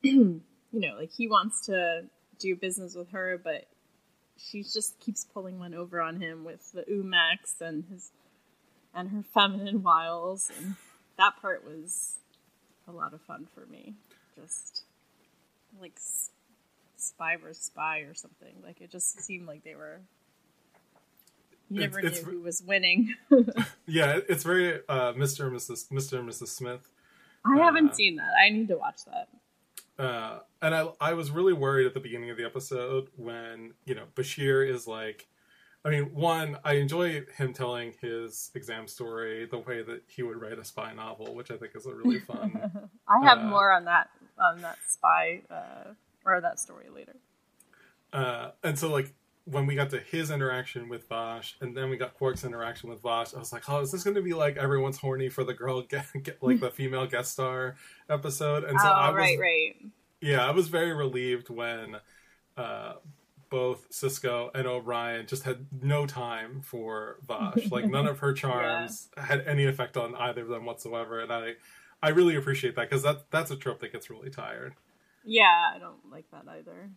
you 0.03 0.43
know, 0.73 0.97
like 0.99 1.11
he 1.13 1.29
wants 1.29 1.67
to 1.67 2.05
do 2.39 2.55
business 2.55 2.95
with 2.95 3.11
her, 3.11 3.41
but 3.43 3.67
she 4.37 4.63
just 4.63 4.99
keeps 5.01 5.25
pulling 5.25 5.59
one 5.59 5.75
over 5.75 6.01
on 6.01 6.21
him 6.21 6.45
with 6.45 6.73
the 6.73 6.83
Umax 6.83 7.61
and 7.61 7.85
his 7.91 8.13
and 8.95 9.11
her 9.11 9.23
feminine 9.35 9.83
wiles, 9.83 10.51
and 10.59 10.77
that 11.19 11.35
part 11.41 11.65
was 11.65 12.17
a 12.87 12.93
lot 12.93 13.13
of 13.13 13.21
fun 13.23 13.47
for 13.55 13.67
me. 13.67 13.95
Just 14.37 14.85
like 15.81 15.99
spy 17.09 17.37
versus 17.37 17.65
spy 17.65 18.01
or 18.01 18.15
something. 18.15 18.55
Like 18.63 18.81
it 18.81 18.91
just 18.91 19.21
seemed 19.23 19.47
like 19.47 19.65
they 19.65 19.75
were. 19.75 20.01
You 21.71 21.81
never 21.81 21.99
it's- 22.01 22.25
knew 22.25 22.31
who 22.33 22.41
was 22.43 22.63
winning. 22.63 23.15
Yeah, 23.87 24.21
it's 24.29 24.45
very 24.45 24.81
uh, 24.89 25.15
Mr. 25.15 25.47
and 25.47 25.57
Mrs. 25.57 25.89
Mr. 25.91 26.19
and 26.19 26.29
Mrs. 26.29 26.49
Smith. 26.49 26.91
I 27.45 27.57
haven't 27.59 27.91
Uh, 27.91 27.95
seen 27.95 28.17
that. 28.17 28.31
I 28.39 28.51
need 28.51 28.69
to 28.69 28.77
watch 28.77 29.01
that. 29.07 29.29
Uh, 30.03 30.41
and 30.61 30.75
I, 30.75 30.89
I 31.01 31.15
was 31.15 31.31
really 31.31 31.55
worried 31.55 31.87
at 31.87 31.95
the 31.95 32.01
beginning 32.01 32.29
of 32.31 32.37
the 32.37 32.45
episode 32.45 33.09
when 33.17 33.73
you 33.87 33.95
know 33.95 34.05
Bashir 34.15 34.69
is 34.69 34.87
like, 34.87 35.27
I 35.85 35.89
mean, 35.91 36.15
one, 36.15 36.59
I 36.65 36.75
enjoy 36.75 37.23
him 37.37 37.53
telling 37.55 37.95
his 38.03 38.51
exam 38.55 38.87
story 38.89 39.47
the 39.51 39.59
way 39.59 39.83
that 39.83 40.03
he 40.07 40.23
would 40.23 40.39
write 40.41 40.59
a 40.59 40.65
spy 40.65 40.93
novel, 40.93 41.35
which 41.35 41.51
I 41.51 41.57
think 41.57 41.73
is 41.75 41.87
a 41.87 41.95
really 41.95 42.19
fun. 42.19 42.91
I 43.09 43.25
have 43.25 43.39
uh, 43.39 43.45
more 43.45 43.73
on 43.73 43.85
that 43.87 44.11
on 44.39 44.61
that 44.61 44.77
spy 44.87 45.41
uh, 45.51 45.93
or 46.37 46.41
that 46.41 46.59
story 46.59 46.89
later. 46.95 47.17
uh, 48.13 48.51
and 48.63 48.79
so 48.79 48.91
like 48.91 49.13
when 49.51 49.67
we 49.67 49.75
got 49.75 49.91
to 49.91 49.99
his 49.99 50.31
interaction 50.31 50.89
with 50.89 51.09
Vash, 51.09 51.57
and 51.61 51.77
then 51.77 51.89
we 51.89 51.97
got 51.97 52.15
Quark's 52.15 52.45
interaction 52.45 52.91
with 52.91 53.03
Vash, 53.03 53.35
I 53.35 53.39
was 53.39 53.53
like, 53.53 53.69
oh, 53.69 53.81
is 53.81 53.91
this 53.91 54.05
going 54.05 54.17
to 54.17 54.23
be 54.23 54.35
like 54.35 54.57
everyone's 54.59 54.99
horny 54.99 55.31
for 55.31 55.43
the 55.43 55.55
girl 55.55 55.81
get, 55.83 56.07
get 56.23 56.43
like 56.43 56.61
the 56.61 56.71
female 56.71 57.07
guest 57.07 57.33
star 57.33 57.77
episode? 58.11 58.65
And 58.65 58.79
so 58.79 58.87
oh, 58.87 58.93
I 58.93 59.09
was 59.09 59.17
right, 59.17 59.39
right. 59.39 59.77
Yeah, 60.21 60.47
I 60.47 60.51
was 60.51 60.69
very 60.69 60.93
relieved 60.93 61.49
when 61.49 61.97
uh, 62.57 62.95
both 63.49 63.89
Sisko 63.91 64.51
and 64.55 64.67
O'Brien 64.67 65.27
just 65.27 65.45
had 65.45 65.67
no 65.81 66.07
time 66.07 66.61
for 66.61 67.19
Vash. 67.27 67.71
Like 67.71 67.87
none 67.87 68.07
of 68.07 68.19
her 68.19 68.33
charms 68.35 69.09
had 69.17 69.45
any 69.47 69.65
effect 69.65 69.97
on 69.97 70.15
either 70.17 70.43
of 70.43 70.49
them 70.49 70.67
whatsoever, 70.67 71.21
and 71.21 71.33
I, 71.33 71.53
I 72.03 72.11
really 72.11 72.37
appreciate 72.37 72.75
that 72.77 72.91
because 72.91 73.03
that 73.05 73.31
that's 73.31 73.51
a 73.51 73.57
trope 73.57 73.81
that 73.81 73.93
gets 73.93 74.11
really 74.11 74.31
tired. 74.31 74.75
Yeah, 75.31 75.73
I 75.75 75.79
don't 75.79 76.11
like 76.11 76.25
that 76.33 76.45
either. 76.49 76.89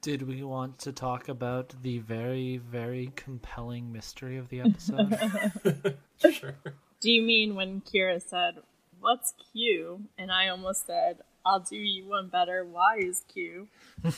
Did 0.00 0.22
we 0.22 0.42
want 0.42 0.78
to 0.78 0.92
talk 0.92 1.28
about 1.28 1.74
the 1.82 1.98
very, 1.98 2.56
very 2.56 3.12
compelling 3.16 3.92
mystery 3.92 4.38
of 4.38 4.48
the 4.48 4.60
episode? 4.60 5.94
sure. 6.32 6.54
Do 7.00 7.10
you 7.10 7.20
mean 7.20 7.54
when 7.54 7.82
Kira 7.82 8.22
said, 8.22 8.60
"What's 8.98 9.34
Q?" 9.52 10.06
and 10.16 10.32
I 10.32 10.48
almost 10.48 10.86
said, 10.86 11.18
"I'll 11.44 11.60
do 11.60 11.76
you 11.76 12.06
one 12.08 12.28
better." 12.28 12.64
Why 12.64 12.96
is 12.98 13.24
Q? 13.28 13.68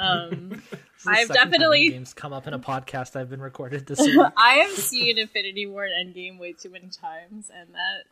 Um, 0.00 0.62
is 1.00 1.06
I've 1.06 1.28
definitely- 1.28 1.90
games 1.90 2.14
come 2.14 2.32
up 2.32 2.46
in 2.46 2.54
a 2.54 2.58
podcast 2.58 3.14
I've 3.16 3.28
been 3.28 3.42
recorded 3.42 3.84
this 3.86 4.00
week. 4.00 4.18
I 4.36 4.54
have 4.66 4.70
seen 4.72 5.18
Infinity 5.18 5.66
War 5.66 5.84
and 5.84 6.14
Endgame 6.14 6.38
way 6.38 6.54
too 6.54 6.70
many 6.70 6.88
times, 6.88 7.50
and 7.54 7.74
that 7.74 8.04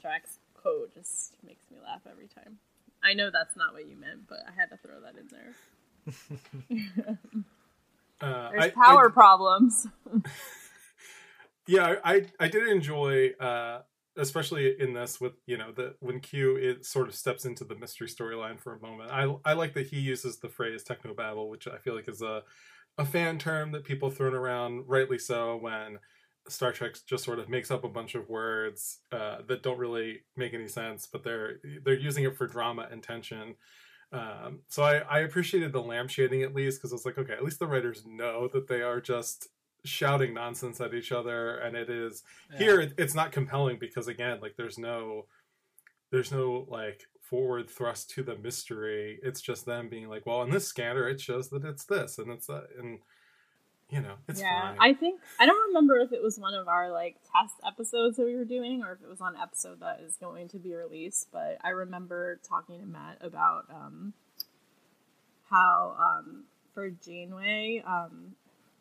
tracks 0.00 0.38
quote 0.60 0.92
just 0.92 1.36
makes 1.46 1.64
me 1.70 1.76
laugh 1.84 2.00
every 2.10 2.26
time. 2.26 2.58
I 3.04 3.14
know 3.14 3.30
that's 3.32 3.56
not 3.56 3.72
what 3.72 3.88
you 3.88 3.96
meant, 3.96 4.28
but 4.28 4.38
I 4.48 4.52
had 4.52 4.70
to 4.70 4.76
throw 4.76 5.00
that 5.00 5.16
in 5.18 5.28
there. 5.30 7.18
Uh, 8.20 8.50
There's 8.52 8.64
I- 8.66 8.70
power 8.70 9.08
I- 9.08 9.12
problems. 9.12 9.88
yeah, 11.66 11.96
I 12.04 12.26
I 12.38 12.46
did 12.46 12.68
enjoy, 12.68 13.30
uh, 13.40 13.82
especially 14.16 14.80
in 14.80 14.92
this 14.94 15.20
with 15.20 15.32
you 15.46 15.56
know 15.58 15.72
the 15.72 15.96
when 15.98 16.20
Q 16.20 16.54
it 16.56 16.86
sort 16.86 17.08
of 17.08 17.16
steps 17.16 17.44
into 17.44 17.64
the 17.64 17.74
mystery 17.74 18.06
storyline 18.06 18.60
for 18.60 18.74
a 18.74 18.80
moment. 18.80 19.10
I 19.10 19.34
I 19.44 19.54
like 19.54 19.74
that 19.74 19.86
he 19.88 19.98
uses 19.98 20.38
the 20.38 20.48
phrase 20.48 20.84
techno 20.84 21.14
babble, 21.14 21.48
which 21.50 21.66
I 21.66 21.78
feel 21.78 21.96
like 21.96 22.08
is 22.08 22.22
a 22.22 22.44
a 22.96 23.04
fan 23.04 23.38
term 23.38 23.72
that 23.72 23.82
people 23.84 24.10
thrown 24.10 24.34
around, 24.34 24.84
rightly 24.86 25.18
so, 25.18 25.56
when 25.56 25.98
Star 26.48 26.72
Trek 26.72 26.96
just 27.06 27.24
sort 27.24 27.38
of 27.38 27.48
makes 27.48 27.70
up 27.70 27.84
a 27.84 27.88
bunch 27.88 28.14
of 28.14 28.28
words 28.28 28.98
uh, 29.12 29.38
that 29.46 29.62
don't 29.62 29.78
really 29.78 30.22
make 30.36 30.54
any 30.54 30.68
sense, 30.68 31.06
but 31.06 31.22
they're 31.22 31.56
they're 31.84 31.98
using 31.98 32.24
it 32.24 32.36
for 32.36 32.46
drama 32.46 32.88
and 32.90 33.02
tension. 33.02 33.54
Um, 34.12 34.60
so 34.68 34.82
I, 34.82 34.98
I 34.98 35.20
appreciated 35.20 35.72
the 35.72 35.82
lampshading 35.82 36.44
at 36.44 36.54
least 36.54 36.78
because 36.78 36.92
I 36.92 36.96
was 36.96 37.06
like, 37.06 37.16
okay, 37.16 37.32
at 37.32 37.44
least 37.44 37.58
the 37.58 37.66
writers 37.66 38.04
know 38.06 38.48
that 38.52 38.68
they 38.68 38.82
are 38.82 39.00
just 39.00 39.48
shouting 39.84 40.34
nonsense 40.34 40.80
at 40.80 40.94
each 40.94 41.12
other, 41.12 41.56
and 41.56 41.76
it 41.76 41.88
is 41.88 42.22
here 42.58 42.80
it, 42.80 42.94
it's 42.98 43.14
not 43.14 43.32
compelling 43.32 43.78
because 43.78 44.08
again, 44.08 44.38
like 44.40 44.56
there's 44.56 44.78
no 44.78 45.26
there's 46.10 46.32
no 46.32 46.66
like 46.68 47.04
forward 47.20 47.70
thrust 47.70 48.10
to 48.10 48.22
the 48.22 48.36
mystery. 48.36 49.18
It's 49.22 49.40
just 49.40 49.64
them 49.64 49.88
being 49.88 50.08
like, 50.08 50.26
well, 50.26 50.42
in 50.42 50.50
this 50.50 50.68
scanner 50.68 51.08
it 51.08 51.20
shows 51.20 51.48
that 51.50 51.64
it's 51.64 51.84
this 51.84 52.18
and 52.18 52.30
it's 52.30 52.46
that, 52.48 52.66
and 52.78 52.98
you 53.92 54.00
know, 54.00 54.14
it's 54.26 54.40
yeah, 54.40 54.70
fine. 54.70 54.78
I 54.80 54.94
think 54.94 55.20
I 55.38 55.44
don't 55.44 55.68
remember 55.68 55.98
if 55.98 56.12
it 56.12 56.22
was 56.22 56.38
one 56.38 56.54
of 56.54 56.66
our 56.66 56.90
like 56.90 57.16
test 57.30 57.54
episodes 57.64 58.16
that 58.16 58.24
we 58.24 58.34
were 58.34 58.46
doing, 58.46 58.82
or 58.82 58.92
if 58.92 59.02
it 59.02 59.08
was 59.08 59.20
on 59.20 59.34
an 59.34 59.40
episode 59.42 59.80
that 59.80 60.00
is 60.00 60.16
going 60.16 60.48
to 60.48 60.58
be 60.58 60.72
released. 60.74 61.28
But 61.30 61.58
I 61.62 61.70
remember 61.70 62.40
talking 62.48 62.80
to 62.80 62.86
Matt 62.86 63.18
about 63.20 63.66
um, 63.70 64.14
how 65.50 65.94
um, 66.00 66.44
for 66.72 66.88
Janeway, 66.88 67.82
um, 67.86 68.34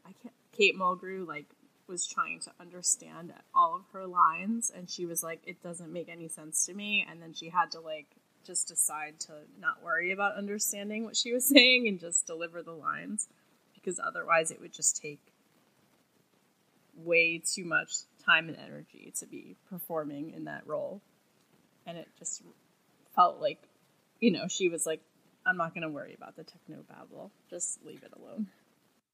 I 0.06 0.14
can't. 0.24 0.34
Kate 0.54 0.78
Mulgrew 0.78 1.28
like 1.28 1.48
was 1.90 2.08
trying 2.08 2.40
to 2.40 2.52
understand 2.62 3.34
all 3.54 3.76
of 3.76 3.82
her 3.92 4.08
lines, 4.08 4.72
and 4.74 4.90
she 4.90 5.06
was 5.06 5.22
like, 5.22 5.42
"It 5.46 5.62
doesn't 5.62 5.92
make 5.92 6.08
any 6.08 6.30
sense 6.30 6.66
to 6.68 6.74
me," 6.74 7.06
and 7.10 7.22
then 7.22 7.34
she 7.34 7.50
had 7.50 7.70
to 7.72 7.82
like 7.82 8.08
just 8.46 8.70
decide 8.70 9.20
to 9.20 9.34
not 9.60 9.84
worry 9.84 10.14
about 10.14 10.38
understanding 10.38 11.04
what 11.04 11.18
she 11.18 11.34
was 11.34 11.46
saying 11.54 11.90
and 11.90 12.00
just 12.00 12.26
deliver 12.26 12.64
the 12.64 12.72
lines 12.72 13.28
because 13.82 14.00
otherwise 14.00 14.52
it 14.52 14.62
would 14.62 14.74
just 14.74 15.02
take 15.02 15.22
way 16.96 17.40
too 17.40 17.66
much 17.66 17.92
time 18.24 18.48
and 18.48 18.58
energy 18.58 19.14
to 19.20 19.26
be 19.26 19.56
performing 19.70 20.32
in 20.32 20.46
that 20.46 20.66
role. 20.66 21.02
And 21.86 21.98
it 21.98 22.08
just 22.20 22.44
felt 23.16 23.40
like, 23.42 23.62
you 24.20 24.32
know, 24.32 24.48
she 24.48 24.70
was 24.70 24.86
like, 24.86 25.02
I'm 25.46 25.58
not 25.58 25.74
going 25.74 25.82
to 25.82 25.90
worry 25.90 26.14
about 26.16 26.36
the 26.36 26.44
techno 26.44 26.84
babble. 26.88 27.32
Just 27.50 27.84
leave 27.84 28.04
it 28.04 28.14
alone. 28.16 28.48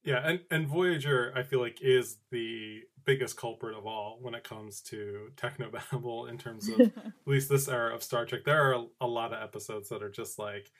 Yeah, 0.04 0.20
and, 0.24 0.40
and 0.50 0.68
Voyager, 0.68 1.32
I 1.34 1.42
feel 1.42 1.60
like, 1.60 1.80
is 1.80 2.18
the 2.30 2.82
biggest 3.04 3.36
culprit 3.36 3.76
of 3.76 3.86
all 3.86 4.18
when 4.20 4.34
it 4.34 4.44
comes 4.44 4.80
to 4.82 5.30
techno 5.36 5.70
babble 5.92 6.26
in 6.26 6.38
terms 6.38 6.68
of 6.68 6.80
at 6.80 7.12
least 7.26 7.48
this 7.48 7.68
era 7.68 7.94
of 7.94 8.02
Star 8.02 8.26
Trek. 8.26 8.44
There 8.44 8.62
are 8.62 8.74
a, 8.74 8.86
a 9.00 9.06
lot 9.06 9.32
of 9.32 9.42
episodes 9.42 9.88
that 9.88 10.02
are 10.02 10.10
just 10.10 10.38
like, 10.38 10.70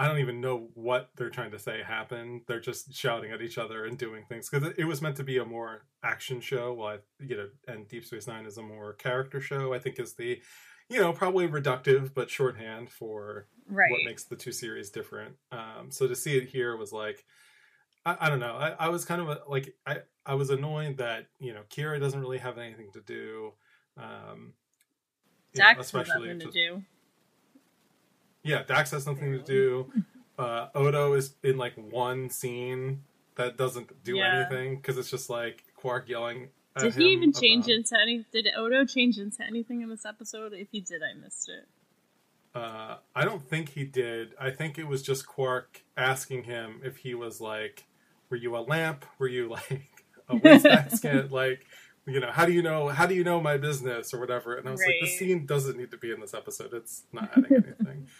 I 0.00 0.08
don't 0.08 0.20
even 0.20 0.40
know 0.40 0.70
what 0.72 1.10
they're 1.14 1.28
trying 1.28 1.50
to 1.50 1.58
say 1.58 1.82
happened. 1.82 2.40
They're 2.46 2.58
just 2.58 2.94
shouting 2.94 3.32
at 3.32 3.42
each 3.42 3.58
other 3.58 3.84
and 3.84 3.98
doing 3.98 4.24
things 4.26 4.48
because 4.48 4.72
it, 4.78 4.86
was 4.86 5.02
meant 5.02 5.16
to 5.16 5.22
be 5.22 5.36
a 5.36 5.44
more 5.44 5.84
action 6.02 6.40
show. 6.40 6.72
Well, 6.72 6.88
I, 6.88 6.98
you 7.22 7.36
know, 7.36 7.48
and 7.68 7.86
Deep 7.86 8.06
Space 8.06 8.26
Nine 8.26 8.46
is 8.46 8.56
a 8.56 8.62
more 8.62 8.94
character 8.94 9.42
show. 9.42 9.74
I 9.74 9.78
think 9.78 10.00
is 10.00 10.14
the, 10.14 10.40
you 10.88 11.00
know, 11.00 11.12
probably 11.12 11.46
reductive 11.46 12.14
but 12.14 12.30
shorthand 12.30 12.88
for 12.88 13.46
right. 13.68 13.90
what 13.90 14.00
makes 14.06 14.24
the 14.24 14.36
two 14.36 14.52
series 14.52 14.88
different. 14.88 15.34
Um, 15.52 15.90
so 15.90 16.08
to 16.08 16.16
see 16.16 16.34
it 16.38 16.48
here 16.48 16.78
was 16.78 16.92
like, 16.92 17.26
I, 18.06 18.16
I 18.22 18.30
don't 18.30 18.40
know. 18.40 18.54
I, 18.54 18.70
I 18.70 18.88
was 18.88 19.04
kind 19.04 19.20
of 19.20 19.28
a, 19.28 19.40
like, 19.48 19.74
I, 19.86 19.98
I 20.24 20.32
was 20.32 20.48
annoyed 20.48 20.96
that, 20.96 21.26
you 21.38 21.52
know, 21.52 21.60
Kira 21.68 22.00
doesn't 22.00 22.20
really 22.20 22.38
have 22.38 22.56
anything 22.56 22.90
to 22.94 23.02
do. 23.02 23.52
Um, 23.98 24.54
you 25.52 25.60
know, 25.62 25.66
nothing 26.08 26.38
to 26.38 26.50
do. 26.50 26.82
Yeah, 28.42 28.62
Dax 28.62 28.90
has 28.92 29.06
nothing 29.06 29.32
to 29.32 29.38
do. 29.38 29.92
Uh, 30.38 30.68
Odo 30.74 31.12
is 31.14 31.34
in 31.42 31.58
like 31.58 31.74
one 31.74 32.30
scene 32.30 33.02
that 33.36 33.56
doesn't 33.56 34.02
do 34.04 34.16
Yeah. 34.16 34.46
anything 34.50 34.76
because 34.76 34.96
it's 34.98 35.10
just 35.10 35.28
like 35.30 35.64
Quark 35.76 36.08
yelling. 36.08 36.48
At 36.76 36.82
Did 36.82 36.94
he 36.94 37.04
even 37.10 37.32
change 37.32 37.64
about- 37.66 37.74
into 37.74 37.98
any? 38.00 38.24
Did 38.32 38.48
Odo 38.56 38.84
change 38.86 39.18
into 39.18 39.44
anything 39.44 39.82
in 39.82 39.88
this 39.90 40.04
episode? 40.06 40.52
If 40.54 40.68
he 40.70 40.80
did, 40.80 41.02
I 41.02 41.14
missed 41.14 41.48
it. 41.50 41.68
Uh, 42.54 42.96
I 43.14 43.24
don't 43.24 43.42
think 43.48 43.70
he 43.70 43.84
did. 43.84 44.34
I 44.40 44.50
think 44.50 44.78
it 44.78 44.86
was 44.88 45.02
just 45.02 45.26
Quark 45.26 45.82
asking 45.96 46.44
him 46.44 46.80
if 46.82 46.98
he 46.98 47.14
was 47.14 47.40
like, 47.40 47.84
"Were 48.28 48.36
you 48.36 48.56
a 48.56 48.58
lamp? 48.60 49.04
Were 49.18 49.28
you 49.28 49.48
like 49.70 49.82
a 50.28 50.36
wastebasket? 50.36 51.30
like, 51.42 51.64
you 52.06 52.18
know, 52.18 52.30
how 52.32 52.46
do 52.46 52.52
you 52.52 52.62
know? 52.62 52.88
How 52.88 53.06
do 53.06 53.14
you 53.14 53.22
know 53.24 53.40
my 53.40 53.56
business 53.56 54.12
or 54.14 54.18
whatever?" 54.20 54.56
And 54.56 54.66
I 54.66 54.72
was 54.72 54.80
like, 54.80 54.96
"The 55.00 55.06
scene 55.06 55.46
doesn't 55.46 55.76
need 55.76 55.90
to 55.92 55.96
be 55.96 56.10
in 56.10 56.20
this 56.20 56.34
episode. 56.34 56.72
It's 56.72 57.04
not 57.12 57.30
adding 57.36 57.52
anything." 57.64 58.08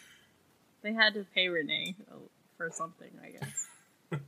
They 0.82 0.92
had 0.92 1.14
to 1.14 1.24
pay 1.34 1.48
Renee 1.48 1.96
for 2.56 2.70
something, 2.70 3.10
I 3.22 3.30
guess. 3.30 3.68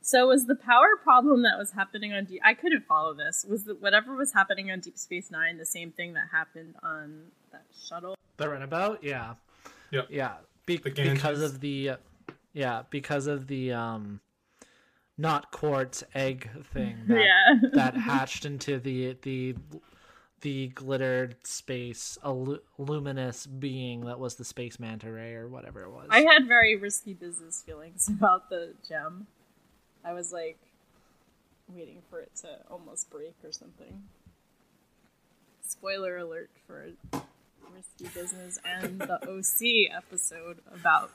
so 0.00 0.28
was 0.28 0.46
the 0.46 0.54
power 0.54 0.96
problem 1.02 1.42
that 1.42 1.58
was 1.58 1.72
happening 1.72 2.12
on 2.12 2.24
Deep? 2.24 2.40
I 2.44 2.54
couldn't 2.54 2.86
follow 2.86 3.14
this. 3.14 3.44
Was 3.48 3.64
the, 3.64 3.74
whatever 3.74 4.14
was 4.14 4.32
happening 4.32 4.70
on 4.70 4.80
Deep 4.80 4.96
Space 4.96 5.30
Nine 5.30 5.58
the 5.58 5.66
same 5.66 5.90
thing 5.92 6.14
that 6.14 6.28
happened 6.32 6.74
on 6.82 7.24
that 7.52 7.64
shuttle? 7.86 8.16
The 8.38 8.48
runabout, 8.48 9.02
yeah, 9.02 9.34
Yep. 9.90 10.06
yeah, 10.10 10.34
Be- 10.66 10.76
The 10.78 10.90
because 10.90 11.42
of 11.42 11.60
the, 11.60 11.90
uh, 11.90 11.96
yeah, 12.52 12.82
because 12.90 13.26
of 13.26 13.46
the 13.46 13.72
um, 13.72 14.20
not 15.18 15.50
quartz 15.50 16.04
egg 16.14 16.48
thing 16.72 16.96
that 17.08 17.20
yeah. 17.20 17.68
that 17.72 17.96
hatched 17.96 18.44
into 18.44 18.78
the 18.78 19.16
the 19.22 19.54
the 20.40 20.68
glittered 20.68 21.36
space 21.44 22.18
a 22.22 22.32
luminous 22.78 23.46
being 23.46 24.02
that 24.06 24.18
was 24.18 24.36
the 24.36 24.44
space 24.44 24.78
manta 24.78 25.10
ray 25.10 25.34
or 25.34 25.48
whatever 25.48 25.82
it 25.82 25.90
was. 25.90 26.06
I 26.10 26.20
had 26.20 26.46
very 26.46 26.76
risky 26.76 27.14
business 27.14 27.62
feelings 27.64 28.08
about 28.08 28.48
the 28.50 28.74
gem. 28.88 29.26
I 30.04 30.12
was 30.12 30.32
like 30.32 30.58
waiting 31.68 32.02
for 32.08 32.20
it 32.20 32.34
to 32.36 32.48
almost 32.70 33.10
break 33.10 33.34
or 33.44 33.52
something. 33.52 34.04
Spoiler 35.62 36.16
alert 36.16 36.50
for 36.66 36.88
risky 37.74 38.08
business 38.14 38.58
and 38.64 39.00
the 39.00 39.14
OC 39.28 39.94
episode 39.96 40.58
about 40.72 41.10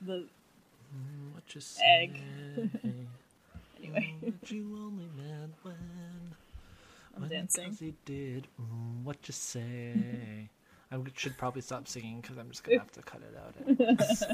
the 0.00 0.26
mm, 0.94 1.34
what 1.34 1.54
you 1.54 1.60
egg. 1.84 2.22
anyway. 3.78 4.14
But 4.22 4.50
you 4.50 4.78
only 4.82 5.08
meant 5.16 5.54
when. 5.62 5.76
I'm 7.14 7.22
when 7.22 7.30
dancing. 7.30 7.66
'cause 7.70 7.78
he 7.80 7.94
did 8.04 8.46
mm, 8.60 9.02
what 9.04 9.16
you 9.28 9.32
say. 9.32 10.48
I 10.92 10.98
should 11.16 11.38
probably 11.38 11.62
stop 11.62 11.88
singing 11.88 12.20
because 12.20 12.36
I'm 12.36 12.50
just 12.50 12.64
gonna 12.64 12.78
have 12.78 12.92
to 12.92 13.02
cut 13.02 13.22
it 13.22 13.34
out. 13.34 14.06
So, 14.16 14.26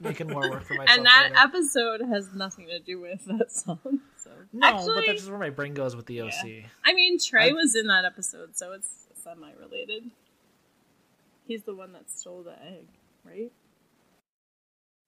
making 0.00 0.28
more 0.28 0.48
work 0.48 0.62
for 0.62 0.74
myself. 0.74 0.96
And 0.98 1.04
that 1.06 1.30
later. 1.32 1.36
episode 1.42 2.00
has 2.02 2.32
nothing 2.32 2.68
to 2.68 2.78
do 2.78 3.00
with 3.00 3.24
that 3.26 3.50
song. 3.50 3.78
So 4.16 4.30
no, 4.52 4.66
actually, 4.66 4.94
but 4.96 5.06
that's 5.06 5.18
just 5.20 5.30
where 5.30 5.38
my 5.38 5.50
brain 5.50 5.72
goes 5.74 5.94
with 5.94 6.06
the 6.06 6.22
OC. 6.22 6.64
I 6.84 6.92
mean 6.94 7.16
Trey 7.18 7.50
I- 7.50 7.52
was 7.52 7.74
in 7.76 7.86
that 7.88 8.04
episode, 8.04 8.56
so 8.56 8.72
it's 8.72 9.06
semi 9.22 9.52
related. 9.60 10.10
He's 11.46 11.62
the 11.62 11.74
one 11.76 11.92
that 11.92 12.10
stole 12.10 12.42
the 12.42 12.60
egg, 12.60 12.86
right? 13.24 13.52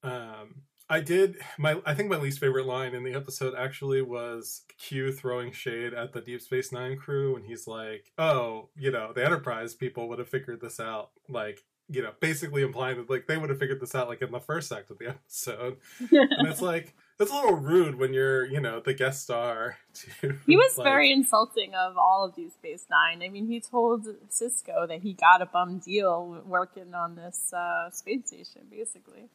Um, 0.05 0.55
I 0.91 1.01
did 1.01 1.37
my. 1.59 1.81
I 1.85 1.95
think 1.95 2.09
my 2.11 2.17
least 2.17 2.39
favorite 2.41 2.67
line 2.67 2.95
in 2.95 3.05
the 3.05 3.13
episode 3.15 3.55
actually 3.57 4.01
was 4.03 4.63
Q 4.79 5.13
throwing 5.13 5.53
shade 5.53 5.93
at 5.95 6.13
the 6.13 6.21
Deep 6.21 6.41
Space 6.41 6.73
Nine 6.73 6.97
crew, 6.97 7.37
and 7.37 7.45
he's 7.45 7.67
like, 7.67 8.11
"Oh, 8.19 8.69
you 8.77 8.91
know, 8.91 9.13
the 9.13 9.25
Enterprise 9.25 9.75
people 9.75 10.09
would 10.09 10.19
have 10.19 10.29
figured 10.29 10.61
this 10.61 10.81
out." 10.81 11.11
Like, 11.29 11.63
you 11.91 12.03
know, 12.03 12.13
basically 12.21 12.63
implying 12.63 12.97
that 12.97 13.11
like 13.11 13.27
they 13.27 13.37
would 13.37 13.51
have 13.51 13.59
figured 13.59 13.81
this 13.81 13.95
out 13.95 14.09
like 14.09 14.23
in 14.23 14.31
the 14.31 14.41
first 14.41 14.73
act 14.73 14.91
of 14.91 14.99
the 14.99 15.09
episode, 15.11 15.77
and 16.11 16.49
it's 16.49 16.63
like 16.73 16.95
it's 17.21 17.31
a 17.33 17.35
little 17.35 17.57
rude 17.57 17.97
when 17.99 18.15
you're, 18.15 18.45
you 18.47 18.61
know, 18.61 18.79
the 18.81 18.95
guest 18.95 19.25
star. 19.25 19.77
To 20.21 20.39
He 20.47 20.57
was 20.57 20.79
like- 20.79 20.85
very 20.87 21.11
insulting 21.13 21.75
of 21.75 21.99
all 21.99 22.25
of 22.25 22.35
Deep 22.37 22.53
Space 22.53 22.87
Nine. 22.91 23.23
I 23.23 23.29
mean, 23.29 23.47
he 23.47 23.61
told 23.61 24.07
Sisko 24.31 24.87
that 24.89 25.01
he 25.03 25.15
got 25.15 25.43
a 25.43 25.47
bum 25.47 25.81
deal 25.81 26.41
working 26.47 26.95
on 26.95 27.17
this 27.17 27.53
uh, 27.53 27.91
space 27.91 28.27
station, 28.29 28.63
basically. 28.71 29.29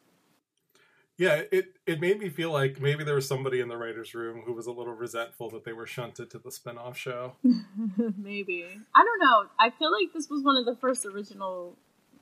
Yeah, 1.16 1.42
it 1.52 1.76
it 1.86 2.00
made 2.00 2.18
me 2.18 2.28
feel 2.28 2.50
like 2.50 2.80
maybe 2.80 3.04
there 3.04 3.14
was 3.14 3.28
somebody 3.28 3.60
in 3.60 3.68
the 3.68 3.76
writers' 3.76 4.14
room 4.14 4.42
who 4.44 4.52
was 4.52 4.66
a 4.66 4.72
little 4.72 4.94
resentful 4.94 5.48
that 5.50 5.64
they 5.64 5.72
were 5.72 5.86
shunted 5.86 6.30
to 6.30 6.38
the 6.38 6.50
spin-off 6.50 6.96
show. 6.98 7.34
Maybe. 8.18 8.66
I 8.94 9.04
don't 9.04 9.20
know. 9.20 9.48
I 9.60 9.70
feel 9.70 9.92
like 9.92 10.12
this 10.12 10.28
was 10.28 10.42
one 10.42 10.56
of 10.56 10.64
the 10.64 10.74
first 10.74 11.06
original 11.06 11.76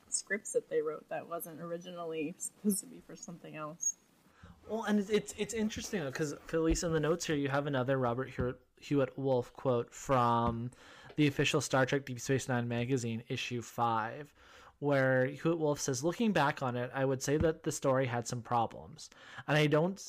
scripts 0.09 0.53
that 0.53 0.69
they 0.69 0.81
wrote 0.81 1.09
that 1.09 1.27
wasn't 1.27 1.59
originally 1.59 2.35
supposed 2.37 2.81
to 2.81 2.85
be 2.85 3.01
for 3.07 3.15
something 3.15 3.55
else. 3.55 3.95
Well, 4.69 4.83
and 4.83 4.99
it's 4.99 5.09
it's, 5.09 5.33
it's 5.37 5.53
interesting 5.53 6.05
because 6.05 6.35
Felice 6.47 6.83
in 6.83 6.93
the 6.93 6.99
notes 6.99 7.25
here 7.25 7.35
you 7.35 7.49
have 7.49 7.67
another 7.67 7.97
Robert 7.97 8.29
Hewitt, 8.29 8.59
Hewitt 8.79 9.17
Wolfe 9.17 9.51
quote 9.53 9.93
from 9.93 10.69
the 11.15 11.27
official 11.27 11.61
Star 11.61 11.85
Trek 11.85 12.05
Deep 12.05 12.19
Space 12.19 12.47
Nine 12.47 12.67
magazine 12.67 13.23
issue 13.27 13.61
five, 13.61 14.31
where 14.83 15.25
Hewitt 15.25 15.57
Wolfe 15.57 15.79
says, 15.79 16.03
"Looking 16.03 16.31
back 16.31 16.61
on 16.61 16.75
it, 16.75 16.91
I 16.93 17.05
would 17.05 17.23
say 17.23 17.37
that 17.37 17.63
the 17.63 17.71
story 17.71 18.05
had 18.05 18.27
some 18.27 18.41
problems, 18.41 19.09
and 19.47 19.57
I 19.57 19.67
don't, 19.67 19.99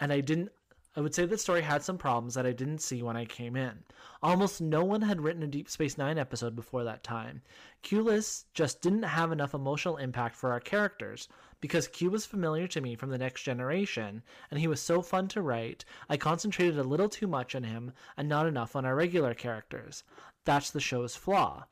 and 0.00 0.12
I 0.12 0.20
didn't." 0.20 0.50
I 0.96 1.02
would 1.02 1.14
say 1.14 1.26
the 1.26 1.36
story 1.36 1.60
had 1.60 1.82
some 1.82 1.98
problems 1.98 2.34
that 2.34 2.46
I 2.46 2.52
didn't 2.52 2.78
see 2.78 3.02
when 3.02 3.18
I 3.18 3.26
came 3.26 3.54
in. 3.54 3.84
Almost 4.22 4.62
no 4.62 4.82
one 4.82 5.02
had 5.02 5.20
written 5.20 5.42
a 5.42 5.46
Deep 5.46 5.68
Space 5.68 5.98
Nine 5.98 6.16
episode 6.16 6.56
before 6.56 6.84
that 6.84 7.04
time. 7.04 7.42
Q-less 7.82 8.46
just 8.54 8.80
didn't 8.80 9.02
have 9.02 9.30
enough 9.30 9.52
emotional 9.52 9.98
impact 9.98 10.34
for 10.34 10.52
our 10.52 10.60
characters. 10.60 11.28
Because 11.60 11.88
Q 11.88 12.10
was 12.10 12.24
familiar 12.24 12.66
to 12.68 12.80
me 12.80 12.96
from 12.96 13.10
the 13.10 13.18
next 13.18 13.42
generation, 13.42 14.22
and 14.50 14.58
he 14.58 14.68
was 14.68 14.80
so 14.80 15.02
fun 15.02 15.28
to 15.28 15.42
write, 15.42 15.84
I 16.08 16.16
concentrated 16.16 16.78
a 16.78 16.82
little 16.84 17.08
too 17.08 17.26
much 17.26 17.54
on 17.54 17.64
him 17.64 17.92
and 18.16 18.28
not 18.28 18.46
enough 18.46 18.74
on 18.74 18.86
our 18.86 18.94
regular 18.94 19.34
characters. 19.34 20.02
That's 20.44 20.70
the 20.70 20.80
show's 20.80 21.14
flaw. 21.14 21.66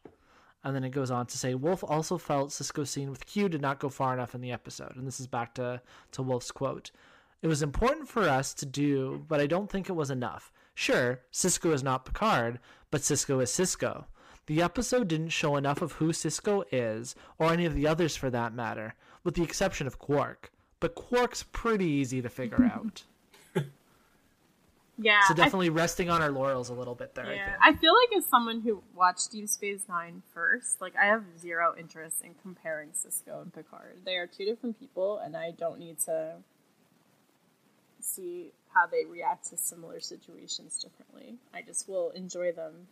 And 0.65 0.75
then 0.75 0.83
it 0.83 0.91
goes 0.91 1.11
on 1.11 1.27
to 1.27 1.39
say 1.39 1.55
Wolfe 1.55 1.85
also 1.85 2.17
felt 2.17 2.49
Sisko's 2.49 2.91
scene 2.91 3.11
with 3.11 3.27
Q 3.27 3.49
did 3.51 3.61
not 3.61 3.79
go 3.79 3.91
far 3.91 4.15
enough 4.15 4.35
in 4.35 4.41
the 4.41 4.51
episode. 4.51 4.97
And 4.97 5.07
this 5.07 5.21
is 5.21 5.27
back 5.27 5.55
to, 5.55 5.83
to 6.13 6.23
Wolfe's 6.23 6.51
quote. 6.51 6.91
It 7.43 7.49
was 7.49 7.63
important 7.63 8.09
for 8.09 8.23
us 8.23 8.55
to 8.55 8.67
do, 8.67 9.23
but 9.29 9.39
I 9.41 9.47
don't 9.47 9.71
think 9.71 9.91
it 9.91 9.93
was 9.93 10.11
enough. 10.11 10.51
Sure, 10.75 11.21
Sisko 11.31 11.75
is 11.75 11.83
not 11.83 12.07
Picard, 12.07 12.59
but 12.91 13.03
Sisko 13.03 13.43
is 13.43 13.51
Sisko. 13.51 14.07
The 14.47 14.63
episode 14.63 15.09
didn't 15.09 15.29
show 15.29 15.57
enough 15.57 15.83
of 15.83 15.93
who 15.93 16.13
Sisko 16.13 16.65
is, 16.73 17.15
or 17.39 17.53
any 17.53 17.67
of 17.67 17.75
the 17.75 17.87
others 17.87 18.17
for 18.17 18.31
that 18.31 18.55
matter, 18.55 18.95
with 19.23 19.35
the 19.35 19.43
exception 19.43 19.87
of 19.87 19.99
Quark. 19.99 20.51
But 20.81 20.95
Quark's 20.95 21.45
pretty 21.53 21.87
easy 21.87 22.23
to 22.23 22.29
figure 22.31 22.65
out. 22.75 23.05
Yeah. 24.99 25.21
So 25.27 25.35
I- 25.35 25.37
definitely 25.37 25.71
resting 25.71 26.11
on 26.11 26.23
our 26.23 26.31
laurels 26.31 26.69
a 26.69 26.75
little 26.75 26.95
bit 26.95 27.15
there. 27.15 27.27
I 27.27 27.35
yeah. 27.35 27.47
think. 27.47 27.59
I 27.63 27.73
feel 27.75 27.93
like 27.95 28.17
as 28.19 28.27
someone 28.27 28.61
who 28.61 28.83
watched 28.95 29.33
Deep 29.33 29.49
Space 29.49 29.83
Nine 29.89 30.23
first, 30.33 30.81
like 30.81 30.95
I 30.97 31.07
have 31.07 31.25
zero 31.39 31.75
interest 31.79 32.23
in 32.23 32.35
comparing 32.43 32.91
Sisko 32.91 33.43
and 33.43 33.53
Picard. 33.53 33.99
They 34.05 34.17
are 34.17 34.27
two 34.27 34.45
different 34.45 34.79
people, 34.79 35.19
and 35.19 35.37
I 35.37 35.51
don't 35.51 35.79
need 35.79 35.99
to 36.01 36.37
see 38.01 38.53
how 38.73 38.87
they 38.87 39.05
react 39.05 39.51
to 39.51 39.57
similar 39.57 40.01
situations 40.01 40.79
differently. 40.83 41.37
I 41.53 41.63
just 41.63 41.89
will 41.89 42.11
enjoy 42.11 42.53
them 42.53 42.89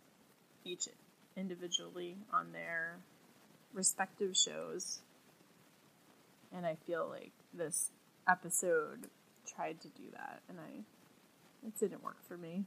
each 0.65 0.87
individually 1.35 2.17
on 2.31 2.51
their 2.51 2.97
respective 3.73 4.35
shows. 4.35 4.99
And 6.55 6.65
I 6.65 6.77
feel 6.85 7.07
like 7.09 7.31
this 7.53 7.91
episode 8.27 9.07
tried 9.45 9.81
to 9.81 9.87
do 9.89 10.03
that, 10.13 10.41
and 10.47 10.59
I 10.59 10.83
it 11.65 11.79
didn't 11.79 12.03
work 12.03 12.17
for 12.27 12.37
me. 12.37 12.65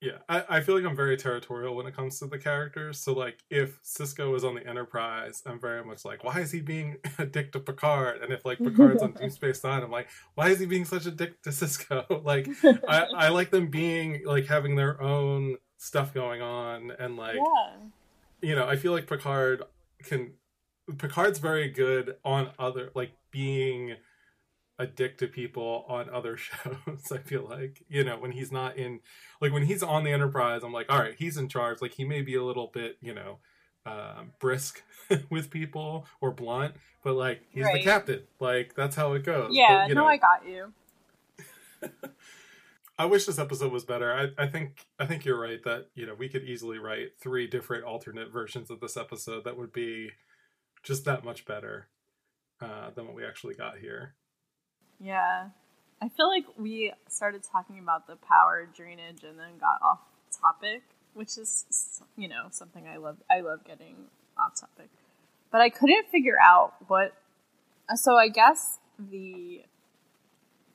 Yeah, 0.00 0.18
I, 0.28 0.44
I 0.48 0.60
feel 0.60 0.76
like 0.76 0.84
I'm 0.84 0.94
very 0.94 1.16
territorial 1.16 1.74
when 1.74 1.86
it 1.86 1.96
comes 1.96 2.20
to 2.20 2.26
the 2.26 2.38
characters. 2.38 3.00
So, 3.00 3.12
like, 3.14 3.38
if 3.50 3.82
Sisko 3.82 4.36
is 4.36 4.44
on 4.44 4.54
the 4.54 4.64
Enterprise, 4.64 5.42
I'm 5.44 5.58
very 5.58 5.84
much 5.84 6.04
like, 6.04 6.22
why 6.22 6.38
is 6.38 6.52
he 6.52 6.60
being 6.60 6.98
a 7.18 7.26
dick 7.26 7.50
to 7.52 7.60
Picard? 7.60 8.22
And 8.22 8.32
if, 8.32 8.44
like, 8.44 8.58
Picard's 8.58 9.02
on 9.02 9.12
Deep 9.20 9.32
Space 9.32 9.64
Nine, 9.64 9.82
I'm 9.82 9.90
like, 9.90 10.08
why 10.36 10.50
is 10.50 10.60
he 10.60 10.66
being 10.66 10.84
such 10.84 11.06
a 11.06 11.10
dick 11.10 11.42
to 11.42 11.50
Sisko? 11.50 12.24
like, 12.24 12.48
I, 12.88 13.06
I 13.16 13.28
like 13.30 13.50
them 13.50 13.68
being, 13.68 14.22
like, 14.24 14.46
having 14.46 14.76
their 14.76 15.02
own 15.02 15.56
stuff 15.78 16.14
going 16.14 16.42
on. 16.42 16.92
And, 16.92 17.16
like, 17.16 17.34
yeah. 17.34 17.76
you 18.40 18.54
know, 18.54 18.68
I 18.68 18.76
feel 18.76 18.92
like 18.92 19.08
Picard 19.08 19.62
can. 20.04 20.32
Picard's 20.96 21.40
very 21.40 21.68
good 21.68 22.16
on 22.24 22.50
other, 22.58 22.92
like, 22.94 23.10
being 23.32 23.96
a 24.78 24.86
dick 24.86 25.18
to 25.18 25.26
people 25.26 25.84
on 25.88 26.08
other 26.10 26.36
shows. 26.36 27.10
I 27.12 27.18
feel 27.18 27.46
like 27.48 27.82
you 27.88 28.04
know 28.04 28.18
when 28.18 28.32
he's 28.32 28.52
not 28.52 28.76
in, 28.76 29.00
like 29.40 29.52
when 29.52 29.64
he's 29.64 29.82
on 29.82 30.04
the 30.04 30.12
Enterprise, 30.12 30.62
I'm 30.62 30.72
like, 30.72 30.86
all 30.88 30.98
right, 30.98 31.14
he's 31.18 31.36
in 31.36 31.48
charge. 31.48 31.82
Like 31.82 31.94
he 31.94 32.04
may 32.04 32.22
be 32.22 32.34
a 32.34 32.44
little 32.44 32.68
bit, 32.68 32.98
you 33.00 33.14
know, 33.14 33.38
um, 33.86 34.32
brisk 34.38 34.82
with 35.30 35.50
people 35.50 36.06
or 36.20 36.30
blunt, 36.30 36.74
but 37.02 37.14
like 37.14 37.42
he's 37.50 37.66
the 37.72 37.82
captain. 37.82 38.22
Like 38.40 38.74
that's 38.74 38.96
how 38.96 39.12
it 39.14 39.24
goes. 39.24 39.50
Yeah, 39.52 39.82
But, 39.82 39.88
you 39.88 39.94
no, 39.94 40.02
know, 40.02 40.08
I 40.08 40.16
got 40.16 40.46
you. 40.46 40.72
I 43.00 43.04
wish 43.04 43.26
this 43.26 43.38
episode 43.38 43.70
was 43.70 43.84
better. 43.84 44.12
I, 44.12 44.42
I 44.42 44.48
think 44.48 44.86
I 44.98 45.06
think 45.06 45.24
you're 45.24 45.40
right 45.40 45.62
that 45.64 45.86
you 45.94 46.04
know 46.04 46.14
we 46.14 46.28
could 46.28 46.42
easily 46.42 46.78
write 46.78 47.12
three 47.20 47.46
different 47.46 47.84
alternate 47.84 48.32
versions 48.32 48.70
of 48.70 48.80
this 48.80 48.96
episode 48.96 49.44
that 49.44 49.56
would 49.56 49.72
be 49.72 50.10
just 50.82 51.04
that 51.04 51.24
much 51.24 51.44
better 51.44 51.86
uh, 52.60 52.90
than 52.90 53.06
what 53.06 53.14
we 53.14 53.24
actually 53.24 53.54
got 53.54 53.78
here. 53.78 54.14
Yeah. 55.00 55.48
I 56.00 56.08
feel 56.08 56.28
like 56.28 56.44
we 56.56 56.92
started 57.08 57.42
talking 57.50 57.78
about 57.78 58.06
the 58.06 58.16
power 58.16 58.68
drainage 58.72 59.24
and 59.24 59.38
then 59.38 59.58
got 59.60 59.82
off 59.82 60.00
topic, 60.40 60.82
which 61.14 61.36
is 61.38 62.00
you 62.16 62.28
know 62.28 62.46
something 62.50 62.86
I 62.86 62.98
love. 62.98 63.16
I 63.30 63.40
love 63.40 63.64
getting 63.64 63.96
off 64.38 64.60
topic, 64.60 64.90
but 65.50 65.60
I 65.60 65.70
couldn't 65.70 66.08
figure 66.08 66.38
out 66.40 66.74
what. 66.86 67.14
So 67.96 68.16
I 68.16 68.28
guess 68.28 68.78
the 68.98 69.62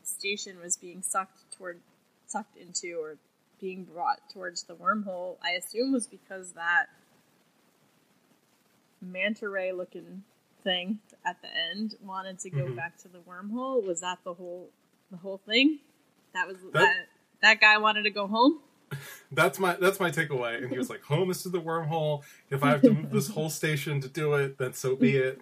station 0.04 0.60
was 0.62 0.76
being 0.78 1.02
sucked 1.02 1.40
toward, 1.58 1.80
sucked 2.28 2.58
into, 2.58 2.98
or 3.00 3.18
being 3.62 3.86
brought 3.86 4.30
towards 4.34 4.64
the 4.64 4.76
wormhole. 4.76 5.38
I 5.42 5.52
assume 5.52 5.94
was 5.94 6.08
because 6.08 6.52
that 6.54 6.88
manta 9.02 9.48
ray 9.48 9.72
looking 9.72 10.24
thing 10.64 11.00
at 11.26 11.42
the 11.42 11.48
end 11.72 11.96
wanted 12.02 12.40
to 12.40 12.50
go 12.50 12.66
Mhm. 12.66 12.76
back 12.76 12.98
to 13.00 13.08
the 13.08 13.20
wormhole. 13.20 13.84
Was 13.86 14.02
that 14.02 14.20
the 14.24 14.34
whole 14.34 14.70
the 15.12 15.18
whole 15.18 15.38
thing? 15.38 15.80
That 16.34 16.48
was 16.48 16.58
that 16.62 16.74
That- 16.74 17.08
that, 17.42 17.60
guy 17.62 17.78
wanted 17.78 18.04
to 18.04 18.10
go 18.10 18.26
home. 18.28 18.62
That's 19.32 19.60
my 19.60 19.74
that's 19.76 20.00
my 20.00 20.10
takeaway. 20.12 20.58
And 20.62 20.72
he 20.72 20.78
was 20.78 20.90
like, 20.90 21.02
"Home 21.04 21.30
is 21.32 21.42
to 21.44 21.50
the 21.50 21.60
wormhole. 21.62 22.24
If 22.50 22.64
I 22.64 22.70
have 22.70 22.82
to 22.84 22.92
move 22.94 23.10
this 23.12 23.28
whole 23.30 23.50
station 23.50 24.00
to 24.02 24.08
do 24.08 24.34
it, 24.34 24.58
then 24.58 24.74
so 24.74 24.96
be 24.96 25.18
it." 25.18 25.40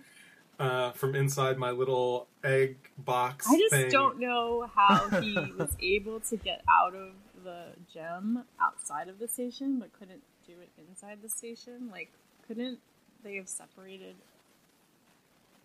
Uh, 0.59 0.91
from 0.91 1.15
inside 1.15 1.57
my 1.57 1.71
little 1.71 2.27
egg 2.43 2.77
box. 2.99 3.47
I 3.49 3.57
just 3.57 3.73
thing. 3.73 3.89
don't 3.89 4.19
know 4.19 4.67
how 4.75 5.09
he 5.19 5.33
was 5.57 5.75
able 5.81 6.19
to 6.19 6.37
get 6.37 6.61
out 6.69 6.93
of 6.93 7.13
the 7.43 7.73
gem 7.91 8.45
outside 8.59 9.07
of 9.09 9.17
the 9.17 9.27
station, 9.27 9.79
but 9.79 9.91
couldn't 9.91 10.21
do 10.45 10.53
it 10.61 10.69
inside 10.77 11.23
the 11.23 11.29
station? 11.29 11.89
Like, 11.91 12.11
couldn't 12.47 12.79
they 13.23 13.37
have 13.37 13.49
separated? 13.49 14.15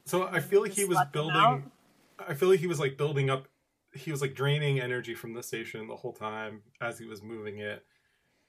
So 0.07 0.29
I 0.29 0.41
feel 0.41 0.63
like 0.63 0.73
he 0.73 0.85
was 0.85 0.99
building. 1.13 1.71
I 2.19 2.35
feel 2.35 2.49
like 2.49 2.61
he 2.61 2.69
was 2.69 2.81
like 2.81 2.97
building 2.97 3.29
up. 3.29 3.49
He 3.93 4.11
was 4.11 4.23
like 4.23 4.35
draining 4.35 4.81
energy 4.81 5.15
from 5.15 5.35
the 5.35 5.43
station 5.43 5.89
the 5.89 5.97
whole 5.97 6.13
time 6.13 6.63
as 6.81 6.99
he 6.99 7.07
was 7.07 7.23
moving 7.23 7.59
it, 7.59 7.85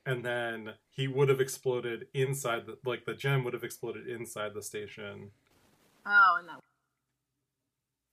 and 0.06 0.24
then 0.24 0.74
he 0.90 1.08
would 1.08 1.30
have 1.30 1.42
exploded 1.42 2.08
inside 2.14 2.68
the 2.68 2.78
like 2.86 3.06
the 3.06 3.16
gem 3.16 3.44
would 3.44 3.54
have 3.54 3.64
exploded 3.64 4.08
inside 4.08 4.54
the 4.54 4.62
station. 4.62 5.32
Oh, 6.06 6.38
and 6.40 6.48
that. 6.48 6.60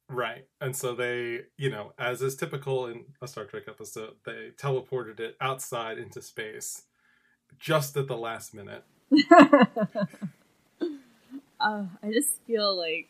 Right. 0.08 0.46
And 0.60 0.76
so 0.76 0.94
they, 0.94 1.42
you 1.56 1.70
know, 1.70 1.92
as 1.98 2.22
is 2.22 2.36
typical 2.36 2.86
in 2.86 3.04
a 3.22 3.28
Star 3.28 3.44
Trek 3.44 3.64
episode, 3.68 4.14
they 4.24 4.50
teleported 4.56 5.20
it 5.20 5.36
outside 5.40 5.98
into 5.98 6.20
space 6.20 6.82
just 7.58 7.96
at 7.96 8.06
the 8.06 8.16
last 8.16 8.54
minute. 8.54 8.84
uh, 11.60 11.84
I 12.02 12.12
just 12.12 12.42
feel 12.46 12.76
like 12.76 13.08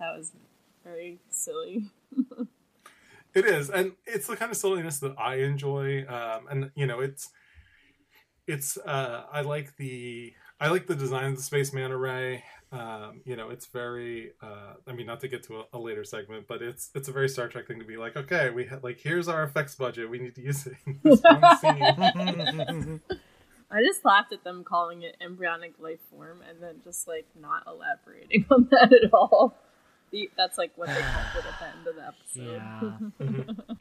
that 0.00 0.16
was 0.16 0.32
very 0.84 1.20
silly. 1.30 1.90
It 3.32 3.44
is, 3.44 3.70
and 3.70 3.92
it's 4.06 4.26
the 4.26 4.36
kind 4.36 4.50
of 4.50 4.56
silliness 4.56 4.98
that 4.98 5.14
I 5.16 5.36
enjoy. 5.36 6.04
Um, 6.08 6.48
and 6.50 6.70
you 6.74 6.86
know, 6.86 6.98
it's 6.98 7.30
it's 8.46 8.76
uh, 8.78 9.22
I 9.32 9.42
like 9.42 9.76
the 9.76 10.32
I 10.58 10.68
like 10.68 10.86
the 10.86 10.96
design 10.96 11.30
of 11.30 11.36
the 11.36 11.42
space 11.42 11.72
manta 11.72 11.96
ray. 11.96 12.42
Um, 12.72 13.20
you 13.24 13.36
know, 13.36 13.50
it's 13.50 13.66
very. 13.66 14.32
Uh, 14.42 14.74
I 14.86 14.92
mean, 14.92 15.06
not 15.06 15.20
to 15.20 15.28
get 15.28 15.44
to 15.44 15.60
a, 15.60 15.64
a 15.74 15.78
later 15.78 16.02
segment, 16.02 16.46
but 16.48 16.60
it's 16.60 16.90
it's 16.94 17.08
a 17.08 17.12
very 17.12 17.28
Star 17.28 17.46
Trek 17.46 17.68
thing 17.68 17.78
to 17.78 17.84
be 17.84 17.96
like, 17.96 18.16
okay, 18.16 18.50
we 18.50 18.66
ha- 18.66 18.80
like 18.82 18.98
here's 18.98 19.28
our 19.28 19.44
effects 19.44 19.76
budget. 19.76 20.10
We 20.10 20.18
need 20.18 20.34
to 20.34 20.42
use 20.42 20.66
it 20.66 20.74
in 20.86 20.98
this. 21.04 21.20
I 23.72 23.82
just 23.84 24.04
laughed 24.04 24.32
at 24.32 24.42
them 24.42 24.64
calling 24.64 25.02
it 25.02 25.16
embryonic 25.20 25.74
life 25.78 26.00
form 26.10 26.42
and 26.48 26.60
then 26.60 26.80
just 26.82 27.06
like 27.06 27.26
not 27.40 27.62
elaborating 27.68 28.44
on 28.50 28.66
that 28.72 28.92
at 28.92 29.14
all. 29.14 29.56
The, 30.10 30.30
that's 30.36 30.58
like 30.58 30.72
what 30.76 30.88
they 30.88 30.94
called 30.94 31.36
it 31.36 31.44
at 31.46 31.58
the 31.60 31.66
end 31.78 31.86
of 31.86 31.94
the 31.96 32.06
episode. 32.08 32.62
Yeah. 33.20 33.26
Mhm. 33.26 33.56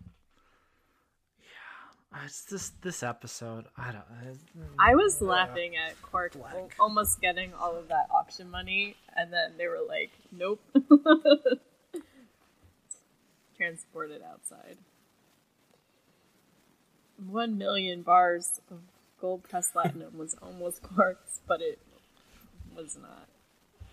yeah. 2.11 2.23
It's 2.25 2.41
this 2.43 2.69
this 2.81 3.01
episode. 3.03 3.65
I 3.77 3.91
don't. 3.91 4.03
I 4.79 4.95
was 4.95 5.21
laughing 5.21 5.75
at 5.75 5.99
Quark 6.01 6.35
almost 6.79 7.19
getting 7.21 7.53
all 7.53 7.75
of 7.75 7.87
that 7.89 8.07
auction 8.11 8.49
money, 8.49 8.95
and 9.15 9.31
then 9.33 9.53
they 9.57 9.67
were 9.67 9.81
like, 9.87 10.11
"Nope." 10.31 10.59
Transported 13.57 14.21
outside. 14.21 14.77
One 17.17 17.57
million 17.57 18.01
bars 18.01 18.61
of 18.71 18.79
gold 19.19 19.43
pressed 19.43 19.73
platinum 19.73 20.17
was 20.17 20.35
almost 20.41 20.81
Quark's, 20.81 21.41
but 21.47 21.61
it 21.61 21.79
was 22.75 22.97
not. 23.01 23.27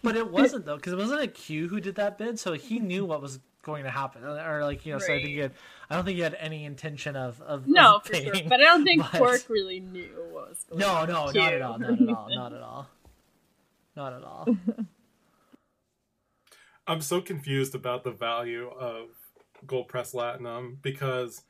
But 0.07 0.16
it 0.16 0.30
wasn't 0.30 0.66
though, 0.66 0.76
because 0.76 0.92
it 0.92 0.98
wasn't 0.98 1.22
a 1.22 1.26
Q 1.26 1.66
who 1.68 1.80
did 1.80 1.96
that 1.96 2.16
bid, 2.16 2.38
so 2.38 2.52
he 2.52 2.78
knew 2.78 3.04
what 3.04 3.20
was 3.20 3.40
going 3.62 3.82
to 3.82 3.90
happen, 3.90 4.22
or 4.24 4.62
like 4.64 4.86
you 4.86 4.92
know. 4.92 5.00
So 5.00 5.12
I 5.12 5.16
think 5.16 5.28
he 5.28 5.38
had. 5.38 5.52
I 5.90 5.96
don't 5.96 6.04
think 6.04 6.16
he 6.16 6.22
had 6.22 6.36
any 6.38 6.64
intention 6.64 7.16
of 7.16 7.40
of 7.42 7.66
No, 7.66 7.96
of 7.96 8.07
for 8.07 8.14
sure. 8.14 8.32
But 8.46 8.61
I 8.61 8.64
don't 8.64 8.84
think 8.84 9.02
but- 9.02 9.18
Quark 9.18 9.44
really 9.48 9.80
knew 9.80 10.09
what 10.30 10.50
was 10.50 10.64
going 10.68 10.80
No, 10.80 10.90
on. 10.92 11.09
no, 11.09 11.24
with 11.26 11.34
not 11.34 11.52
at 11.52 11.62
all, 11.62 11.78
not 11.78 12.00
at 12.00 12.09
all, 12.09 12.28
not 12.28 12.52
at 12.52 12.62
all, 12.62 12.88
not 13.96 14.12
at 14.12 14.22
all. 14.22 14.46
I'm 16.86 17.00
so 17.00 17.20
confused 17.20 17.74
about 17.74 18.04
the 18.04 18.12
value 18.12 18.68
of 18.68 19.09
gold 19.66 19.88
press 19.88 20.12
latinum 20.12 20.76
because 20.82 21.42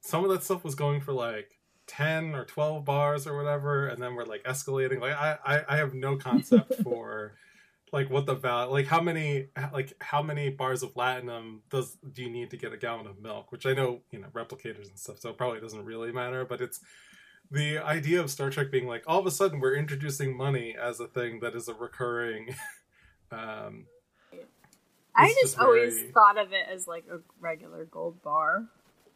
some 0.00 0.24
of 0.24 0.30
that 0.30 0.42
stuff 0.42 0.64
was 0.64 0.74
going 0.74 1.02
for 1.02 1.12
like 1.12 1.58
10 1.88 2.34
or 2.34 2.44
12 2.46 2.84
bars 2.84 3.26
or 3.26 3.36
whatever 3.36 3.88
and 3.88 4.02
then 4.02 4.14
we're 4.14 4.24
like 4.24 4.42
escalating 4.44 5.00
like 5.00 5.12
i 5.12 5.36
i, 5.44 5.74
I 5.74 5.76
have 5.76 5.92
no 5.92 6.16
concept 6.16 6.74
for 6.82 7.34
like 7.92 8.08
what 8.10 8.24
the 8.26 8.34
value 8.34 8.72
like 8.72 8.86
how 8.86 9.00
many 9.00 9.48
like 9.72 9.92
how 10.00 10.22
many 10.22 10.48
bars 10.48 10.82
of 10.82 10.94
latinum 10.94 11.58
does 11.70 11.96
do 12.12 12.22
you 12.22 12.30
need 12.30 12.50
to 12.50 12.56
get 12.56 12.72
a 12.72 12.76
gallon 12.76 13.06
of 13.06 13.20
milk 13.20 13.52
which 13.52 13.66
i 13.66 13.72
know 13.74 14.00
you 14.10 14.18
know 14.18 14.28
replicators 14.32 14.88
and 14.88 14.98
stuff 14.98 15.18
so 15.20 15.28
it 15.30 15.36
probably 15.36 15.60
doesn't 15.60 15.84
really 15.84 16.10
matter 16.12 16.44
but 16.44 16.60
it's 16.60 16.80
the 17.50 17.78
idea 17.78 18.18
of 18.20 18.30
star 18.30 18.48
trek 18.50 18.70
being 18.70 18.86
like 18.86 19.04
all 19.06 19.18
of 19.20 19.26
a 19.26 19.30
sudden 19.30 19.60
we're 19.60 19.74
introducing 19.76 20.34
money 20.36 20.74
as 20.80 21.00
a 21.00 21.06
thing 21.06 21.40
that 21.40 21.54
is 21.54 21.68
a 21.68 21.74
recurring 21.74 22.54
um 23.30 23.86
I 25.14 25.26
It's 25.26 25.34
just 25.34 25.42
just 25.42 25.58
always 25.58 25.94
very- 25.98 26.10
thought 26.12 26.38
of 26.38 26.52
it 26.54 26.66
as 26.72 26.86
like 26.86 27.04
a 27.12 27.18
regular 27.38 27.84
gold 27.84 28.22
bar, 28.22 28.64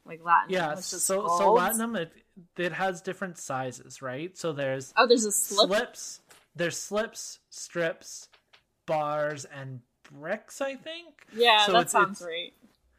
like 0.04 0.22
Latin. 0.22 0.50
Yeah, 0.50 0.74
was 0.74 0.90
just 0.90 1.06
so 1.06 1.22
so 1.26 1.38
gold. 1.38 1.58
Latinum 1.58 1.96
it 1.98 2.12
it 2.58 2.72
has 2.74 3.00
different 3.00 3.38
sizes, 3.38 4.02
right? 4.02 4.36
So 4.36 4.52
there's 4.52 4.92
Oh, 4.98 5.06
there's 5.06 5.24
a 5.24 5.32
slip. 5.32 5.68
slips, 5.70 6.20
there's 6.54 6.76
slips, 6.76 7.38
strips, 7.48 8.28
bars, 8.86 9.44
and 9.44 9.80
bricks. 10.12 10.60
I 10.60 10.74
think. 10.76 11.26
Yeah, 11.34 11.66
So 11.66 11.72
that 11.72 11.78
it's- 11.78 11.92
sounds 11.92 12.20
it's- 12.20 12.26
right. 12.26 12.54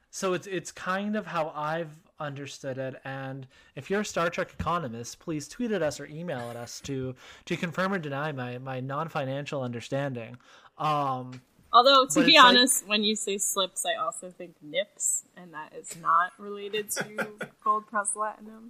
So 0.09 0.33
it's 0.33 0.47
it's 0.47 0.71
kind 0.71 1.15
of 1.15 1.27
how 1.27 1.51
I've 1.55 1.91
understood 2.19 2.77
it. 2.79 2.99
And 3.05 3.45
if 3.75 3.89
you're 3.89 4.01
a 4.01 4.05
Star 4.05 4.29
Trek 4.29 4.51
economist, 4.59 5.19
please 5.19 5.47
tweet 5.47 5.71
at 5.71 5.83
us 5.83 5.99
or 5.99 6.05
email 6.07 6.49
at 6.49 6.55
us 6.55 6.79
to 6.81 7.15
to 7.45 7.55
confirm 7.57 7.93
or 7.93 7.99
deny 7.99 8.31
my 8.31 8.57
my 8.57 8.79
non 8.79 9.09
financial 9.09 9.61
understanding. 9.61 10.38
Um, 10.77 11.41
Although 11.71 12.05
to 12.07 12.21
be 12.21 12.31
it's 12.31 12.38
like- 12.38 12.45
honest, 12.45 12.88
when 12.88 13.03
you 13.03 13.15
say 13.15 13.38
slips, 13.38 13.85
I 13.85 13.93
also 13.95 14.31
think 14.31 14.55
nips, 14.61 15.25
and 15.35 15.53
that 15.53 15.73
is 15.75 15.95
not 15.97 16.31
related 16.39 16.89
to 16.91 17.27
gold 17.63 17.85
press 17.88 18.13
latinum. 18.15 18.69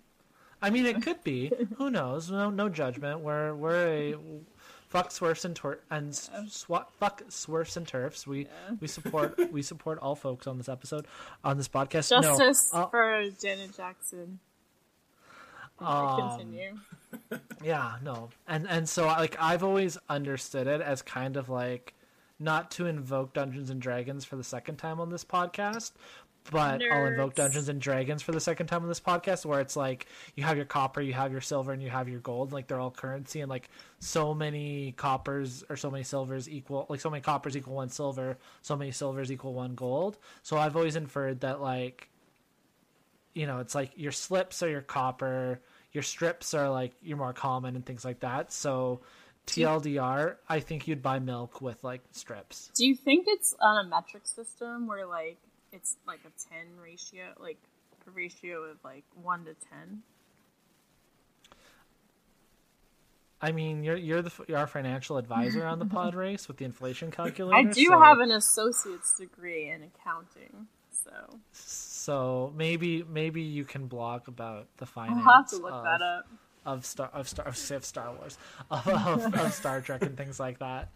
I 0.62 0.72
mean, 0.72 0.86
it 0.88 1.04
could 1.04 1.24
be. 1.24 1.52
Who 1.78 1.92
knows? 1.92 2.32
No, 2.32 2.50
no 2.50 2.68
judgment. 2.68 3.20
We're 3.22 3.54
we're 3.54 3.88
a 3.88 4.16
fuck 4.88 5.12
swerfs 5.12 5.46
and 5.46 5.56
tor- 5.56 5.80
and 5.90 6.12
swa- 6.12 6.88
fuck 7.00 7.24
swerfs 7.30 7.78
and 7.78 7.88
turfs. 7.88 8.26
We 8.26 8.48
we 8.80 8.88
support 8.88 9.40
we 9.52 9.62
support 9.62 10.00
all 10.00 10.16
folks 10.16 10.48
on 10.48 10.58
this 10.58 10.70
episode 10.70 11.06
on 11.44 11.58
this 11.58 11.68
podcast. 11.68 12.10
Justice 12.10 12.72
no, 12.74 12.82
uh, 12.82 12.90
for 12.90 13.24
Janet 13.42 13.76
Jackson. 13.76 14.40
um, 15.80 16.30
Continue. 16.30 16.78
yeah, 17.64 17.98
no, 18.04 18.30
and 18.48 18.68
and 18.70 18.88
so 18.88 19.06
like 19.06 19.36
I've 19.40 19.64
always 19.64 19.98
understood 20.10 20.68
it 20.68 20.82
as 20.82 21.02
kind 21.02 21.38
of 21.38 21.50
like 21.50 21.94
not 22.40 22.70
to 22.72 22.86
invoke 22.86 23.34
Dungeons 23.34 23.70
and 23.70 23.82
Dragons 23.82 24.24
for 24.24 24.36
the 24.36 24.44
second 24.44 24.78
time 24.78 25.00
on 25.00 25.10
this 25.10 25.24
podcast. 25.24 25.92
But 26.52 26.82
I'll 26.82 27.08
invoke 27.08 27.36
Dungeons 27.36 27.70
and 27.70 27.82
Dragons 27.82 28.22
for 28.22 28.32
the 28.32 28.40
second 28.40 28.68
time 28.68 28.82
on 28.84 28.88
this 28.88 29.00
podcast, 29.00 29.46
where 29.46 29.60
it's 29.60 29.76
like 29.76 30.08
you 30.36 30.44
have 30.44 30.56
your 30.56 30.66
copper, 30.66 31.02
you 31.02 31.14
have 31.14 31.32
your 31.32 31.42
silver, 31.42 31.72
and 31.72 31.82
you 31.82 31.90
have 31.90 32.08
your 32.08 32.20
gold. 32.20 32.52
Like 32.54 32.68
they're 32.68 32.80
all 32.80 32.92
currency, 32.92 33.42
and 33.42 33.50
like 33.50 33.70
so 34.00 34.34
many 34.34 34.94
coppers 34.94 35.64
or 35.70 35.76
so 35.76 35.92
many 35.92 36.04
silvers 36.04 36.50
equal, 36.50 36.86
like 36.90 37.02
so 37.02 37.10
many 37.10 37.22
coppers 37.22 37.58
equal 37.58 37.76
one 37.76 37.90
silver, 37.90 38.38
so 38.62 38.76
many 38.76 38.92
silvers 38.92 39.32
equal 39.32 39.54
one 39.54 39.76
gold. 39.76 40.18
So 40.44 40.58
I've 40.58 40.76
always 40.76 40.96
inferred 40.96 41.42
that 41.42 41.62
like, 41.62 42.10
you 43.34 43.46
know, 43.48 43.60
it's 43.60 43.76
like 43.76 43.92
your 43.96 44.12
slips 44.12 44.64
are 44.64 44.70
your 44.70 44.82
copper, 44.82 45.60
your 45.92 46.04
strips 46.04 46.54
are 46.54 46.70
like 46.70 46.94
your 47.02 47.18
more 47.18 47.34
common 47.34 47.76
and 47.76 47.86
things 47.86 48.06
like 48.06 48.22
that. 48.22 48.54
So 48.54 49.02
TLDR, 49.48 50.36
I 50.48 50.60
think 50.60 50.88
you'd 50.88 51.02
buy 51.02 51.20
milk 51.20 51.62
with 51.62 51.84
like 51.84 52.02
strips. 52.12 52.70
Do 52.76 52.86
you 52.86 52.96
think 52.96 53.26
it's 53.28 53.56
on 53.60 53.86
a 53.86 53.88
metric 53.88 54.28
system 54.28 54.88
where 54.88 55.06
like 55.06 55.38
it's 55.78 55.96
like 56.08 56.20
a 56.26 56.32
ten 56.50 56.66
ratio, 56.82 57.26
like 57.40 57.58
a 58.08 58.12
ratio 58.12 58.64
of 58.64 58.78
like 58.84 59.04
one 59.22 59.46
to 59.46 59.54
ten? 59.54 60.02
I 63.42 63.52
mean, 63.52 63.84
you're 63.84 63.96
you're 63.96 64.22
the 64.24 64.32
you're 64.48 64.58
our 64.58 64.68
financial 64.68 65.18
advisor 65.18 65.66
on 65.66 65.80
the 65.80 65.86
pod 65.98 66.16
race 66.16 66.48
with 66.48 66.58
the 66.58 66.66
inflation 66.66 67.12
calculator. 67.12 67.70
I 67.70 67.72
do 67.72 67.86
so, 67.86 68.00
have 68.00 68.20
an 68.20 68.32
associate's 68.32 69.16
degree 69.18 69.70
in 69.70 69.84
accounting, 69.84 70.68
so 70.90 71.40
So 71.52 72.54
maybe 72.56 73.04
maybe 73.04 73.42
you 73.44 73.64
can 73.64 73.88
blog 73.88 74.28
about 74.28 74.68
the 74.78 74.86
I'll 74.86 74.92
finance 75.08 75.24
have 75.26 75.50
to 75.52 75.58
look 75.58 75.74
of, 75.74 75.84
that 75.84 76.02
up. 76.02 76.28
of 76.66 76.86
Star 76.86 77.10
of 77.14 77.28
Star 77.30 77.46
of, 77.46 77.72
of 77.72 77.86
Star 77.86 78.14
Wars 78.14 78.38
of, 78.72 78.88
of, 78.88 79.36
of 79.36 79.54
Star 79.54 79.82
Trek 79.82 80.02
and 80.02 80.18
things 80.18 80.40
like 80.40 80.58
that. 80.60 80.90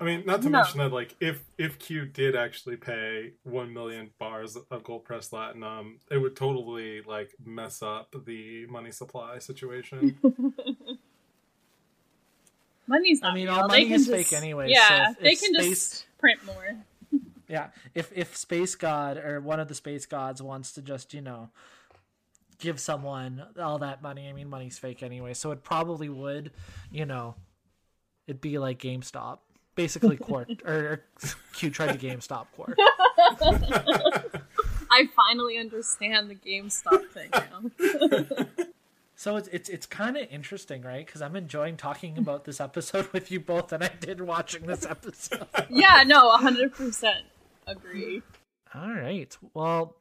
I 0.00 0.04
mean, 0.04 0.24
not 0.24 0.40
to 0.42 0.48
No. 0.48 0.58
mention 0.60 0.78
that, 0.78 0.92
like, 0.92 1.14
if 1.20 1.44
if 1.58 1.78
Q 1.78 2.06
did 2.06 2.34
actually 2.34 2.76
pay 2.76 3.32
one 3.42 3.74
million 3.74 4.10
bars 4.18 4.56
of 4.70 4.82
gold 4.82 5.04
pressed 5.04 5.30
latinum, 5.32 5.98
it 6.10 6.16
would 6.18 6.34
totally 6.36 7.02
like 7.02 7.34
mess 7.44 7.82
up 7.82 8.14
the 8.24 8.64
money 8.66 8.90
supply 8.92 9.38
situation. 9.38 10.18
Money's 12.86 13.20
not 13.22 13.32
I 13.32 13.34
mean, 13.34 13.46
real. 13.46 13.54
all 13.56 13.68
They 13.68 13.74
money 13.74 13.84
can 13.86 13.92
is 13.94 14.06
just- 14.06 14.30
fake 14.30 14.36
anyway, 14.36 14.68
Yeah, 14.70 15.06
so 15.06 15.10
if- 15.12 15.18
they 15.20 15.30
if 15.32 15.40
can 15.40 15.54
space- 15.54 15.68
just 15.90 16.06
print 16.18 16.44
more. 16.44 16.76
Yeah, 17.48 17.70
if 17.96 18.12
if 18.16 18.36
Space 18.36 18.76
God 18.76 19.16
or 19.18 19.40
one 19.40 19.58
of 19.58 19.66
the 19.66 19.74
Space 19.74 20.06
Gods 20.06 20.40
wants 20.40 20.70
to 20.74 20.82
just 20.82 21.12
you 21.12 21.20
know 21.20 21.50
give 22.58 22.78
someone 22.78 23.44
all 23.58 23.78
that 23.80 24.02
money, 24.02 24.28
I 24.28 24.32
mean, 24.32 24.48
money's 24.48 24.78
fake 24.78 25.02
anyway, 25.02 25.34
so 25.34 25.50
it 25.50 25.64
probably 25.64 26.08
would, 26.08 26.52
you 26.92 27.04
know, 27.06 27.34
it'd 28.28 28.40
be 28.40 28.58
like 28.58 28.78
GameStop, 28.78 29.38
basically 29.80 30.16
Quark 30.16 30.48
or, 30.66 31.02
Q 31.54 31.70
tried 31.70 31.98
to 31.98 32.06
GameStop 32.06 32.46
Quark. 32.54 32.76
I 34.90 35.08
finally 35.16 35.56
understand 35.58 36.28
the 36.30 36.34
GameStop 36.34 37.08
thing 37.08 37.30
now. 37.32 38.66
So 39.14 39.36
it's 39.36 39.48
it's 39.48 39.68
it's 39.68 39.84
kind 39.84 40.16
of 40.16 40.26
interesting, 40.30 40.80
right? 40.80 41.04
Because 41.04 41.20
I'm 41.20 41.36
enjoying 41.36 41.76
talking 41.76 42.16
about 42.16 42.46
this 42.46 42.58
episode 42.58 43.12
with 43.12 43.30
you 43.30 43.38
both, 43.38 43.70
and 43.70 43.84
I 43.84 43.90
did 44.00 44.20
watching 44.22 44.64
this 44.66 44.86
episode. 44.86 45.46
yeah, 45.68 46.04
no, 46.06 46.30
hundred 46.30 46.72
percent 46.72 47.26
agree. 47.66 48.22
All 48.74 48.90
right. 48.90 49.36
Well, 49.52 49.96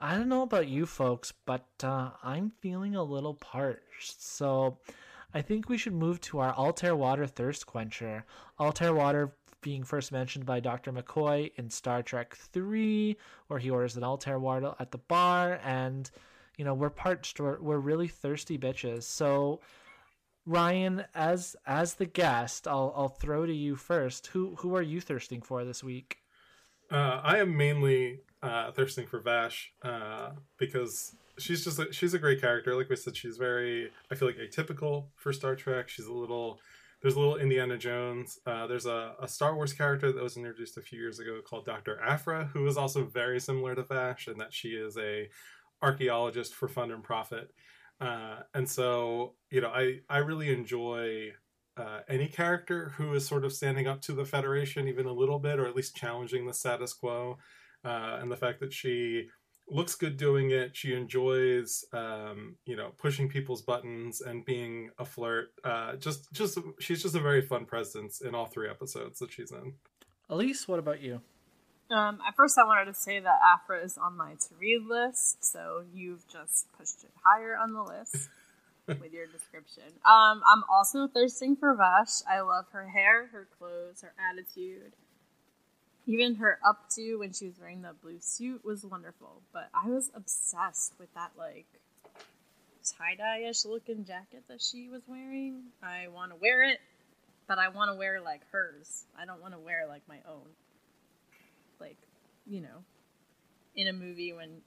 I 0.00 0.16
don't 0.16 0.28
know 0.28 0.42
about 0.42 0.66
you 0.66 0.86
folks, 0.86 1.32
but 1.44 1.66
uh, 1.84 2.10
I'm 2.22 2.50
feeling 2.60 2.96
a 2.96 3.04
little 3.04 3.34
parched. 3.34 4.20
So 4.20 4.78
I 5.36 5.42
think 5.42 5.68
we 5.68 5.76
should 5.76 5.92
move 5.92 6.18
to 6.22 6.38
our 6.38 6.54
Altair 6.54 6.96
Water 6.96 7.26
Thirst 7.26 7.66
Quencher. 7.66 8.24
Altair 8.58 8.94
Water 8.94 9.36
being 9.60 9.84
first 9.84 10.10
mentioned 10.10 10.46
by 10.46 10.60
Dr. 10.60 10.94
McCoy 10.94 11.52
in 11.56 11.68
Star 11.68 12.02
Trek 12.02 12.34
3, 12.34 13.14
where 13.48 13.58
he 13.58 13.68
orders 13.68 13.98
an 13.98 14.02
Altair 14.02 14.38
water 14.38 14.74
at 14.80 14.92
the 14.92 14.98
bar, 14.98 15.60
and, 15.62 16.10
you 16.56 16.64
know, 16.64 16.72
we're 16.72 16.88
parched. 16.88 17.38
We're, 17.38 17.60
we're 17.60 17.76
really 17.76 18.08
thirsty 18.08 18.56
bitches. 18.56 19.02
So, 19.02 19.60
Ryan, 20.46 21.04
as 21.14 21.54
as 21.66 21.96
the 21.96 22.06
guest, 22.06 22.66
I'll 22.66 22.94
I'll 22.96 23.08
throw 23.10 23.44
to 23.44 23.52
you 23.52 23.76
first. 23.76 24.28
Who 24.28 24.54
who 24.60 24.74
are 24.74 24.80
you 24.80 25.02
thirsting 25.02 25.42
for 25.42 25.66
this 25.66 25.84
week? 25.84 26.16
Uh, 26.90 27.20
I 27.22 27.40
am 27.40 27.54
mainly 27.54 28.20
uh, 28.42 28.72
thirsting 28.72 29.06
for 29.06 29.20
Vash 29.20 29.70
uh, 29.82 30.30
because 30.56 31.14
she's 31.38 31.64
just 31.64 31.78
a, 31.78 31.92
she's 31.92 32.14
a 32.14 32.18
great 32.18 32.40
character. 32.40 32.74
Like 32.74 32.88
we 32.88 32.96
said, 32.96 33.16
she's 33.16 33.36
very 33.36 33.90
I 34.10 34.14
feel 34.14 34.28
like 34.28 34.38
atypical 34.38 35.08
for 35.16 35.32
Star 35.32 35.54
Trek. 35.54 35.88
She's 35.88 36.06
a 36.06 36.12
little 36.12 36.60
there's 37.02 37.14
a 37.14 37.20
little 37.20 37.36
Indiana 37.36 37.76
Jones. 37.76 38.38
Uh, 38.46 38.66
there's 38.66 38.86
a, 38.86 39.14
a, 39.20 39.28
Star 39.28 39.54
Wars 39.54 39.72
character 39.72 40.10
that 40.12 40.22
was 40.22 40.36
introduced 40.36 40.78
a 40.78 40.82
few 40.82 40.98
years 40.98 41.18
ago 41.18 41.40
called 41.44 41.66
Dr. 41.66 42.00
Aphra, 42.00 42.50
who 42.52 42.66
is 42.66 42.78
also 42.78 43.04
very 43.04 43.38
similar 43.38 43.74
to 43.74 43.82
Vash, 43.82 44.26
and 44.26 44.40
that 44.40 44.54
she 44.54 44.70
is 44.70 44.96
a 44.96 45.28
archaeologist 45.82 46.54
for 46.54 46.68
fun 46.68 46.90
and 46.90 47.04
profit. 47.04 47.52
Uh, 48.00 48.40
and 48.54 48.68
so, 48.68 49.34
you 49.50 49.60
know, 49.60 49.68
I 49.68 50.00
I 50.08 50.18
really 50.18 50.52
enjoy 50.52 51.32
uh, 51.76 52.00
any 52.08 52.28
character 52.28 52.92
who 52.96 53.12
is 53.14 53.26
sort 53.26 53.44
of 53.44 53.52
standing 53.52 53.86
up 53.86 54.00
to 54.02 54.12
the 54.12 54.24
Federation 54.24 54.88
even 54.88 55.06
a 55.06 55.12
little 55.12 55.38
bit, 55.38 55.58
or 55.58 55.66
at 55.66 55.76
least 55.76 55.96
challenging 55.96 56.46
the 56.46 56.54
status 56.54 56.92
quo. 56.92 57.38
Uh, 57.84 58.18
and 58.20 58.32
the 58.32 58.36
fact 58.36 58.58
that 58.60 58.72
she 58.72 59.28
looks 59.68 59.94
good 59.94 60.16
doing 60.16 60.50
it. 60.50 60.76
She 60.76 60.94
enjoys, 60.94 61.84
um, 61.92 62.56
you 62.64 62.76
know, 62.76 62.92
pushing 62.98 63.28
people's 63.28 63.62
buttons 63.62 64.20
and 64.20 64.44
being 64.44 64.90
a 64.98 65.04
flirt. 65.04 65.52
Uh, 65.64 65.96
just, 65.96 66.32
just 66.32 66.58
she's 66.78 67.02
just 67.02 67.14
a 67.14 67.20
very 67.20 67.42
fun 67.42 67.64
presence 67.64 68.20
in 68.20 68.34
all 68.34 68.46
three 68.46 68.68
episodes 68.68 69.18
that 69.18 69.32
she's 69.32 69.50
in. 69.50 69.74
Elyse, 70.30 70.66
what 70.68 70.78
about 70.78 71.02
you? 71.02 71.20
Um, 71.90 72.18
at 72.26 72.34
first, 72.34 72.58
I 72.58 72.64
wanted 72.64 72.86
to 72.86 72.94
say 72.94 73.20
that 73.20 73.38
Aphra 73.44 73.84
is 73.84 73.96
on 73.96 74.16
my 74.16 74.32
to 74.32 74.54
read 74.58 74.82
list, 74.88 75.44
so 75.44 75.84
you've 75.92 76.26
just 76.26 76.66
pushed 76.76 77.04
it 77.04 77.12
higher 77.24 77.56
on 77.56 77.72
the 77.72 77.82
list 77.82 78.28
with 78.86 79.12
your 79.12 79.26
description. 79.26 79.84
Um, 80.04 80.42
I'm 80.52 80.64
also 80.68 81.06
thirsting 81.06 81.54
for 81.54 81.76
Vash. 81.76 82.22
I 82.28 82.40
love 82.40 82.66
her 82.72 82.88
hair, 82.88 83.28
her 83.28 83.46
clothes, 83.56 84.02
her 84.02 84.14
attitude 84.18 84.94
even 86.06 86.36
her 86.36 86.58
up 86.64 86.88
to 86.90 87.16
when 87.16 87.32
she 87.32 87.46
was 87.46 87.58
wearing 87.58 87.82
the 87.82 87.92
blue 88.00 88.20
suit 88.20 88.64
was 88.64 88.84
wonderful. 88.84 89.42
But 89.52 89.68
I 89.74 89.88
was 89.88 90.10
obsessed 90.14 90.94
with 90.98 91.12
that 91.14 91.32
like 91.36 91.66
tie 92.98 93.16
dye 93.16 93.48
ish 93.48 93.64
looking 93.64 94.04
jacket 94.04 94.44
that 94.48 94.62
she 94.62 94.88
was 94.88 95.02
wearing. 95.06 95.64
I 95.82 96.08
want 96.08 96.30
to 96.30 96.36
wear 96.36 96.62
it, 96.62 96.78
but 97.48 97.58
I 97.58 97.68
want 97.68 97.90
to 97.90 97.96
wear 97.96 98.20
like 98.20 98.42
hers. 98.52 99.04
I 99.20 99.26
don't 99.26 99.42
want 99.42 99.54
to 99.54 99.58
wear 99.60 99.86
like 99.88 100.02
my 100.08 100.18
own. 100.28 100.46
Like, 101.80 101.98
you 102.46 102.60
know, 102.60 102.84
in 103.74 103.88
a 103.88 103.92
movie 103.92 104.32
when 104.32 104.62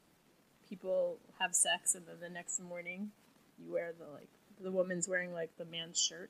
people 0.67 1.17
have 1.39 1.55
sex 1.55 1.95
and 1.95 2.05
then 2.05 2.17
the 2.21 2.29
next 2.29 2.59
morning 2.59 3.11
you 3.57 3.71
wear 3.71 3.93
the 3.97 4.05
like 4.13 4.29
the 4.61 4.71
woman's 4.71 5.07
wearing 5.07 5.33
like 5.33 5.51
the 5.57 5.65
man's 5.65 5.99
shirt. 5.99 6.29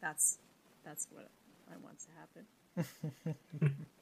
That's 0.00 0.38
that's 0.84 1.06
what 1.12 1.28
I 1.70 1.76
want 1.76 1.98
to 2.00 2.06
happen. 2.18 2.46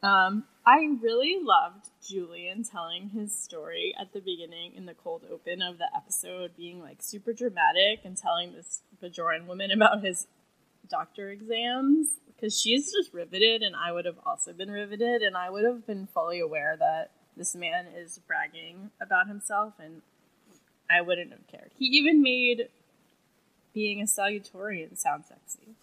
um, 0.03 0.45
I 0.67 0.97
really 1.01 1.39
loved 1.43 1.89
Julian 2.07 2.65
telling 2.65 3.09
his 3.11 3.37
story 3.37 3.95
at 3.99 4.13
the 4.13 4.21
beginning 4.21 4.75
in 4.75 4.87
the 4.87 4.95
cold 4.95 5.23
open 5.31 5.63
of 5.63 5.79
the 5.79 5.89
episode, 5.97 6.53
being 6.57 6.81
like 6.81 6.99
super 7.01 7.33
dramatic 7.33 8.01
and 8.05 8.17
telling 8.17 8.53
this 8.53 8.83
Bajoran 9.03 9.47
woman 9.47 9.71
about 9.75 10.05
his 10.05 10.27
doctor 10.89 11.31
exams 11.31 12.09
because 12.27 12.59
she's 12.59 12.93
just 12.93 13.13
riveted, 13.13 13.63
and 13.63 13.75
I 13.75 13.91
would 13.91 14.05
have 14.05 14.19
also 14.25 14.53
been 14.53 14.71
riveted, 14.71 15.23
and 15.23 15.37
I 15.37 15.51
would 15.51 15.65
have 15.65 15.87
been 15.87 16.07
fully 16.07 16.39
aware 16.39 16.77
that 16.79 17.11
this 17.37 17.57
man 17.57 17.87
is 17.87 18.21
bragging 18.27 18.91
about 19.01 19.27
himself, 19.27 19.75
and 19.83 20.03
I 20.89 21.01
wouldn't 21.01 21.33
have 21.33 21.47
cared. 21.49 21.73
He 21.77 21.87
even 21.87 22.23
made 22.23 22.69
being 23.75 24.01
a 24.01 24.05
salutatorian 24.05 24.97
sound 24.97 25.25
sexy. 25.29 25.75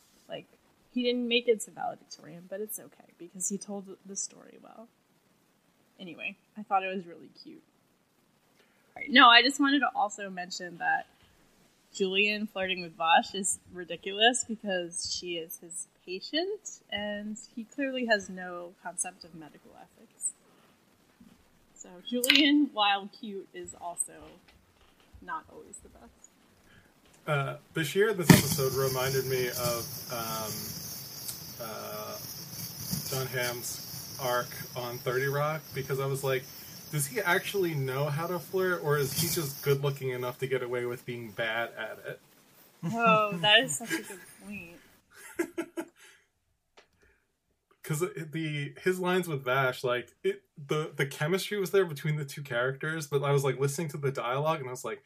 He 0.95 1.03
didn't 1.03 1.27
make 1.27 1.49
it 1.49 1.59
to 1.65 1.71
valedictorian, 1.71 2.45
but 2.49 2.61
it's 2.61 2.79
okay 2.79 3.11
because 3.19 3.49
he 3.49 3.57
told 3.57 3.85
the 4.05 4.15
story 4.15 4.57
well. 4.63 4.87
Anyway, 5.99 6.37
I 6.57 6.63
thought 6.63 6.83
it 6.83 6.95
was 6.95 7.05
really 7.05 7.29
cute. 7.43 7.61
No, 9.09 9.27
I 9.27 9.41
just 9.41 9.59
wanted 9.59 9.79
to 9.79 9.89
also 9.93 10.29
mention 10.29 10.77
that 10.77 11.07
Julian 11.93 12.47
flirting 12.47 12.81
with 12.81 12.95
Vash 12.95 13.35
is 13.35 13.59
ridiculous 13.73 14.45
because 14.47 15.13
she 15.13 15.35
is 15.35 15.57
his 15.57 15.87
patient 16.05 16.79
and 16.89 17.37
he 17.57 17.65
clearly 17.65 18.05
has 18.05 18.29
no 18.29 18.71
concept 18.81 19.25
of 19.25 19.35
medical 19.35 19.71
ethics. 19.75 20.31
So 21.75 21.89
Julian, 22.07 22.69
while 22.71 23.09
cute, 23.19 23.49
is 23.53 23.75
also 23.81 24.13
not 25.21 25.43
always 25.51 25.75
the 25.83 25.89
best. 25.89 26.29
Uh, 27.27 27.57
Bashir, 27.73 28.15
this 28.15 28.29
episode 28.29 28.73
reminded 28.73 29.25
me 29.25 29.49
of 29.49 30.13
um, 30.13 30.84
uh, 31.61 33.25
Hamm's 33.31 34.17
arc 34.21 34.47
on 34.75 34.97
30 34.99 35.27
Rock 35.27 35.61
because 35.73 35.99
I 35.99 36.05
was 36.05 36.23
like, 36.23 36.43
does 36.91 37.07
he 37.07 37.19
actually 37.19 37.73
know 37.73 38.05
how 38.05 38.27
to 38.27 38.39
flirt 38.39 38.81
or 38.83 38.97
is 38.97 39.19
he 39.19 39.27
just 39.27 39.61
good 39.63 39.83
looking 39.83 40.09
enough 40.09 40.39
to 40.39 40.47
get 40.47 40.63
away 40.63 40.85
with 40.85 41.05
being 41.05 41.31
bad 41.31 41.69
at 41.77 41.99
it? 42.07 42.19
Oh, 42.93 43.31
that 43.41 43.63
is 43.63 43.77
such 43.77 43.91
a 43.91 44.03
good 44.03 44.19
point. 44.43 45.87
Because 47.83 47.99
the 47.99 48.73
his 48.83 48.99
lines 48.99 49.27
with 49.27 49.45
Vash, 49.45 49.83
like 49.83 50.09
it, 50.23 50.41
the 50.57 50.91
the 50.95 51.05
chemistry 51.05 51.59
was 51.59 51.69
there 51.69 51.85
between 51.85 52.15
the 52.15 52.25
two 52.25 52.41
characters, 52.41 53.05
but 53.05 53.21
I 53.23 53.31
was 53.31 53.43
like 53.43 53.59
listening 53.59 53.89
to 53.89 53.97
the 53.97 54.09
dialogue 54.11 54.59
and 54.59 54.67
I 54.67 54.71
was 54.71 54.83
like, 54.83 55.03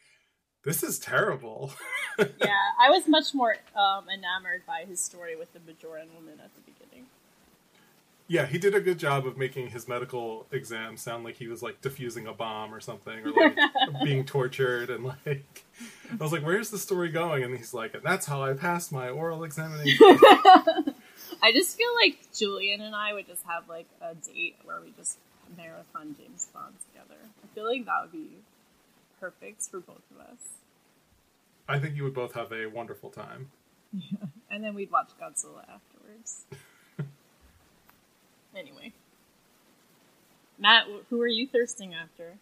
this 0.63 0.83
is 0.83 0.99
terrible. 0.99 1.71
yeah, 2.19 2.71
I 2.79 2.89
was 2.89 3.07
much 3.07 3.33
more 3.33 3.57
um, 3.75 4.05
enamored 4.09 4.65
by 4.65 4.85
his 4.87 4.99
story 4.99 5.35
with 5.35 5.53
the 5.53 5.59
Bajoran 5.59 6.13
woman 6.15 6.39
at 6.43 6.51
the 6.55 6.61
beginning. 6.61 7.07
Yeah, 8.27 8.45
he 8.45 8.59
did 8.59 8.75
a 8.75 8.79
good 8.79 8.99
job 8.99 9.25
of 9.25 9.37
making 9.37 9.69
his 9.69 9.87
medical 9.87 10.45
exam 10.51 10.97
sound 10.97 11.23
like 11.23 11.37
he 11.37 11.47
was 11.47 11.63
like 11.63 11.81
defusing 11.81 12.29
a 12.29 12.33
bomb 12.33 12.73
or 12.73 12.79
something, 12.79 13.25
or 13.25 13.31
like 13.31 13.57
being 14.03 14.23
tortured, 14.23 14.91
and 14.91 15.03
like 15.03 15.65
I 16.11 16.15
was 16.23 16.31
like, 16.31 16.45
"Where's 16.45 16.69
the 16.69 16.77
story 16.77 17.09
going?" 17.09 17.43
And 17.43 17.57
he's 17.57 17.73
like, 17.73 17.95
"And 17.95 18.03
that's 18.03 18.27
how 18.27 18.43
I 18.43 18.53
passed 18.53 18.91
my 18.91 19.09
oral 19.09 19.43
examination." 19.43 19.97
I 21.41 21.51
just 21.53 21.75
feel 21.75 21.89
like 22.03 22.19
Julian 22.35 22.81
and 22.81 22.95
I 22.95 23.13
would 23.13 23.27
just 23.27 23.43
have 23.47 23.67
like 23.67 23.87
a 24.01 24.13
date 24.13 24.57
where 24.63 24.79
we 24.79 24.93
just 24.95 25.17
marathon 25.57 26.15
James 26.19 26.47
Bond 26.53 26.75
together. 26.91 27.19
I 27.43 27.47
feel 27.55 27.65
like 27.65 27.85
that 27.85 28.01
would 28.03 28.11
be 28.11 28.29
perfect 29.19 29.63
for 29.63 29.79
both 29.79 30.03
of 30.11 30.19
us. 30.19 30.39
I 31.67 31.79
think 31.79 31.95
you 31.95 32.03
would 32.03 32.13
both 32.13 32.33
have 32.33 32.51
a 32.51 32.65
wonderful 32.67 33.09
time. 33.09 33.51
Yeah. 33.93 34.17
And 34.51 34.63
then 34.63 34.73
we'd 34.73 34.89
watch 34.89 35.11
Godzilla 35.21 35.63
afterwards. 35.69 36.45
anyway. 38.57 38.93
Matt, 40.57 40.85
who 41.11 41.21
are 41.21 41.27
you 41.27 41.45
thirsting 41.45 41.93
after? 41.93 42.33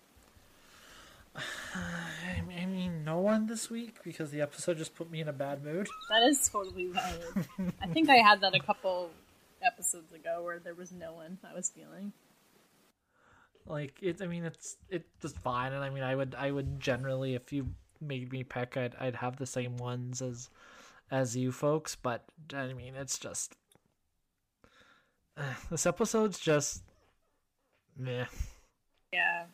I 1.75 2.41
mean, 2.65 3.03
no 3.03 3.19
one 3.19 3.47
this 3.47 3.69
week 3.69 3.97
because 4.05 4.31
the 4.31 4.39
episode 4.39 4.77
just 4.77 4.95
put 4.95 5.11
me 5.11 5.19
in 5.19 5.27
a 5.27 5.33
bad 5.33 5.63
mood. 5.65 5.87
That 6.09 6.23
is 6.23 6.47
totally 6.47 6.87
valid. 6.87 7.45
I 7.81 7.87
think 7.87 8.09
I 8.09 8.15
had 8.15 8.39
that 8.39 8.55
a 8.55 8.59
couple 8.59 9.09
episodes 9.61 10.13
ago 10.13 10.41
where 10.43 10.59
there 10.59 10.73
was 10.73 10.93
no 10.93 11.13
one 11.13 11.37
I 11.43 11.53
was 11.53 11.69
feeling. 11.69 12.13
Like 13.67 13.99
it, 14.01 14.21
I 14.21 14.27
mean, 14.27 14.45
it's 14.45 14.77
it's 14.89 15.23
was 15.23 15.33
fine, 15.33 15.73
and 15.73 15.83
I 15.83 15.89
mean, 15.89 16.03
I 16.03 16.15
would 16.15 16.35
I 16.35 16.51
would 16.51 16.79
generally, 16.79 17.35
if 17.35 17.51
you 17.51 17.67
made 17.99 18.31
me 18.31 18.43
pick, 18.43 18.77
I'd 18.77 18.95
I'd 18.99 19.15
have 19.15 19.37
the 19.37 19.45
same 19.45 19.77
ones 19.77 20.21
as 20.21 20.49
as 21.11 21.35
you 21.35 21.51
folks, 21.51 21.95
but 21.95 22.23
I 22.53 22.73
mean, 22.73 22.95
it's 22.95 23.19
just 23.19 23.55
uh, 25.37 25.41
this 25.69 25.85
episode's 25.85 26.39
just 26.39 26.83
meh. 27.97 28.25
Yeah, 29.13 29.45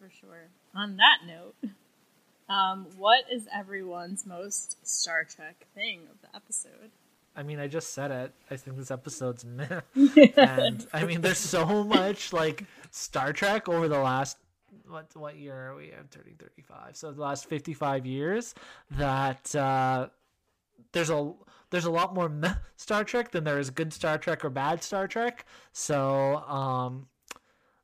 for 0.00 0.10
sure. 0.10 0.48
On 0.74 0.96
that 0.96 1.18
note, 1.26 1.54
um, 2.48 2.86
what 2.96 3.24
is 3.30 3.48
everyone's 3.54 4.26
most 4.26 4.86
Star 4.86 5.24
Trek 5.24 5.66
thing 5.74 6.02
of 6.10 6.20
the 6.22 6.36
episode? 6.36 6.90
I 7.36 7.42
mean, 7.42 7.60
I 7.60 7.68
just 7.68 7.92
said 7.92 8.10
it. 8.10 8.32
I 8.50 8.56
think 8.56 8.76
this 8.76 8.90
episode's 8.90 9.44
meh. 9.44 9.80
and 10.36 10.86
I 10.92 11.04
mean, 11.04 11.20
there's 11.20 11.38
so 11.38 11.84
much 11.84 12.32
like 12.32 12.64
Star 12.90 13.32
Trek 13.32 13.68
over 13.68 13.88
the 13.88 13.98
last 13.98 14.38
what 14.88 15.06
what 15.14 15.36
year 15.36 15.54
are 15.54 15.74
we? 15.74 15.92
I'm 15.92 16.08
turning 16.10 16.34
35. 16.34 16.96
So 16.96 17.12
the 17.12 17.20
last 17.20 17.48
55 17.48 18.06
years 18.06 18.54
that 18.92 19.54
uh, 19.54 20.08
there's 20.92 21.10
a 21.10 21.32
there's 21.70 21.84
a 21.84 21.90
lot 21.90 22.14
more 22.14 22.30
Star 22.76 23.04
Trek 23.04 23.32
than 23.32 23.44
there 23.44 23.58
is 23.58 23.70
good 23.70 23.92
Star 23.92 24.18
Trek 24.18 24.44
or 24.44 24.50
bad 24.50 24.82
Star 24.82 25.08
Trek. 25.08 25.44
So 25.72 26.36
um, 26.36 27.08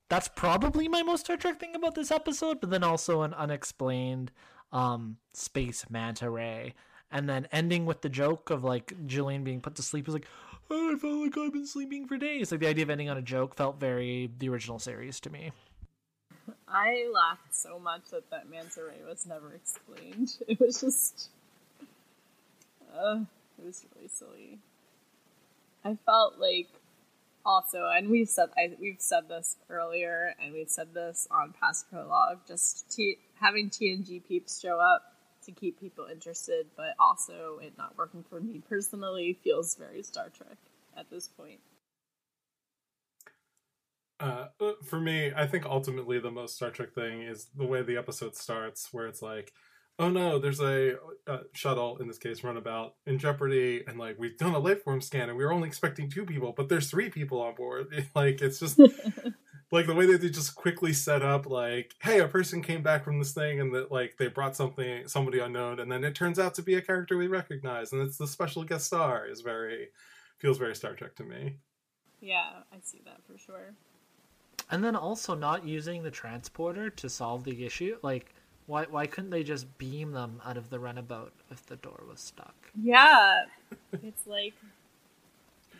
that's 0.09 0.29
probably 0.29 0.89
my 0.89 1.03
most 1.03 1.25
Star 1.25 1.37
Trek 1.37 1.59
thing 1.59 1.75
about 1.75 1.95
this 1.95 2.11
episode. 2.11 2.61
But 2.61 2.71
then 2.71 2.85
also 2.85 3.23
an 3.23 3.35
unexplained 3.35 4.31
um, 4.73 5.17
space 5.33 5.85
manta 5.91 6.31
ray, 6.31 6.75
and 7.13 7.29
then 7.29 7.47
ending 7.53 7.87
with 7.87 8.01
the 8.01 8.09
joke 8.09 8.51
of 8.51 8.65
like 8.65 8.93
Julian 9.07 9.45
being 9.45 9.61
put 9.61 9.77
to 9.77 9.83
sleep 9.83 10.09
is 10.09 10.15
like, 10.15 10.27
oh, 10.71 10.95
I 10.95 10.99
felt 10.99 11.21
like 11.21 11.39
I've 11.39 11.53
been 11.53 11.67
sleeping 11.67 12.07
for 12.07 12.17
days. 12.17 12.51
Like 12.51 12.61
the 12.61 12.67
idea 12.67 12.85
of 12.85 12.91
ending 12.91 13.11
on 13.11 13.19
a 13.19 13.23
joke 13.23 13.55
felt 13.55 13.79
very 13.79 14.31
the 14.39 14.49
original 14.49 14.79
series 14.79 15.21
to 15.21 15.31
me. 15.31 15.53
I 16.67 17.07
laughed 17.13 17.55
so 17.55 17.79
much 17.79 18.11
that 18.11 18.31
that 18.31 18.51
manta 18.51 18.83
ray 18.83 19.07
was 19.07 19.27
never 19.27 19.53
explained. 19.53 20.31
It 20.49 20.59
was 20.59 20.81
just, 20.81 21.29
uh, 22.93 23.21
it 23.59 23.65
was 23.65 23.85
really 23.95 24.09
silly. 24.09 24.59
I 25.85 25.99
felt 26.07 26.39
like 26.39 26.69
also, 27.45 27.91
and 27.95 28.09
we've 28.09 28.29
said 28.29 28.49
I, 28.57 28.73
we've 28.81 29.01
said 29.01 29.29
this 29.29 29.57
earlier, 29.69 30.35
and 30.43 30.55
we've 30.55 30.69
said 30.69 30.95
this 30.95 31.29
on 31.31 31.55
past 31.61 31.91
prologue. 31.91 32.39
Just 32.47 32.91
T, 32.91 33.19
having 33.41 33.69
TNG 33.69 34.27
peeps 34.27 34.61
show 34.61 34.79
up 34.79 35.12
to 35.43 35.53
keep 35.53 35.78
people 35.80 36.07
interested, 36.11 36.66
but 36.76 36.95
also 36.99 37.59
it 37.62 37.74
not 37.76 37.97
working 37.97 38.24
for 38.28 38.40
me 38.40 38.62
personally 38.68 39.38
feels 39.43 39.76
very 39.76 40.03
Star 40.03 40.28
Trek 40.28 40.59
at 40.97 41.11
this 41.11 41.28
point. 41.28 41.61
Uh, 44.20 44.47
for 44.84 45.01
me, 45.01 45.32
I 45.34 45.47
think 45.47 45.64
ultimately 45.66 46.20
the 46.20 46.30
most 46.30 46.55
Star 46.55 46.70
Trek 46.70 46.95
thing 46.95 47.22
is 47.22 47.49
the 47.57 47.66
way 47.66 47.82
the 47.82 47.97
episode 47.97 48.36
starts, 48.36 48.93
where 48.93 49.07
it's 49.07 49.22
like, 49.22 49.53
oh 49.99 50.09
no, 50.09 50.38
there's 50.38 50.61
a, 50.61 50.97
a 51.26 51.40
shuttle 51.53 51.99
in 51.99 52.09
this 52.09 52.18
case 52.18 52.43
runabout 52.43 52.95
in 53.07 53.18
jeopardy, 53.18 53.84
and 53.86 53.99
like 53.99 54.18
we've 54.18 54.38
done 54.38 54.55
a 54.55 54.59
life 54.59 54.82
form 54.82 55.01
scan, 55.01 55.28
and 55.28 55.38
we 55.38 55.45
were 55.45 55.53
only 55.53 55.68
expecting 55.68 56.11
two 56.11 56.24
people, 56.24 56.53
but 56.57 56.68
there's 56.68 56.90
three 56.90 57.11
people 57.11 57.40
on 57.40 57.55
board. 57.55 57.86
like 58.14 58.40
it's 58.40 58.59
just 58.59 58.78
like 59.72 59.86
the 59.86 59.95
way 59.95 60.07
that 60.07 60.20
they 60.20 60.28
just 60.28 60.55
quickly 60.55 60.93
set 60.93 61.22
up, 61.22 61.47
like, 61.47 61.95
hey, 62.03 62.20
a 62.20 62.28
person 62.28 62.62
came 62.62 62.82
back 62.82 63.05
from 63.05 63.18
this 63.18 63.32
thing, 63.32 63.61
and 63.61 63.74
that 63.74 63.93
like 63.93 64.16
they 64.18 64.28
brought 64.28 64.57
something, 64.57 65.07
somebody 65.09 65.38
unknown, 65.38 65.80
and 65.80 65.90
then 65.90 66.05
it 66.05 66.14
turns 66.14 66.38
out 66.38 66.55
to 66.55 66.62
be 66.62 66.74
a 66.74 66.82
character 66.82 67.16
we 67.16 67.28
recognize, 67.28 67.93
and 67.93 68.03
it's 68.03 68.18
the 68.18 68.26
special 68.26 68.64
guest 68.64 68.86
star. 68.86 69.26
Is 69.26 69.40
very 69.40 69.88
feels 70.38 70.59
very 70.59 70.74
Star 70.74 70.95
Trek 70.95 71.14
to 71.16 71.24
me. 71.24 71.57
Yeah, 72.20 72.51
I 72.72 72.76
see 72.82 73.01
that 73.05 73.18
for 73.26 73.38
sure. 73.38 73.74
And 74.70 74.82
then 74.82 74.97
also 74.97 75.34
not 75.34 75.66
using 75.66 76.03
the 76.03 76.11
transporter 76.11 76.90
to 76.90 77.09
solve 77.09 77.45
the 77.45 77.64
issue. 77.64 77.99
Like, 78.03 78.34
why 78.67 78.85
why 78.85 79.07
couldn't 79.07 79.31
they 79.31 79.43
just 79.43 79.79
beam 79.79 80.13
them 80.13 80.41
out 80.45 80.57
of 80.57 80.71
the 80.71 80.79
runabout 80.79 81.33
if 81.51 81.67
the 81.67 81.77
door 81.77 82.03
was 82.09 82.21
stuck? 82.21 82.55
Yeah, 82.81 83.45
it's 84.03 84.27
like. 84.27 84.55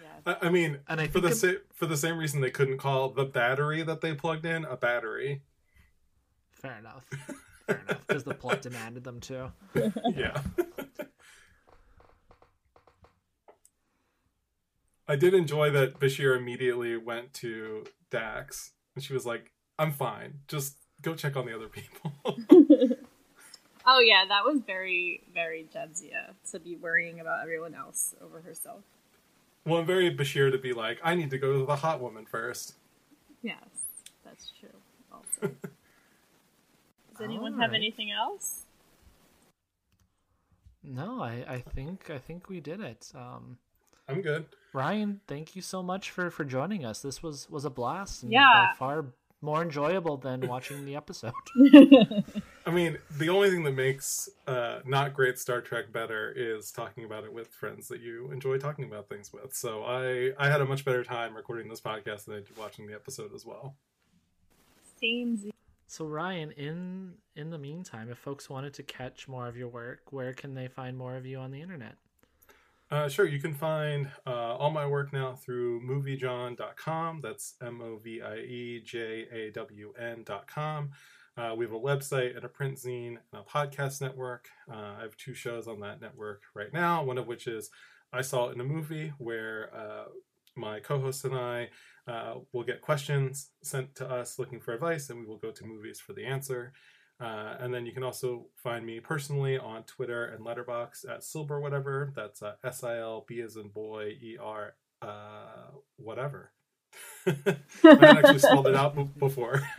Yeah. 0.03 0.35
I, 0.41 0.47
I 0.47 0.51
mean, 0.51 0.79
and 0.89 1.01
I 1.01 1.07
for 1.07 1.21
the 1.21 1.29
it... 1.29 1.35
sa- 1.35 1.63
for 1.73 1.87
the 1.87 1.97
same 1.97 2.19
reason 2.19 2.41
they 2.41 2.51
couldn't 2.51 2.79
call 2.79 3.11
the 3.11 3.25
battery 3.25 3.83
that 3.83 4.01
they 4.01 4.15
plugged 4.15 4.45
in 4.45 4.65
a 4.65 4.77
battery. 4.77 5.43
Fair 6.51 6.79
enough. 6.79 7.05
Fair 7.67 7.81
enough, 7.87 8.07
because 8.07 8.25
the 8.25 8.35
plot 8.35 8.63
demanded 8.63 9.05
them 9.05 9.21
to. 9.21 9.53
yeah. 10.15 10.41
I 15.09 15.17
did 15.17 15.35
enjoy 15.35 15.71
that 15.71 15.99
Bashir 15.99 16.37
immediately 16.37 16.97
went 16.97 17.35
to 17.35 17.85
Dax 18.11 18.73
and 18.95 19.05
she 19.05 19.13
was 19.13 19.27
like, 19.27 19.53
"I'm 19.79 19.93
fine. 19.93 20.41
Just 20.49 20.77
go 21.03 21.15
check 21.15 21.37
on 21.37 21.47
the 21.47 21.55
other 21.55 21.69
people." 21.69 22.13
oh 23.87 24.01
yeah, 24.01 24.25
that 24.29 24.45
was 24.45 24.61
very 24.67 25.23
very 25.35 25.67
Jadzia 25.75 26.35
to 26.51 26.59
be 26.59 26.77
worrying 26.77 27.21
about 27.21 27.43
everyone 27.43 27.75
else 27.75 28.15
over 28.23 28.41
herself. 28.41 28.81
Well, 29.65 29.79
and 29.79 29.87
very 29.87 30.15
Bashir 30.15 30.51
to 30.51 30.59
be 30.59 30.73
like, 30.73 30.99
"I 31.05 31.15
need 31.15 31.31
to 31.31 31.39
go 31.39 31.59
to 31.59 31.67
the 31.67 31.77
hot 31.77 32.01
woman 32.01 32.27
first. 32.27 32.75
Yes, 33.43 33.57
that's 34.25 34.53
true. 34.59 34.69
Also, 35.13 35.55
does 37.13 37.21
anyone 37.21 37.55
right. 37.55 37.63
have 37.63 37.75
anything 37.75 38.11
else? 38.11 38.65
No, 40.85 41.23
I, 41.23 41.45
I 41.49 41.59
think 41.61 42.11
I 42.11 42.19
think 42.19 42.49
we 42.49 42.61
did 42.61 42.81
it. 42.81 43.13
Um, 43.15 43.59
I'm 44.09 44.21
good. 44.21 44.47
Ryan, 44.73 45.21
thank 45.27 45.55
you 45.55 45.63
so 45.63 45.83
much 45.83 46.11
for 46.11 46.31
for 46.31 46.45
joining 46.45 46.85
us. 46.85 47.01
This 47.01 47.23
was 47.23 47.49
was 47.49 47.65
a 47.65 47.71
blast. 47.71 48.25
yeah, 48.25 48.71
by 48.71 48.79
far 48.79 49.05
more 49.43 49.63
enjoyable 49.63 50.17
than 50.17 50.41
watching 50.49 50.85
the 50.85 50.97
episode. 50.97 51.33
I 52.67 52.71
mean, 52.71 52.97
the 53.19 53.29
only 53.29 53.51
thing 53.51 53.65
that 53.65 53.75
makes 53.75 54.29
uh, 54.47 54.79
not 54.87 55.13
great 55.15 55.39
Star 55.39 55.61
Trek 55.61 55.93
better 55.93 56.33
is 56.35 56.71
talking 56.71 57.05
about 57.05 57.25
it 57.25 57.33
with 57.33 57.49
friends 57.49 57.89
that 57.89 58.01
you 58.01 58.31
enjoy 58.31 58.59
talking 58.59 58.85
about 58.85 59.09
things 59.09 59.33
with. 59.33 59.55
So 59.55 59.83
I 59.85 60.33
I 60.39 60.49
had 60.49 60.61
a 60.61 60.65
much 60.65 60.85
better 60.85 61.03
time 61.03 61.37
recording 61.37 61.69
this 61.69 61.81
podcast 61.81 62.27
than 62.27 62.37
I 62.37 62.39
did 62.39 62.57
watching 62.57 62.87
the 62.87 62.95
episode 62.95 63.35
as 63.35 63.45
well. 63.45 63.75
Seems. 65.01 65.47
So 65.89 66.07
Ryan, 66.07 66.53
in 66.53 67.15
in 67.35 67.51
the 67.51 67.59
meantime, 67.59 68.09
if 68.11 68.19
folks 68.19 68.49
wanted 68.49 68.75
to 68.75 68.83
catch 68.83 69.27
more 69.27 69.49
of 69.49 69.57
your 69.57 69.69
work, 69.69 70.13
where 70.13 70.33
can 70.33 70.55
they 70.55 70.69
find 70.69 70.97
more 70.97 71.17
of 71.17 71.27
you 71.27 71.39
on 71.39 71.51
the 71.51 71.61
internet? 71.61 71.97
Uh, 72.93 73.09
sure, 73.09 73.27
you 73.27 73.41
can 73.41 73.55
find 73.55 74.07
uh, 74.27 74.55
all 74.57 74.71
my 74.71 74.87
work 74.87 75.15
now 75.15 75.35
through 75.35 75.81
moviejawn.com. 75.81 77.21
That's 77.23 77.55
M 77.63 77.81
O 77.81 77.97
V 77.97 78.21
I 78.21 78.37
E 78.37 78.83
J 78.85 79.27
A 79.33 79.51
W 79.53 79.95
N.com. 79.99 80.91
Uh, 81.35 81.55
we 81.57 81.65
have 81.65 81.73
a 81.73 81.81
website 81.81 82.37
and 82.37 82.45
a 82.45 82.51
print 82.51 82.77
zine 82.77 83.17
and 83.33 83.41
a 83.41 83.43
podcast 83.43 84.03
network. 84.03 84.49
Uh, 84.71 84.97
I 84.99 85.01
have 85.01 85.17
two 85.17 85.33
shows 85.33 85.67
on 85.69 85.81
that 85.81 86.03
network 86.03 86.43
right 86.55 86.71
now, 86.71 87.03
one 87.03 87.17
of 87.17 87.27
which 87.27 87.47
is 87.47 87.71
I 88.13 88.21
Saw 88.21 88.51
It 88.51 88.57
in 88.57 88.61
a 88.61 88.65
Movie, 88.65 89.15
where 89.17 89.71
uh, 89.75 90.05
my 90.55 90.79
co 90.79 91.01
host 91.01 91.25
and 91.25 91.35
I 91.35 91.71
uh, 92.07 92.41
will 92.53 92.63
get 92.63 92.83
questions 92.83 93.53
sent 93.63 93.95
to 93.95 94.11
us 94.11 94.39
looking 94.39 94.61
for 94.61 94.75
advice, 94.75 95.09
and 95.09 95.19
we 95.19 95.25
will 95.25 95.39
go 95.39 95.51
to 95.51 95.65
movies 95.65 95.99
for 95.99 96.13
the 96.13 96.27
answer. 96.27 96.75
Uh, 97.23 97.57
and 97.61 97.73
then 97.73 97.87
you 97.87 97.93
can 97.93 98.03
also 98.03 98.47
find 98.57 98.85
me 98.85 98.99
personally 98.99 99.57
on 99.57 99.85
Twitter 99.85 100.25
and 100.25 100.45
Letterboxd 100.45 101.09
at 101.09 101.23
Silber 101.23 101.61
whatever. 101.61 102.13
That's 102.17 102.43
uh, 102.43 102.55
S 102.65 102.83
I 102.83 102.99
L 102.99 103.25
B 103.29 103.41
as 103.41 103.55
in 103.57 103.69
boy 103.69 104.17
E 104.21 104.37
R 104.43 104.75
uh, 105.01 105.71
whatever. 105.97 106.51
I 107.27 107.35
haven't 107.85 108.05
actually 108.05 108.39
spelled 108.41 108.67
it 108.67 108.75
out 108.75 108.97
b- 108.97 109.09
before. 109.19 109.63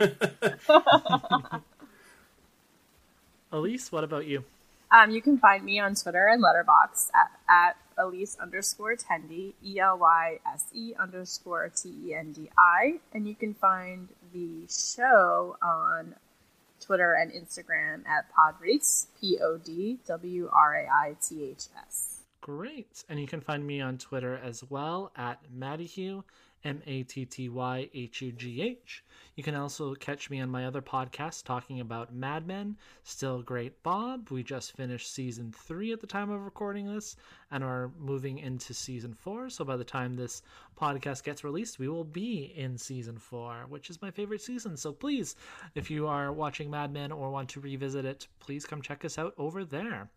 Elyse, 3.52 3.92
what 3.92 4.04
about 4.04 4.26
you? 4.26 4.44
Um, 4.90 5.10
you 5.10 5.20
can 5.20 5.36
find 5.38 5.62
me 5.64 5.78
on 5.78 5.94
Twitter 5.94 6.26
and 6.28 6.42
Letterboxd 6.42 7.10
at, 7.14 7.30
at 7.48 7.76
Elyse 7.98 8.38
underscore 8.40 8.96
Tendi, 8.96 9.52
E 9.64 9.78
L 9.80 9.98
Y 9.98 10.38
S 10.50 10.66
E 10.72 10.94
underscore 10.98 11.68
T 11.68 11.92
E 12.06 12.14
N 12.14 12.32
D 12.32 12.48
I. 12.56 13.00
And 13.12 13.28
you 13.28 13.34
can 13.34 13.52
find 13.54 14.08
the 14.32 14.66
show 14.68 15.56
on 15.62 16.14
Twitter 16.84 17.14
and 17.14 17.32
Instagram 17.32 18.06
at 18.06 18.26
Podwraiths, 18.32 19.06
P 19.20 19.38
O 19.42 19.56
D 19.56 19.98
W 20.06 20.50
R 20.52 20.74
A 20.76 20.88
I 20.88 21.16
T 21.20 21.44
H 21.44 21.66
S. 21.86 22.20
Great. 22.40 23.04
And 23.08 23.18
you 23.18 23.26
can 23.26 23.40
find 23.40 23.66
me 23.66 23.80
on 23.80 23.96
Twitter 23.96 24.38
as 24.42 24.62
well 24.68 25.12
at 25.16 25.40
Mattyhugh, 25.56 26.24
M 26.62 26.82
A 26.86 27.02
T 27.04 27.24
T 27.24 27.48
Y 27.48 27.88
H 27.94 28.20
U 28.22 28.32
G 28.32 28.60
H. 28.60 29.02
You 29.36 29.42
can 29.42 29.56
also 29.56 29.94
catch 29.96 30.30
me 30.30 30.40
on 30.40 30.48
my 30.48 30.64
other 30.64 30.80
podcast 30.80 31.42
talking 31.42 31.80
about 31.80 32.14
Mad 32.14 32.46
Men, 32.46 32.76
Still 33.02 33.42
Great 33.42 33.82
Bob. 33.82 34.30
We 34.30 34.44
just 34.44 34.76
finished 34.76 35.12
season 35.12 35.50
three 35.50 35.92
at 35.92 36.00
the 36.00 36.06
time 36.06 36.30
of 36.30 36.44
recording 36.44 36.86
this 36.86 37.16
and 37.50 37.64
are 37.64 37.90
moving 37.98 38.38
into 38.38 38.72
season 38.72 39.12
four. 39.12 39.50
So 39.50 39.64
by 39.64 39.76
the 39.76 39.82
time 39.82 40.14
this 40.14 40.42
podcast 40.80 41.24
gets 41.24 41.42
released, 41.42 41.80
we 41.80 41.88
will 41.88 42.04
be 42.04 42.52
in 42.56 42.78
season 42.78 43.18
four, 43.18 43.66
which 43.68 43.90
is 43.90 44.00
my 44.00 44.12
favorite 44.12 44.40
season. 44.40 44.76
So 44.76 44.92
please, 44.92 45.34
if 45.74 45.90
you 45.90 46.06
are 46.06 46.32
watching 46.32 46.70
Mad 46.70 46.92
Men 46.92 47.10
or 47.10 47.30
want 47.30 47.48
to 47.50 47.60
revisit 47.60 48.04
it, 48.04 48.28
please 48.38 48.64
come 48.64 48.82
check 48.82 49.04
us 49.04 49.18
out 49.18 49.34
over 49.36 49.64
there. 49.64 50.10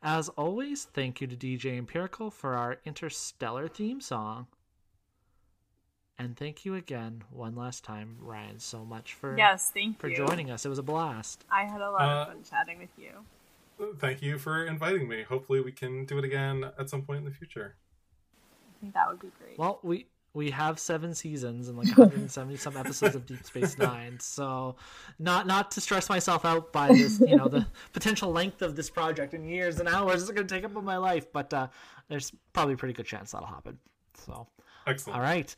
As 0.00 0.28
always, 0.30 0.84
thank 0.84 1.20
you 1.20 1.26
to 1.26 1.36
DJ 1.36 1.76
Empirical 1.76 2.30
for 2.30 2.54
our 2.54 2.78
interstellar 2.84 3.66
theme 3.66 4.00
song. 4.00 4.46
And 6.20 6.36
thank 6.36 6.66
you 6.66 6.74
again, 6.74 7.24
one 7.30 7.56
last 7.56 7.82
time, 7.82 8.18
Ryan, 8.20 8.58
so 8.58 8.84
much 8.84 9.14
for 9.14 9.38
yes, 9.38 9.70
thank 9.72 9.98
for 9.98 10.08
you. 10.08 10.16
joining 10.16 10.50
us. 10.50 10.66
It 10.66 10.68
was 10.68 10.78
a 10.78 10.82
blast. 10.82 11.46
I 11.50 11.64
had 11.64 11.80
a 11.80 11.90
lot 11.90 12.02
uh, 12.02 12.04
of 12.04 12.26
fun 12.28 12.36
chatting 12.48 12.78
with 12.78 12.90
you. 12.98 13.88
Thank 13.98 14.20
you 14.20 14.36
for 14.36 14.66
inviting 14.66 15.08
me. 15.08 15.22
Hopefully, 15.22 15.62
we 15.62 15.72
can 15.72 16.04
do 16.04 16.18
it 16.18 16.24
again 16.26 16.72
at 16.78 16.90
some 16.90 17.00
point 17.00 17.20
in 17.20 17.24
the 17.24 17.30
future. 17.30 17.74
I 18.44 18.80
think 18.82 18.92
that 18.92 19.08
would 19.08 19.18
be 19.18 19.30
great. 19.38 19.58
Well, 19.58 19.78
we 19.82 20.08
we 20.34 20.50
have 20.50 20.78
seven 20.78 21.14
seasons 21.14 21.68
and 21.68 21.78
like 21.78 21.88
170 21.88 22.54
some 22.58 22.76
episodes 22.76 23.14
of 23.14 23.24
Deep 23.24 23.42
Space 23.42 23.78
Nine. 23.78 24.20
So, 24.20 24.76
not 25.18 25.46
not 25.46 25.70
to 25.70 25.80
stress 25.80 26.10
myself 26.10 26.44
out 26.44 26.70
by 26.70 26.88
this, 26.88 27.18
you 27.18 27.36
know, 27.36 27.48
the 27.48 27.66
potential 27.94 28.30
length 28.30 28.60
of 28.60 28.76
this 28.76 28.90
project 28.90 29.32
in 29.32 29.42
years 29.42 29.80
and 29.80 29.88
hours 29.88 30.22
is 30.22 30.30
going 30.30 30.46
to 30.46 30.54
take 30.54 30.66
up 30.66 30.76
of 30.76 30.84
my 30.84 30.98
life, 30.98 31.32
but 31.32 31.54
uh, 31.54 31.68
there's 32.08 32.30
probably 32.52 32.74
a 32.74 32.76
pretty 32.76 32.92
good 32.92 33.06
chance 33.06 33.32
that'll 33.32 33.48
happen. 33.48 33.78
So, 34.26 34.46
excellent. 34.86 35.16
All 35.16 35.22
right. 35.22 35.56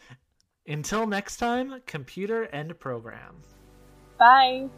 Until 0.67 1.07
next 1.07 1.39
time, 1.39 1.81
computer 1.87 2.45
and 2.45 2.79
program. 2.79 3.43
Bye. 4.19 4.69